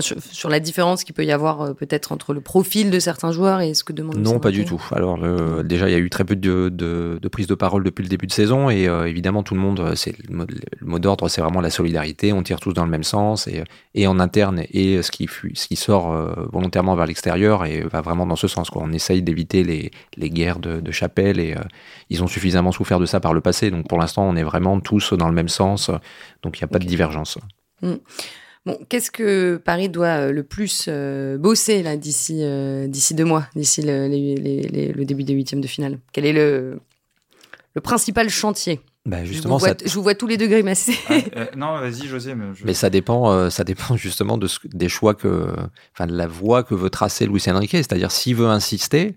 Sur, 0.00 0.48
la 0.48 0.60
différence 0.60 1.04
qu'il 1.04 1.14
peut 1.14 1.24
y 1.24 1.32
avoir 1.32 1.60
euh, 1.60 1.74
peut-être 1.74 2.12
entre 2.12 2.32
le 2.32 2.40
profil 2.40 2.90
de 2.90 2.98
certains 2.98 3.32
joueurs 3.32 3.60
et 3.60 3.74
ce 3.74 3.84
que 3.84 3.92
demande 3.92 4.16
Non, 4.16 4.38
pas 4.38 4.50
du 4.50 4.64
tout. 4.64 4.82
Alors 4.92 5.18
déjà, 5.62 5.88
il 5.88 5.92
y 5.92 5.94
a 5.94 5.98
eu 5.98 6.08
très 6.08 6.24
peu 6.24 6.36
de, 6.36 6.70
de, 6.70 7.28
prise 7.28 7.46
de 7.46 7.54
parole 7.54 7.84
depuis 7.84 8.02
le 8.02 8.08
début 8.08 8.26
de 8.26 8.32
saison 8.32 8.70
et 8.70 8.88
euh, 8.88 9.06
évidemment 9.06 9.42
tout 9.42 9.54
le 9.54 9.60
monde, 9.60 9.80
euh, 9.80 9.94
c'est 9.94 10.14
le 10.28 10.46
mot, 10.80 10.98
d'ordre, 10.98 11.28
c'est 11.28 11.42
vraiment 11.42 11.60
la 11.60 11.70
solidarité. 11.70 12.32
On 12.32 12.42
tire 12.42 12.60
tous 12.60 12.72
dans 12.72 12.84
le 12.84 12.90
même 12.90 13.04
sens 13.04 13.46
et, 13.46 13.62
et 13.94 14.06
en 14.06 14.20
interne 14.20 14.62
et 14.72 15.02
ce 15.02 15.10
qui, 15.10 15.28
ce 15.54 15.66
qui 15.66 15.76
sort 15.76 16.12
volontairement 16.52 16.94
vers 16.94 17.06
l'extérieur 17.06 17.64
et 17.64 17.82
va 17.82 18.00
vraiment 18.00 18.26
dans 18.26 18.36
ce 18.36 18.48
sens. 18.48 18.70
Quoi. 18.70 18.82
On 18.84 18.92
essaye 18.92 19.22
d'éviter 19.22 19.64
les, 19.64 19.90
les, 20.16 20.30
guerres 20.30 20.60
de, 20.60 20.80
de 20.80 20.90
chapelle 20.92 21.40
et 21.40 21.56
ils 22.10 22.22
ont 22.22 22.26
suffisamment 22.26 22.72
souffert 22.72 23.00
de 23.00 23.06
ça 23.06 23.20
par 23.20 23.34
le 23.34 23.40
passé. 23.40 23.70
Donc 23.70 23.88
pour 23.88 23.98
l'instant, 23.98 24.26
on 24.26 24.36
est 24.36 24.44
vraiment 24.44 24.80
tous 24.80 25.12
dans 25.12 25.28
le 25.28 25.34
même 25.34 25.48
sens. 25.48 25.90
Donc 26.42 26.58
il 26.58 26.62
n'y 26.62 26.64
a 26.64 26.68
pas 26.68 26.78
de 26.78 26.86
divergence. 26.86 27.38
Mm. 27.82 27.94
Bon, 28.66 28.78
qu'est-ce 28.88 29.10
que 29.10 29.56
Paris 29.56 29.90
doit 29.90 30.06
euh, 30.06 30.32
le 30.32 30.42
plus 30.42 30.86
euh, 30.88 31.36
bosser 31.36 31.82
là 31.82 31.98
d'ici 31.98 32.38
euh, 32.40 32.86
d'ici 32.86 33.14
deux 33.14 33.26
mois, 33.26 33.46
d'ici 33.54 33.82
le, 33.82 35.04
début 35.04 35.24
des 35.24 35.34
huitièmes 35.34 35.60
de 35.60 35.66
finale? 35.66 35.98
Quel 36.12 36.24
est 36.24 36.32
le, 36.32 36.80
le 37.74 37.80
principal 37.82 38.30
chantier? 38.30 38.80
Bah 39.04 39.22
justement, 39.22 39.58
je, 39.58 39.94
vous 39.94 40.02
vois, 40.02 40.14
tous 40.14 40.26
les 40.26 40.38
deux 40.38 40.46
grimacer. 40.46 40.96
Ah, 41.10 41.48
non, 41.56 41.78
vas-y, 41.78 42.06
José. 42.06 42.34
Mais, 42.64 42.72
ça 42.72 42.88
dépend, 42.88 43.50
ça 43.50 43.62
dépend 43.62 43.96
justement 43.98 44.38
de 44.38 44.48
des 44.72 44.88
choix 44.88 45.14
que, 45.14 45.54
enfin, 45.92 46.06
de 46.06 46.16
la 46.16 46.26
voie 46.26 46.62
que 46.62 46.74
veut 46.74 46.88
tracer 46.88 47.26
Luis 47.26 47.42
Enrique. 47.48 47.72
C'est-à-dire, 47.72 48.10
s'il 48.10 48.36
veut 48.36 48.46
insister, 48.46 49.14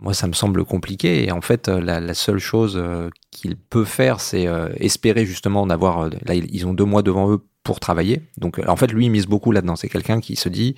moi, 0.00 0.14
ça 0.14 0.26
me 0.28 0.32
semble 0.32 0.64
compliqué. 0.64 1.24
Et 1.24 1.32
en 1.32 1.40
fait, 1.40 1.68
la, 1.68 2.14
seule 2.14 2.38
chose 2.38 2.82
qu'il 3.30 3.56
peut 3.56 3.84
faire, 3.84 4.20
c'est 4.20 4.46
espérer 4.76 5.26
justement 5.26 5.66
d'avoir. 5.66 6.08
Là, 6.08 6.34
ils 6.34 6.66
ont 6.66 6.74
deux 6.74 6.84
mois 6.84 7.02
devant 7.02 7.30
eux 7.32 7.44
pour 7.64 7.80
travailler. 7.80 8.22
Donc, 8.38 8.60
en 8.66 8.76
fait, 8.76 8.92
lui, 8.92 9.06
il 9.06 9.10
mise 9.10 9.26
beaucoup 9.26 9.52
là-dedans. 9.52 9.76
C'est 9.76 9.88
quelqu'un 9.88 10.20
qui 10.20 10.36
se 10.36 10.48
dit, 10.48 10.74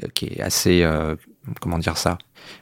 euh, 0.00 0.08
qui 0.14 0.26
est 0.26 0.40
assez, 0.40 0.84
euh, 0.84 1.16
comment 1.60 1.78
dire 1.78 1.96
ça, 1.96 2.16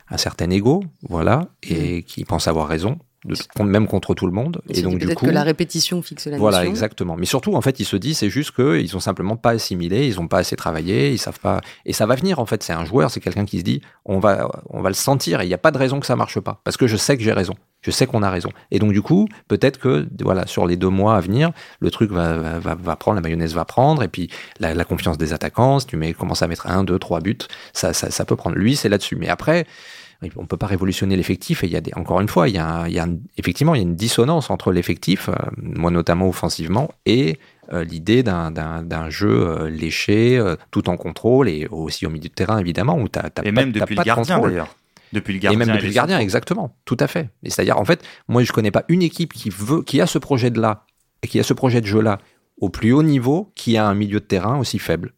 un 0.08 0.16
certain 0.16 0.48
ego, 0.48 0.82
voilà, 1.02 1.48
et 1.62 1.98
mm. 1.98 2.02
qui 2.04 2.24
pense 2.24 2.48
avoir 2.48 2.66
raison. 2.66 2.98
De, 3.24 3.62
même 3.64 3.88
contre 3.88 4.14
tout 4.14 4.26
le 4.26 4.32
monde. 4.32 4.62
Et, 4.68 4.80
donc 4.82 4.98
du 4.98 5.12
coup, 5.12 5.26
que 5.26 5.30
la 5.30 5.42
répétition 5.42 6.02
fixe 6.02 6.26
la 6.28 6.38
Voilà, 6.38 6.64
exactement. 6.64 7.16
Mais 7.16 7.26
surtout, 7.26 7.54
en 7.56 7.60
fait, 7.60 7.80
il 7.80 7.84
se 7.84 7.96
dit, 7.96 8.14
c'est 8.14 8.30
juste 8.30 8.52
qu'ils 8.52 8.96
ont 8.96 9.00
simplement 9.00 9.36
pas 9.36 9.50
assimilé, 9.50 10.06
ils 10.06 10.20
ont 10.20 10.28
pas 10.28 10.38
assez 10.38 10.54
travaillé, 10.54 11.10
ils 11.10 11.18
savent 11.18 11.40
pas. 11.40 11.60
Et 11.84 11.92
ça 11.92 12.06
va 12.06 12.14
venir. 12.14 12.38
En 12.38 12.46
fait, 12.46 12.62
c'est 12.62 12.72
un 12.72 12.84
joueur, 12.84 13.10
c'est 13.10 13.18
quelqu'un 13.18 13.44
qui 13.44 13.58
se 13.58 13.64
dit, 13.64 13.82
on 14.04 14.20
va, 14.20 14.48
on 14.70 14.82
va 14.82 14.88
le 14.90 14.94
sentir. 14.94 15.40
Et 15.40 15.44
il 15.46 15.48
n'y 15.48 15.54
a 15.54 15.58
pas 15.58 15.72
de 15.72 15.78
raison 15.78 15.98
que 15.98 16.06
ça 16.06 16.14
marche 16.14 16.38
pas, 16.38 16.60
parce 16.62 16.76
que 16.76 16.86
je 16.86 16.96
sais 16.96 17.16
que 17.16 17.24
j'ai 17.24 17.32
raison. 17.32 17.54
Je 17.82 17.90
sais 17.90 18.06
qu'on 18.06 18.22
a 18.22 18.30
raison. 18.30 18.50
Et 18.70 18.78
donc 18.78 18.92
du 18.92 19.02
coup, 19.02 19.28
peut-être 19.46 19.78
que 19.78 20.06
voilà, 20.20 20.46
sur 20.46 20.66
les 20.66 20.76
deux 20.76 20.88
mois 20.88 21.16
à 21.16 21.20
venir, 21.20 21.52
le 21.80 21.90
truc 21.90 22.10
va, 22.10 22.58
va, 22.58 22.74
va 22.74 22.96
prendre, 22.96 23.16
la 23.16 23.20
mayonnaise 23.20 23.54
va 23.54 23.64
prendre, 23.64 24.02
et 24.02 24.08
puis 24.08 24.30
la, 24.58 24.74
la, 24.74 24.84
confiance 24.84 25.18
des 25.18 25.32
attaquants, 25.32 25.78
si 25.78 25.86
tu 25.86 25.96
mets, 25.96 26.12
commences 26.12 26.42
à 26.42 26.48
mettre 26.48 26.66
un, 26.66 26.82
deux, 26.82 26.98
trois 26.98 27.20
buts, 27.20 27.38
ça, 27.72 27.92
ça, 27.92 28.10
ça 28.10 28.24
peut 28.24 28.36
prendre. 28.36 28.56
Lui, 28.56 28.74
c'est 28.74 28.88
là-dessus. 28.88 29.16
Mais 29.16 29.28
après, 29.28 29.66
on 30.36 30.46
peut 30.46 30.56
pas 30.56 30.66
révolutionner 30.66 31.16
l'effectif. 31.16 31.62
Et 31.62 31.66
il 31.66 31.72
y 31.72 31.76
a 31.76 31.80
des, 31.80 31.92
encore 31.94 32.20
une 32.20 32.28
fois, 32.28 32.48
il 32.48 32.54
y 32.54 32.58
a, 32.58 32.86
il 32.88 32.94
y 32.94 32.98
a 32.98 33.06
effectivement, 33.36 33.74
il 33.74 33.78
y 33.78 33.80
a 33.80 33.86
une 33.86 33.96
dissonance 33.96 34.50
entre 34.50 34.72
l'effectif, 34.72 35.28
euh, 35.28 35.34
moi 35.56 35.90
notamment 35.90 36.28
offensivement, 36.28 36.90
et 37.06 37.38
euh, 37.72 37.84
l'idée 37.84 38.22
d'un 38.22 39.10
jeu 39.10 39.28
euh, 39.28 39.70
léché, 39.70 40.42
tout 40.70 40.88
en 40.88 40.96
contrôle, 40.96 41.48
et 41.48 41.66
aussi 41.70 42.06
au 42.06 42.10
milieu 42.10 42.28
de 42.28 42.34
terrain 42.34 42.58
évidemment, 42.58 42.98
où 42.98 43.08
tu 43.08 43.18
as, 43.18 43.30
et 43.44 43.52
même 43.52 43.72
depuis 43.72 43.96
le 43.96 44.02
gardien 44.02 44.40
d'ailleurs. 44.40 44.74
Depuis 45.12 45.32
le 45.32 45.38
gardien. 45.38 45.58
Et 45.58 45.64
même 45.64 45.74
depuis 45.74 45.88
le 45.88 45.94
gardien, 45.94 46.18
exactement. 46.18 46.76
Tout 46.84 46.98
à 47.00 47.06
fait. 47.06 47.30
C'est-à-dire, 47.42 47.78
en 47.78 47.84
fait, 47.86 48.04
moi, 48.28 48.42
je 48.42 48.52
connais 48.52 48.70
pas 48.70 48.84
une 48.88 49.00
équipe 49.00 49.32
qui 49.32 49.48
veut, 49.48 49.82
qui 49.82 50.02
a 50.02 50.06
ce 50.06 50.18
projet 50.18 50.50
de 50.50 50.60
là, 50.60 50.84
et 51.22 51.28
qui 51.28 51.40
a 51.40 51.42
ce 51.42 51.54
projet 51.54 51.80
de 51.80 51.86
jeu 51.86 52.02
là, 52.02 52.18
au 52.60 52.68
plus 52.68 52.92
haut 52.92 53.02
niveau, 53.02 53.50
qui 53.54 53.78
a 53.78 53.86
un 53.86 53.94
milieu 53.94 54.20
de 54.20 54.26
terrain 54.26 54.58
aussi 54.58 54.78
faible. 54.78 55.14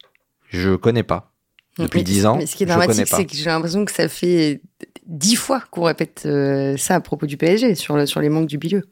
Je 0.49 0.77
connais 0.77 1.03
pas. 1.03 1.33
Depuis 1.79 2.05
dix 2.05 2.27
ans. 2.27 2.37
Mais 2.37 2.47
ce 2.47 2.55
qui 2.55 2.65
est 2.65 2.67
dramatique, 2.67 3.07
c'est 3.09 3.25
que 3.25 3.35
j'ai 3.35 3.47
l'impression 3.47 3.85
que 3.85 3.93
ça 3.93 4.09
fait 4.09 4.61
dix 5.11 5.37
fois 5.37 5.63
qu'on 5.71 5.83
répète 5.83 6.23
euh, 6.25 6.77
ça 6.77 6.95
à 6.95 7.01
propos 7.01 7.27
du 7.27 7.37
PSG, 7.37 7.75
sur, 7.75 8.09
sur 8.09 8.21
les 8.21 8.29
manques 8.29 8.49
du 8.49 8.57
milieu. 8.57 8.85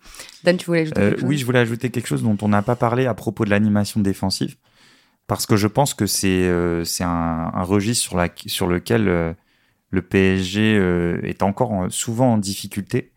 Dan, 0.44 0.56
tu 0.56 0.66
voulais 0.66 0.80
ajouter 0.82 1.00
euh, 1.00 1.08
quelque 1.10 1.20
chose? 1.20 1.28
Oui, 1.28 1.38
je 1.38 1.46
voulais 1.46 1.60
ajouter 1.60 1.90
quelque 1.90 2.06
chose 2.06 2.22
dont 2.22 2.36
on 2.42 2.48
n'a 2.48 2.60
pas 2.62 2.76
parlé 2.76 3.06
à 3.06 3.14
propos 3.14 3.44
de 3.44 3.50
l'animation 3.50 4.00
défensive. 4.00 4.56
parce 5.26 5.46
que 5.46 5.56
je 5.56 5.68
pense 5.68 5.94
que 5.94 6.06
c'est 6.06 6.50
c'est 6.84 7.04
un, 7.04 7.50
un, 7.54 7.62
registre 7.62 8.02
sur, 8.02 8.16
la, 8.16 8.28
sur 8.46 8.66
lequel 8.66 9.04
le 9.90 10.02
PSG 10.02 10.74
est 11.22 11.42
encore 11.42 11.86
souvent 11.90 12.34
en 12.34 12.38
difficulté 12.38 13.12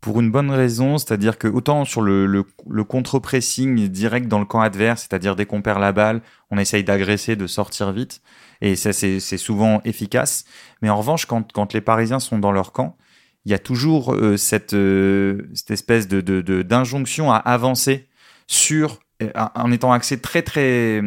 pour 0.00 0.20
une 0.20 0.30
bonne 0.30 0.50
raison, 0.50 0.98
c'est-à-dire 0.98 1.38
que 1.38 1.48
autant 1.48 1.84
sur 1.84 2.02
le, 2.02 2.44
contre-pressing 2.84 3.88
direct 3.88 4.28
dans 4.28 4.38
le 4.38 4.44
camp 4.44 4.60
adverse, 4.60 5.02
c'est-à-dire 5.02 5.36
dès 5.36 5.46
qu'on 5.46 5.62
perd 5.62 5.80
la 5.80 5.92
balle, 5.92 6.22
on 6.50 6.58
essaye 6.58 6.84
d'agresser, 6.84 7.36
de 7.36 7.46
sortir 7.46 7.92
vite, 7.92 8.22
et 8.60 8.76
ça 8.76 8.92
c'est 8.92 9.20
souvent 9.20 9.80
efficace. 9.84 10.44
Mais 10.80 10.90
en 10.90 10.96
revanche, 10.96 11.26
quand, 11.26 11.72
les 11.74 11.80
Parisiens 11.80 12.20
sont 12.20 12.38
dans 12.38 12.52
leur 12.52 12.72
camp, 12.72 12.96
il 13.44 13.50
y 13.50 13.54
a 13.54 13.58
toujours 13.58 14.14
euh, 14.14 14.36
cette, 14.36 14.72
euh, 14.72 15.48
cette 15.54 15.72
espèce 15.72 16.06
d'injonction 16.06 17.32
à 17.32 17.36
avancer 17.36 18.06
sur 18.46 19.00
euh, 19.22 19.30
en 19.56 19.72
étant 19.72 19.92
axé 19.92 20.20
très 20.20 20.42
très 20.42 21.02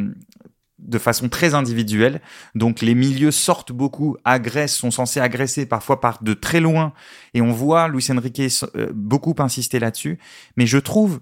de 0.79 0.97
façon 0.97 1.29
très 1.29 1.53
individuelle. 1.53 2.21
Donc 2.53 2.81
les 2.81 2.95
milieux 2.95 3.31
sortent 3.31 3.71
beaucoup, 3.71 4.17
agressent, 4.25 4.77
sont 4.77 4.91
censés 4.91 5.19
agresser 5.19 5.65
parfois 5.65 6.01
par 6.01 6.21
de 6.21 6.33
très 6.33 6.59
loin. 6.59 6.93
Et 7.33 7.41
on 7.41 7.51
voit 7.51 7.87
Luis 7.87 8.05
Enrique 8.09 8.41
euh, 8.75 8.91
beaucoup 8.93 9.35
insister 9.39 9.79
là-dessus. 9.79 10.19
Mais 10.57 10.67
je 10.67 10.77
trouve 10.77 11.21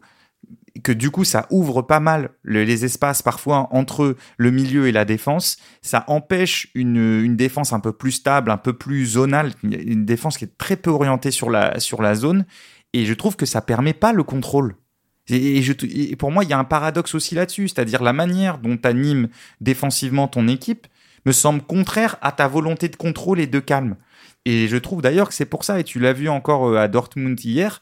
que 0.83 0.91
du 0.91 1.11
coup, 1.11 1.23
ça 1.23 1.47
ouvre 1.51 1.83
pas 1.83 1.99
mal 1.99 2.31
les 2.43 2.83
espaces 2.83 3.21
parfois 3.21 3.67
entre 3.71 4.15
le 4.37 4.51
milieu 4.51 4.87
et 4.87 4.91
la 4.91 5.05
défense. 5.05 5.57
Ça 5.81 6.03
empêche 6.07 6.69
une, 6.73 7.35
défense 7.35 7.73
un 7.73 7.79
peu 7.79 7.93
plus 7.93 8.11
stable, 8.11 8.49
un 8.49 8.57
peu 8.57 8.73
plus 8.73 9.05
zonale, 9.05 9.53
une 9.63 10.05
défense 10.05 10.37
qui 10.37 10.45
est 10.45 10.57
très 10.57 10.75
peu 10.75 10.89
orientée 10.89 11.31
sur 11.31 11.51
la, 11.51 11.79
sur 11.79 12.01
la 12.01 12.15
zone. 12.15 12.45
Et 12.93 13.05
je 13.05 13.13
trouve 13.13 13.35
que 13.35 13.45
ça 13.45 13.61
permet 13.61 13.93
pas 13.93 14.13
le 14.13 14.23
contrôle. 14.23 14.75
Et, 15.29 16.15
pour 16.17 16.31
moi, 16.31 16.43
il 16.43 16.49
y 16.49 16.53
a 16.53 16.59
un 16.59 16.65
paradoxe 16.65 17.15
aussi 17.15 17.35
là-dessus, 17.35 17.69
c'est-à-dire 17.69 18.03
la 18.03 18.13
manière 18.13 18.57
dont 18.57 18.77
tu 18.77 18.87
animes 18.87 19.29
défensivement 19.61 20.27
ton 20.27 20.47
équipe 20.47 20.87
me 21.25 21.31
semble 21.31 21.61
contraire 21.61 22.17
à 22.21 22.33
ta 22.33 22.47
volonté 22.47 22.89
de 22.89 22.97
contrôle 22.97 23.39
et 23.39 23.47
de 23.47 23.59
calme. 23.59 23.95
Et 24.45 24.67
je 24.67 24.75
trouve 24.75 25.01
d'ailleurs 25.01 25.29
que 25.29 25.33
c'est 25.33 25.45
pour 25.45 25.63
ça, 25.63 25.79
et 25.79 25.85
tu 25.85 25.99
l'as 25.99 26.11
vu 26.11 26.27
encore 26.27 26.67
euh, 26.67 26.77
à 26.77 26.89
Dortmund 26.89 27.39
hier, 27.43 27.79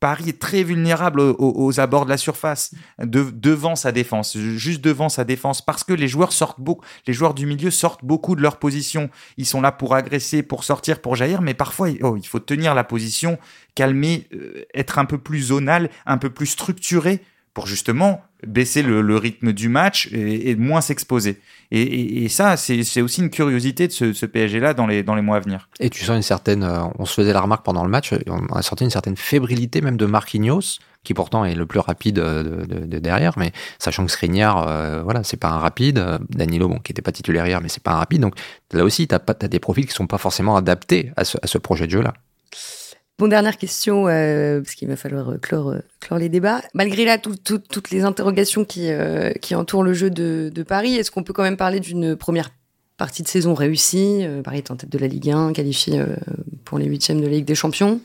Paris 0.00 0.28
est 0.28 0.38
très 0.38 0.62
vulnérable 0.62 1.20
aux, 1.20 1.80
abords 1.80 2.04
de 2.04 2.10
la 2.10 2.16
surface, 2.16 2.72
devant 3.00 3.74
sa 3.74 3.90
défense, 3.90 4.36
juste 4.36 4.80
devant 4.80 5.08
sa 5.08 5.24
défense, 5.24 5.60
parce 5.60 5.82
que 5.82 5.92
les 5.92 6.06
joueurs 6.06 6.32
sortent 6.32 6.60
beaucoup, 6.60 6.84
les 7.06 7.12
joueurs 7.12 7.34
du 7.34 7.46
milieu 7.46 7.72
sortent 7.72 8.04
beaucoup 8.04 8.36
de 8.36 8.40
leur 8.40 8.58
position. 8.58 9.10
Ils 9.38 9.46
sont 9.46 9.60
là 9.60 9.72
pour 9.72 9.94
agresser, 9.94 10.44
pour 10.44 10.62
sortir, 10.62 11.00
pour 11.00 11.16
jaillir, 11.16 11.42
mais 11.42 11.54
parfois, 11.54 11.88
oh, 12.02 12.16
il 12.16 12.26
faut 12.26 12.38
tenir 12.38 12.76
la 12.76 12.84
position, 12.84 13.38
calmer, 13.74 14.28
euh, 14.34 14.64
être 14.72 14.98
un 15.00 15.04
peu 15.04 15.18
plus 15.18 15.48
zonal, 15.48 15.90
un 16.06 16.18
peu 16.18 16.30
plus 16.30 16.46
structuré 16.46 17.20
pour 17.58 17.66
justement 17.66 18.20
baisser 18.46 18.82
le, 18.84 19.16
rythme 19.16 19.52
du 19.52 19.68
match 19.68 20.08
et, 20.12 20.54
moins 20.54 20.80
s'exposer. 20.80 21.40
Et, 21.72 22.28
ça, 22.28 22.56
c'est 22.56 23.00
aussi 23.00 23.20
une 23.20 23.30
curiosité 23.30 23.88
de 23.88 23.92
ce, 23.92 24.26
PSG-là 24.26 24.74
dans 24.74 24.86
les, 24.86 25.02
dans 25.02 25.16
les 25.16 25.22
mois 25.22 25.38
à 25.38 25.40
venir. 25.40 25.68
Et 25.80 25.90
tu 25.90 26.04
sens 26.04 26.14
une 26.14 26.22
certaine, 26.22 26.62
euh, 26.62 26.84
on 27.00 27.04
se 27.04 27.14
faisait 27.14 27.32
la 27.32 27.40
remarque 27.40 27.64
pendant 27.64 27.82
le 27.82 27.90
match, 27.90 28.14
on 28.28 28.46
a 28.54 28.62
senti 28.62 28.84
une 28.84 28.90
certaine 28.90 29.16
fébrilité 29.16 29.80
même 29.80 29.96
de 29.96 30.06
Marquinhos, 30.06 30.78
qui 31.02 31.14
pourtant 31.14 31.44
est 31.44 31.56
le 31.56 31.66
plus 31.66 31.80
rapide 31.80 32.14
de, 32.14 32.98
derrière, 33.00 33.36
mais 33.36 33.50
sachant 33.80 34.06
que 34.06 34.12
Skriniar, 34.12 34.68
euh, 34.68 35.02
voilà, 35.02 35.24
c'est 35.24 35.36
pas 35.36 35.48
un 35.48 35.58
rapide. 35.58 36.00
Danilo, 36.30 36.68
bon, 36.68 36.78
qui 36.78 36.92
était 36.92 37.02
pas 37.02 37.10
titulaire 37.10 37.44
hier, 37.48 37.60
mais 37.60 37.68
c'est 37.68 37.82
pas 37.82 37.90
un 37.90 37.98
rapide. 37.98 38.20
Donc 38.20 38.36
là 38.72 38.84
aussi, 38.84 39.08
tu 39.08 39.16
as, 39.16 39.20
as, 39.26 39.48
des 39.48 39.58
profils 39.58 39.84
qui 39.84 39.92
sont 39.92 40.06
pas 40.06 40.18
forcément 40.18 40.54
adaptés 40.54 41.10
à 41.16 41.24
ce, 41.24 41.38
à 41.42 41.48
ce 41.48 41.58
projet 41.58 41.86
de 41.86 41.90
jeu-là. 41.90 42.14
Bon, 43.18 43.26
dernière 43.26 43.56
question, 43.56 44.06
euh, 44.06 44.60
parce 44.60 44.76
qu'il 44.76 44.86
va 44.86 44.94
falloir 44.94 45.30
euh, 45.30 45.38
clore, 45.38 45.70
euh, 45.70 45.80
clore 45.98 46.20
les 46.20 46.28
débats. 46.28 46.60
Malgré 46.72 47.04
là, 47.04 47.18
toutes 47.18 47.90
les 47.90 48.04
interrogations 48.04 48.64
qui, 48.64 48.90
qui 49.42 49.56
entourent 49.56 49.82
le 49.82 49.92
jeu 49.92 50.08
de, 50.08 50.52
de 50.54 50.62
Paris, 50.62 50.94
est-ce 50.94 51.10
qu'on 51.10 51.24
peut 51.24 51.32
quand 51.32 51.42
même 51.42 51.56
parler 51.56 51.80
d'une 51.80 52.14
première 52.14 52.50
partie 52.96 53.24
de 53.24 53.28
saison 53.28 53.54
réussie 53.54 54.24
Paris 54.44 54.58
est 54.58 54.70
en 54.70 54.76
tête 54.76 54.90
de 54.90 54.98
la 54.98 55.08
Ligue 55.08 55.30
1, 55.30 55.52
qualifié 55.52 56.02
pour 56.64 56.78
les 56.78 56.86
huitièmes 56.86 57.20
de 57.20 57.26
la 57.26 57.32
Ligue 57.32 57.44
des 57.44 57.54
Champions. 57.54 58.00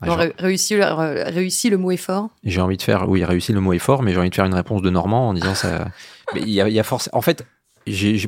réussi, 0.00 0.76
réussi, 0.76 1.70
le 1.70 1.76
mot 1.76 1.92
est 1.92 1.96
fort 1.96 2.30
J'ai 2.42 2.60
envie 2.60 2.76
de 2.76 2.82
faire, 2.82 3.08
oui, 3.08 3.24
réussi, 3.24 3.52
le 3.52 3.60
mot 3.60 3.72
est 3.72 3.78
fort, 3.78 4.02
mais 4.02 4.12
j'ai 4.12 4.18
envie 4.18 4.30
de 4.30 4.34
faire 4.34 4.44
une 4.44 4.54
réponse 4.54 4.82
de 4.82 4.90
Normand 4.90 5.28
en 5.28 5.34
disant 5.34 5.54
ça. 5.54 5.86
il 6.34 6.50
y 6.50 6.60
a, 6.60 6.68
il 6.68 6.74
y 6.74 6.80
a 6.80 6.84
force. 6.84 7.08
En 7.12 7.22
fait, 7.22 7.44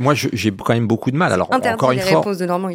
moi, 0.01 0.15
j'ai 0.15 0.51
quand 0.53 0.75
même 0.75 0.87
beaucoup 0.87 1.11
de 1.11 1.17
mal. 1.17 1.33
Alors, 1.33 1.53
encore 1.53 1.93
une 1.93 2.01
fois, 2.01 2.23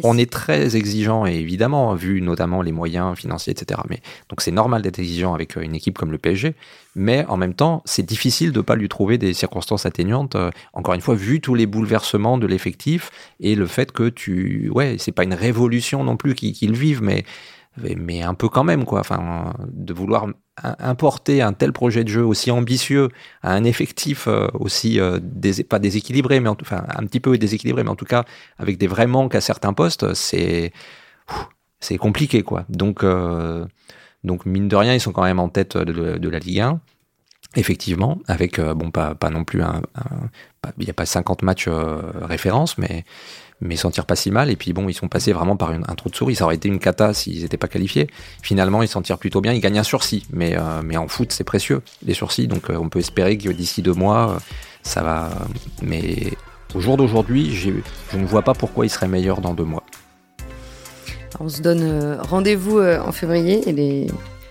on 0.04 0.16
est 0.16 0.30
très 0.30 0.76
exigeant, 0.76 1.26
et 1.26 1.34
évidemment, 1.34 1.94
vu 1.94 2.20
notamment 2.22 2.62
les 2.62 2.72
moyens 2.72 3.16
financiers, 3.16 3.52
etc. 3.52 3.80
Mais 3.88 4.00
donc, 4.28 4.40
c'est 4.40 4.50
normal 4.50 4.82
d'être 4.82 4.98
exigeant 4.98 5.34
avec 5.34 5.56
euh, 5.56 5.62
une 5.62 5.74
équipe 5.74 5.98
comme 5.98 6.12
le 6.12 6.18
PSG. 6.18 6.54
Mais 6.96 7.24
en 7.28 7.36
même 7.36 7.54
temps, 7.54 7.82
c'est 7.84 8.04
difficile 8.04 8.52
de 8.52 8.58
ne 8.58 8.62
pas 8.62 8.74
lui 8.74 8.88
trouver 8.88 9.18
des 9.18 9.32
circonstances 9.32 9.86
atténuantes. 9.86 10.34
Euh, 10.34 10.50
encore 10.72 10.94
une 10.94 11.00
fois, 11.00 11.14
vu 11.14 11.40
tous 11.40 11.54
les 11.54 11.66
bouleversements 11.66 12.38
de 12.38 12.46
l'effectif 12.46 13.10
et 13.38 13.54
le 13.54 13.66
fait 13.66 13.92
que 13.92 14.08
tu, 14.08 14.70
ouais, 14.74 14.96
c'est 14.98 15.12
pas 15.12 15.24
une 15.24 15.34
révolution 15.34 16.02
non 16.02 16.16
plus 16.16 16.34
qu'ils 16.34 16.72
vivent, 16.72 17.02
mais 17.02 17.24
mais 17.76 18.22
un 18.22 18.34
peu 18.34 18.48
quand 18.48 18.64
même, 18.64 18.84
quoi. 18.84 19.00
Enfin, 19.00 19.54
de 19.68 19.92
vouloir 19.92 20.26
importer 20.62 21.42
un 21.42 21.52
tel 21.52 21.72
projet 21.72 22.04
de 22.04 22.08
jeu 22.08 22.24
aussi 22.24 22.50
ambitieux 22.50 23.08
à 23.42 23.54
un 23.54 23.64
effectif 23.64 24.26
euh, 24.26 24.48
aussi 24.54 25.00
euh, 25.00 25.18
pas 25.68 25.78
déséquilibré, 25.78 26.40
mais 26.40 26.48
enfin 26.48 26.84
un 26.88 27.06
petit 27.06 27.20
peu 27.20 27.36
déséquilibré, 27.38 27.82
mais 27.84 27.90
en 27.90 27.96
tout 27.96 28.04
cas 28.04 28.24
avec 28.58 28.76
des 28.76 28.86
vrais 28.86 29.06
manques 29.06 29.34
à 29.34 29.40
certains 29.40 29.72
postes, 29.72 30.14
c'est 30.14 30.72
c'est 31.80 31.96
compliqué, 31.96 32.42
quoi. 32.42 32.64
Donc 32.68 33.04
euh, 33.04 33.64
donc 34.24 34.44
mine 34.44 34.68
de 34.68 34.76
rien, 34.76 34.94
ils 34.94 35.00
sont 35.00 35.12
quand 35.12 35.22
même 35.22 35.40
en 35.40 35.48
tête 35.48 35.76
de, 35.76 36.28
la 36.28 36.38
Ligue 36.38 36.60
1. 36.60 36.80
Effectivement, 37.56 38.18
avec 38.28 38.60
bon 38.60 38.90
pas 38.90 39.14
pas 39.14 39.30
non 39.30 39.42
plus 39.44 39.62
un, 39.62 39.82
il 40.78 40.84
n'y 40.84 40.90
a 40.90 40.94
pas 40.94 41.06
50 41.06 41.42
matchs 41.42 41.68
références, 41.68 42.78
mais 42.78 43.04
mais 43.60 43.76
s'en 43.76 43.90
tirent 43.90 44.06
pas 44.06 44.16
si 44.16 44.30
mal. 44.30 44.50
Et 44.50 44.56
puis 44.56 44.72
bon, 44.72 44.88
ils 44.88 44.94
sont 44.94 45.08
passés 45.08 45.32
vraiment 45.32 45.56
par 45.56 45.70
un 45.70 45.94
trou 45.94 46.08
de 46.08 46.16
souris. 46.16 46.36
Ça 46.36 46.44
aurait 46.44 46.56
été 46.56 46.68
une 46.68 46.78
cata 46.78 47.12
s'ils 47.14 47.42
n'étaient 47.42 47.56
pas 47.56 47.68
qualifiés. 47.68 48.08
Finalement, 48.42 48.82
ils 48.82 48.88
s'en 48.88 49.02
tirent 49.02 49.18
plutôt 49.18 49.40
bien. 49.40 49.52
Ils 49.52 49.60
gagnent 49.60 49.78
un 49.78 49.84
sursis, 49.84 50.26
mais, 50.32 50.56
euh, 50.56 50.96
en 50.96 51.08
foot, 51.08 51.32
c'est 51.32 51.44
précieux, 51.44 51.82
les 52.04 52.14
sursis. 52.14 52.48
Donc 52.48 52.70
euh, 52.70 52.76
on 52.76 52.88
peut 52.88 52.98
espérer 52.98 53.36
que 53.36 53.50
d'ici 53.50 53.82
deux 53.82 53.94
mois, 53.94 54.30
euh, 54.30 54.38
ça 54.82 55.02
va. 55.02 55.30
Mais 55.82 56.32
au 56.74 56.80
jour 56.80 56.96
d'aujourd'hui, 56.96 57.54
je 57.54 57.70
ne 58.16 58.26
vois 58.26 58.42
pas 58.42 58.54
pourquoi 58.54 58.86
il 58.86 58.90
serait 58.90 59.08
meilleur 59.08 59.40
dans 59.40 59.54
deux 59.54 59.64
mois. 59.64 59.82
On 61.38 61.48
se 61.48 61.62
donne 61.62 62.18
rendez-vous 62.20 62.80
en 62.80 63.12
février 63.12 63.66
et 63.66 63.72
les 63.72 64.08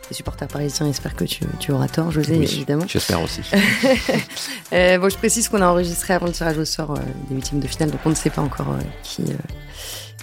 les 0.10 0.16
supporters 0.16 0.48
parisiens 0.48 0.88
espèrent 0.88 1.16
que 1.16 1.26
tu, 1.26 1.42
tu 1.60 1.72
auras 1.72 1.88
tort, 1.88 2.12
José, 2.12 2.36
évidemment. 2.36 2.86
J'espère 2.88 3.22
aussi. 3.22 3.42
euh, 4.74 4.98
bon, 4.98 5.10
je 5.10 5.18
précise 5.18 5.50
qu'on 5.50 5.62
a 5.62 5.68
enregistré 5.68 6.14
avant 6.14 6.26
le 6.26 6.32
tirage 6.32 6.58
au 6.58 6.66
sort 6.66 6.92
euh, 6.92 7.00
des 7.30 7.36
huitièmes 7.36 7.60
de 7.60 7.68
finale, 7.68 7.92
donc 7.92 8.02
on 8.06 8.10
ne 8.10 8.16
sait 8.16 8.30
pas 8.30 8.42
encore 8.42 8.72
euh, 8.72 8.82
qui, 9.04 9.24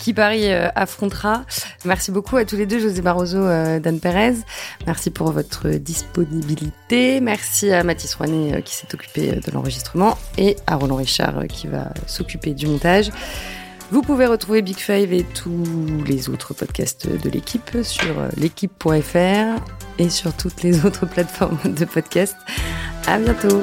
qui 0.01 0.12
Paris 0.12 0.53
affrontera. 0.53 1.44
Merci 1.85 2.11
beaucoup 2.11 2.37
à 2.37 2.44
tous 2.44 2.57
les 2.57 2.66
deux, 2.66 2.81
José 2.81 3.01
Barroso, 3.01 3.38
Dan 3.79 4.01
Perez. 4.01 4.35
Merci 4.87 5.11
pour 5.11 5.31
votre 5.31 5.68
disponibilité. 5.70 7.20
Merci 7.20 7.70
à 7.72 7.83
Mathis 7.83 8.14
Rouanet 8.14 8.62
qui 8.62 8.75
s'est 8.75 8.88
occupé 8.92 9.37
de 9.37 9.51
l'enregistrement 9.53 10.18
et 10.37 10.57
à 10.66 10.77
Roland 10.77 10.96
Richard 10.96 11.46
qui 11.49 11.66
va 11.68 11.92
s'occuper 12.07 12.55
du 12.55 12.66
montage. 12.66 13.11
Vous 13.90 14.03
pouvez 14.03 14.27
retrouver 14.27 14.62
Big 14.62 14.79
Five 14.79 15.12
et 15.12 15.22
tous 15.22 15.64
les 16.07 16.29
autres 16.29 16.55
podcasts 16.55 17.09
de 17.09 17.31
l'équipe 17.31 17.79
sur 17.83 18.14
l'équipe.fr 18.37 19.61
et 19.99 20.11
sur 20.11 20.37
toutes 20.37 20.62
les 20.62 20.85
autres 20.85 21.07
plateformes 21.07 21.59
de 21.64 21.85
podcast. 21.85 22.37
À 23.07 23.18
bientôt! 23.18 23.62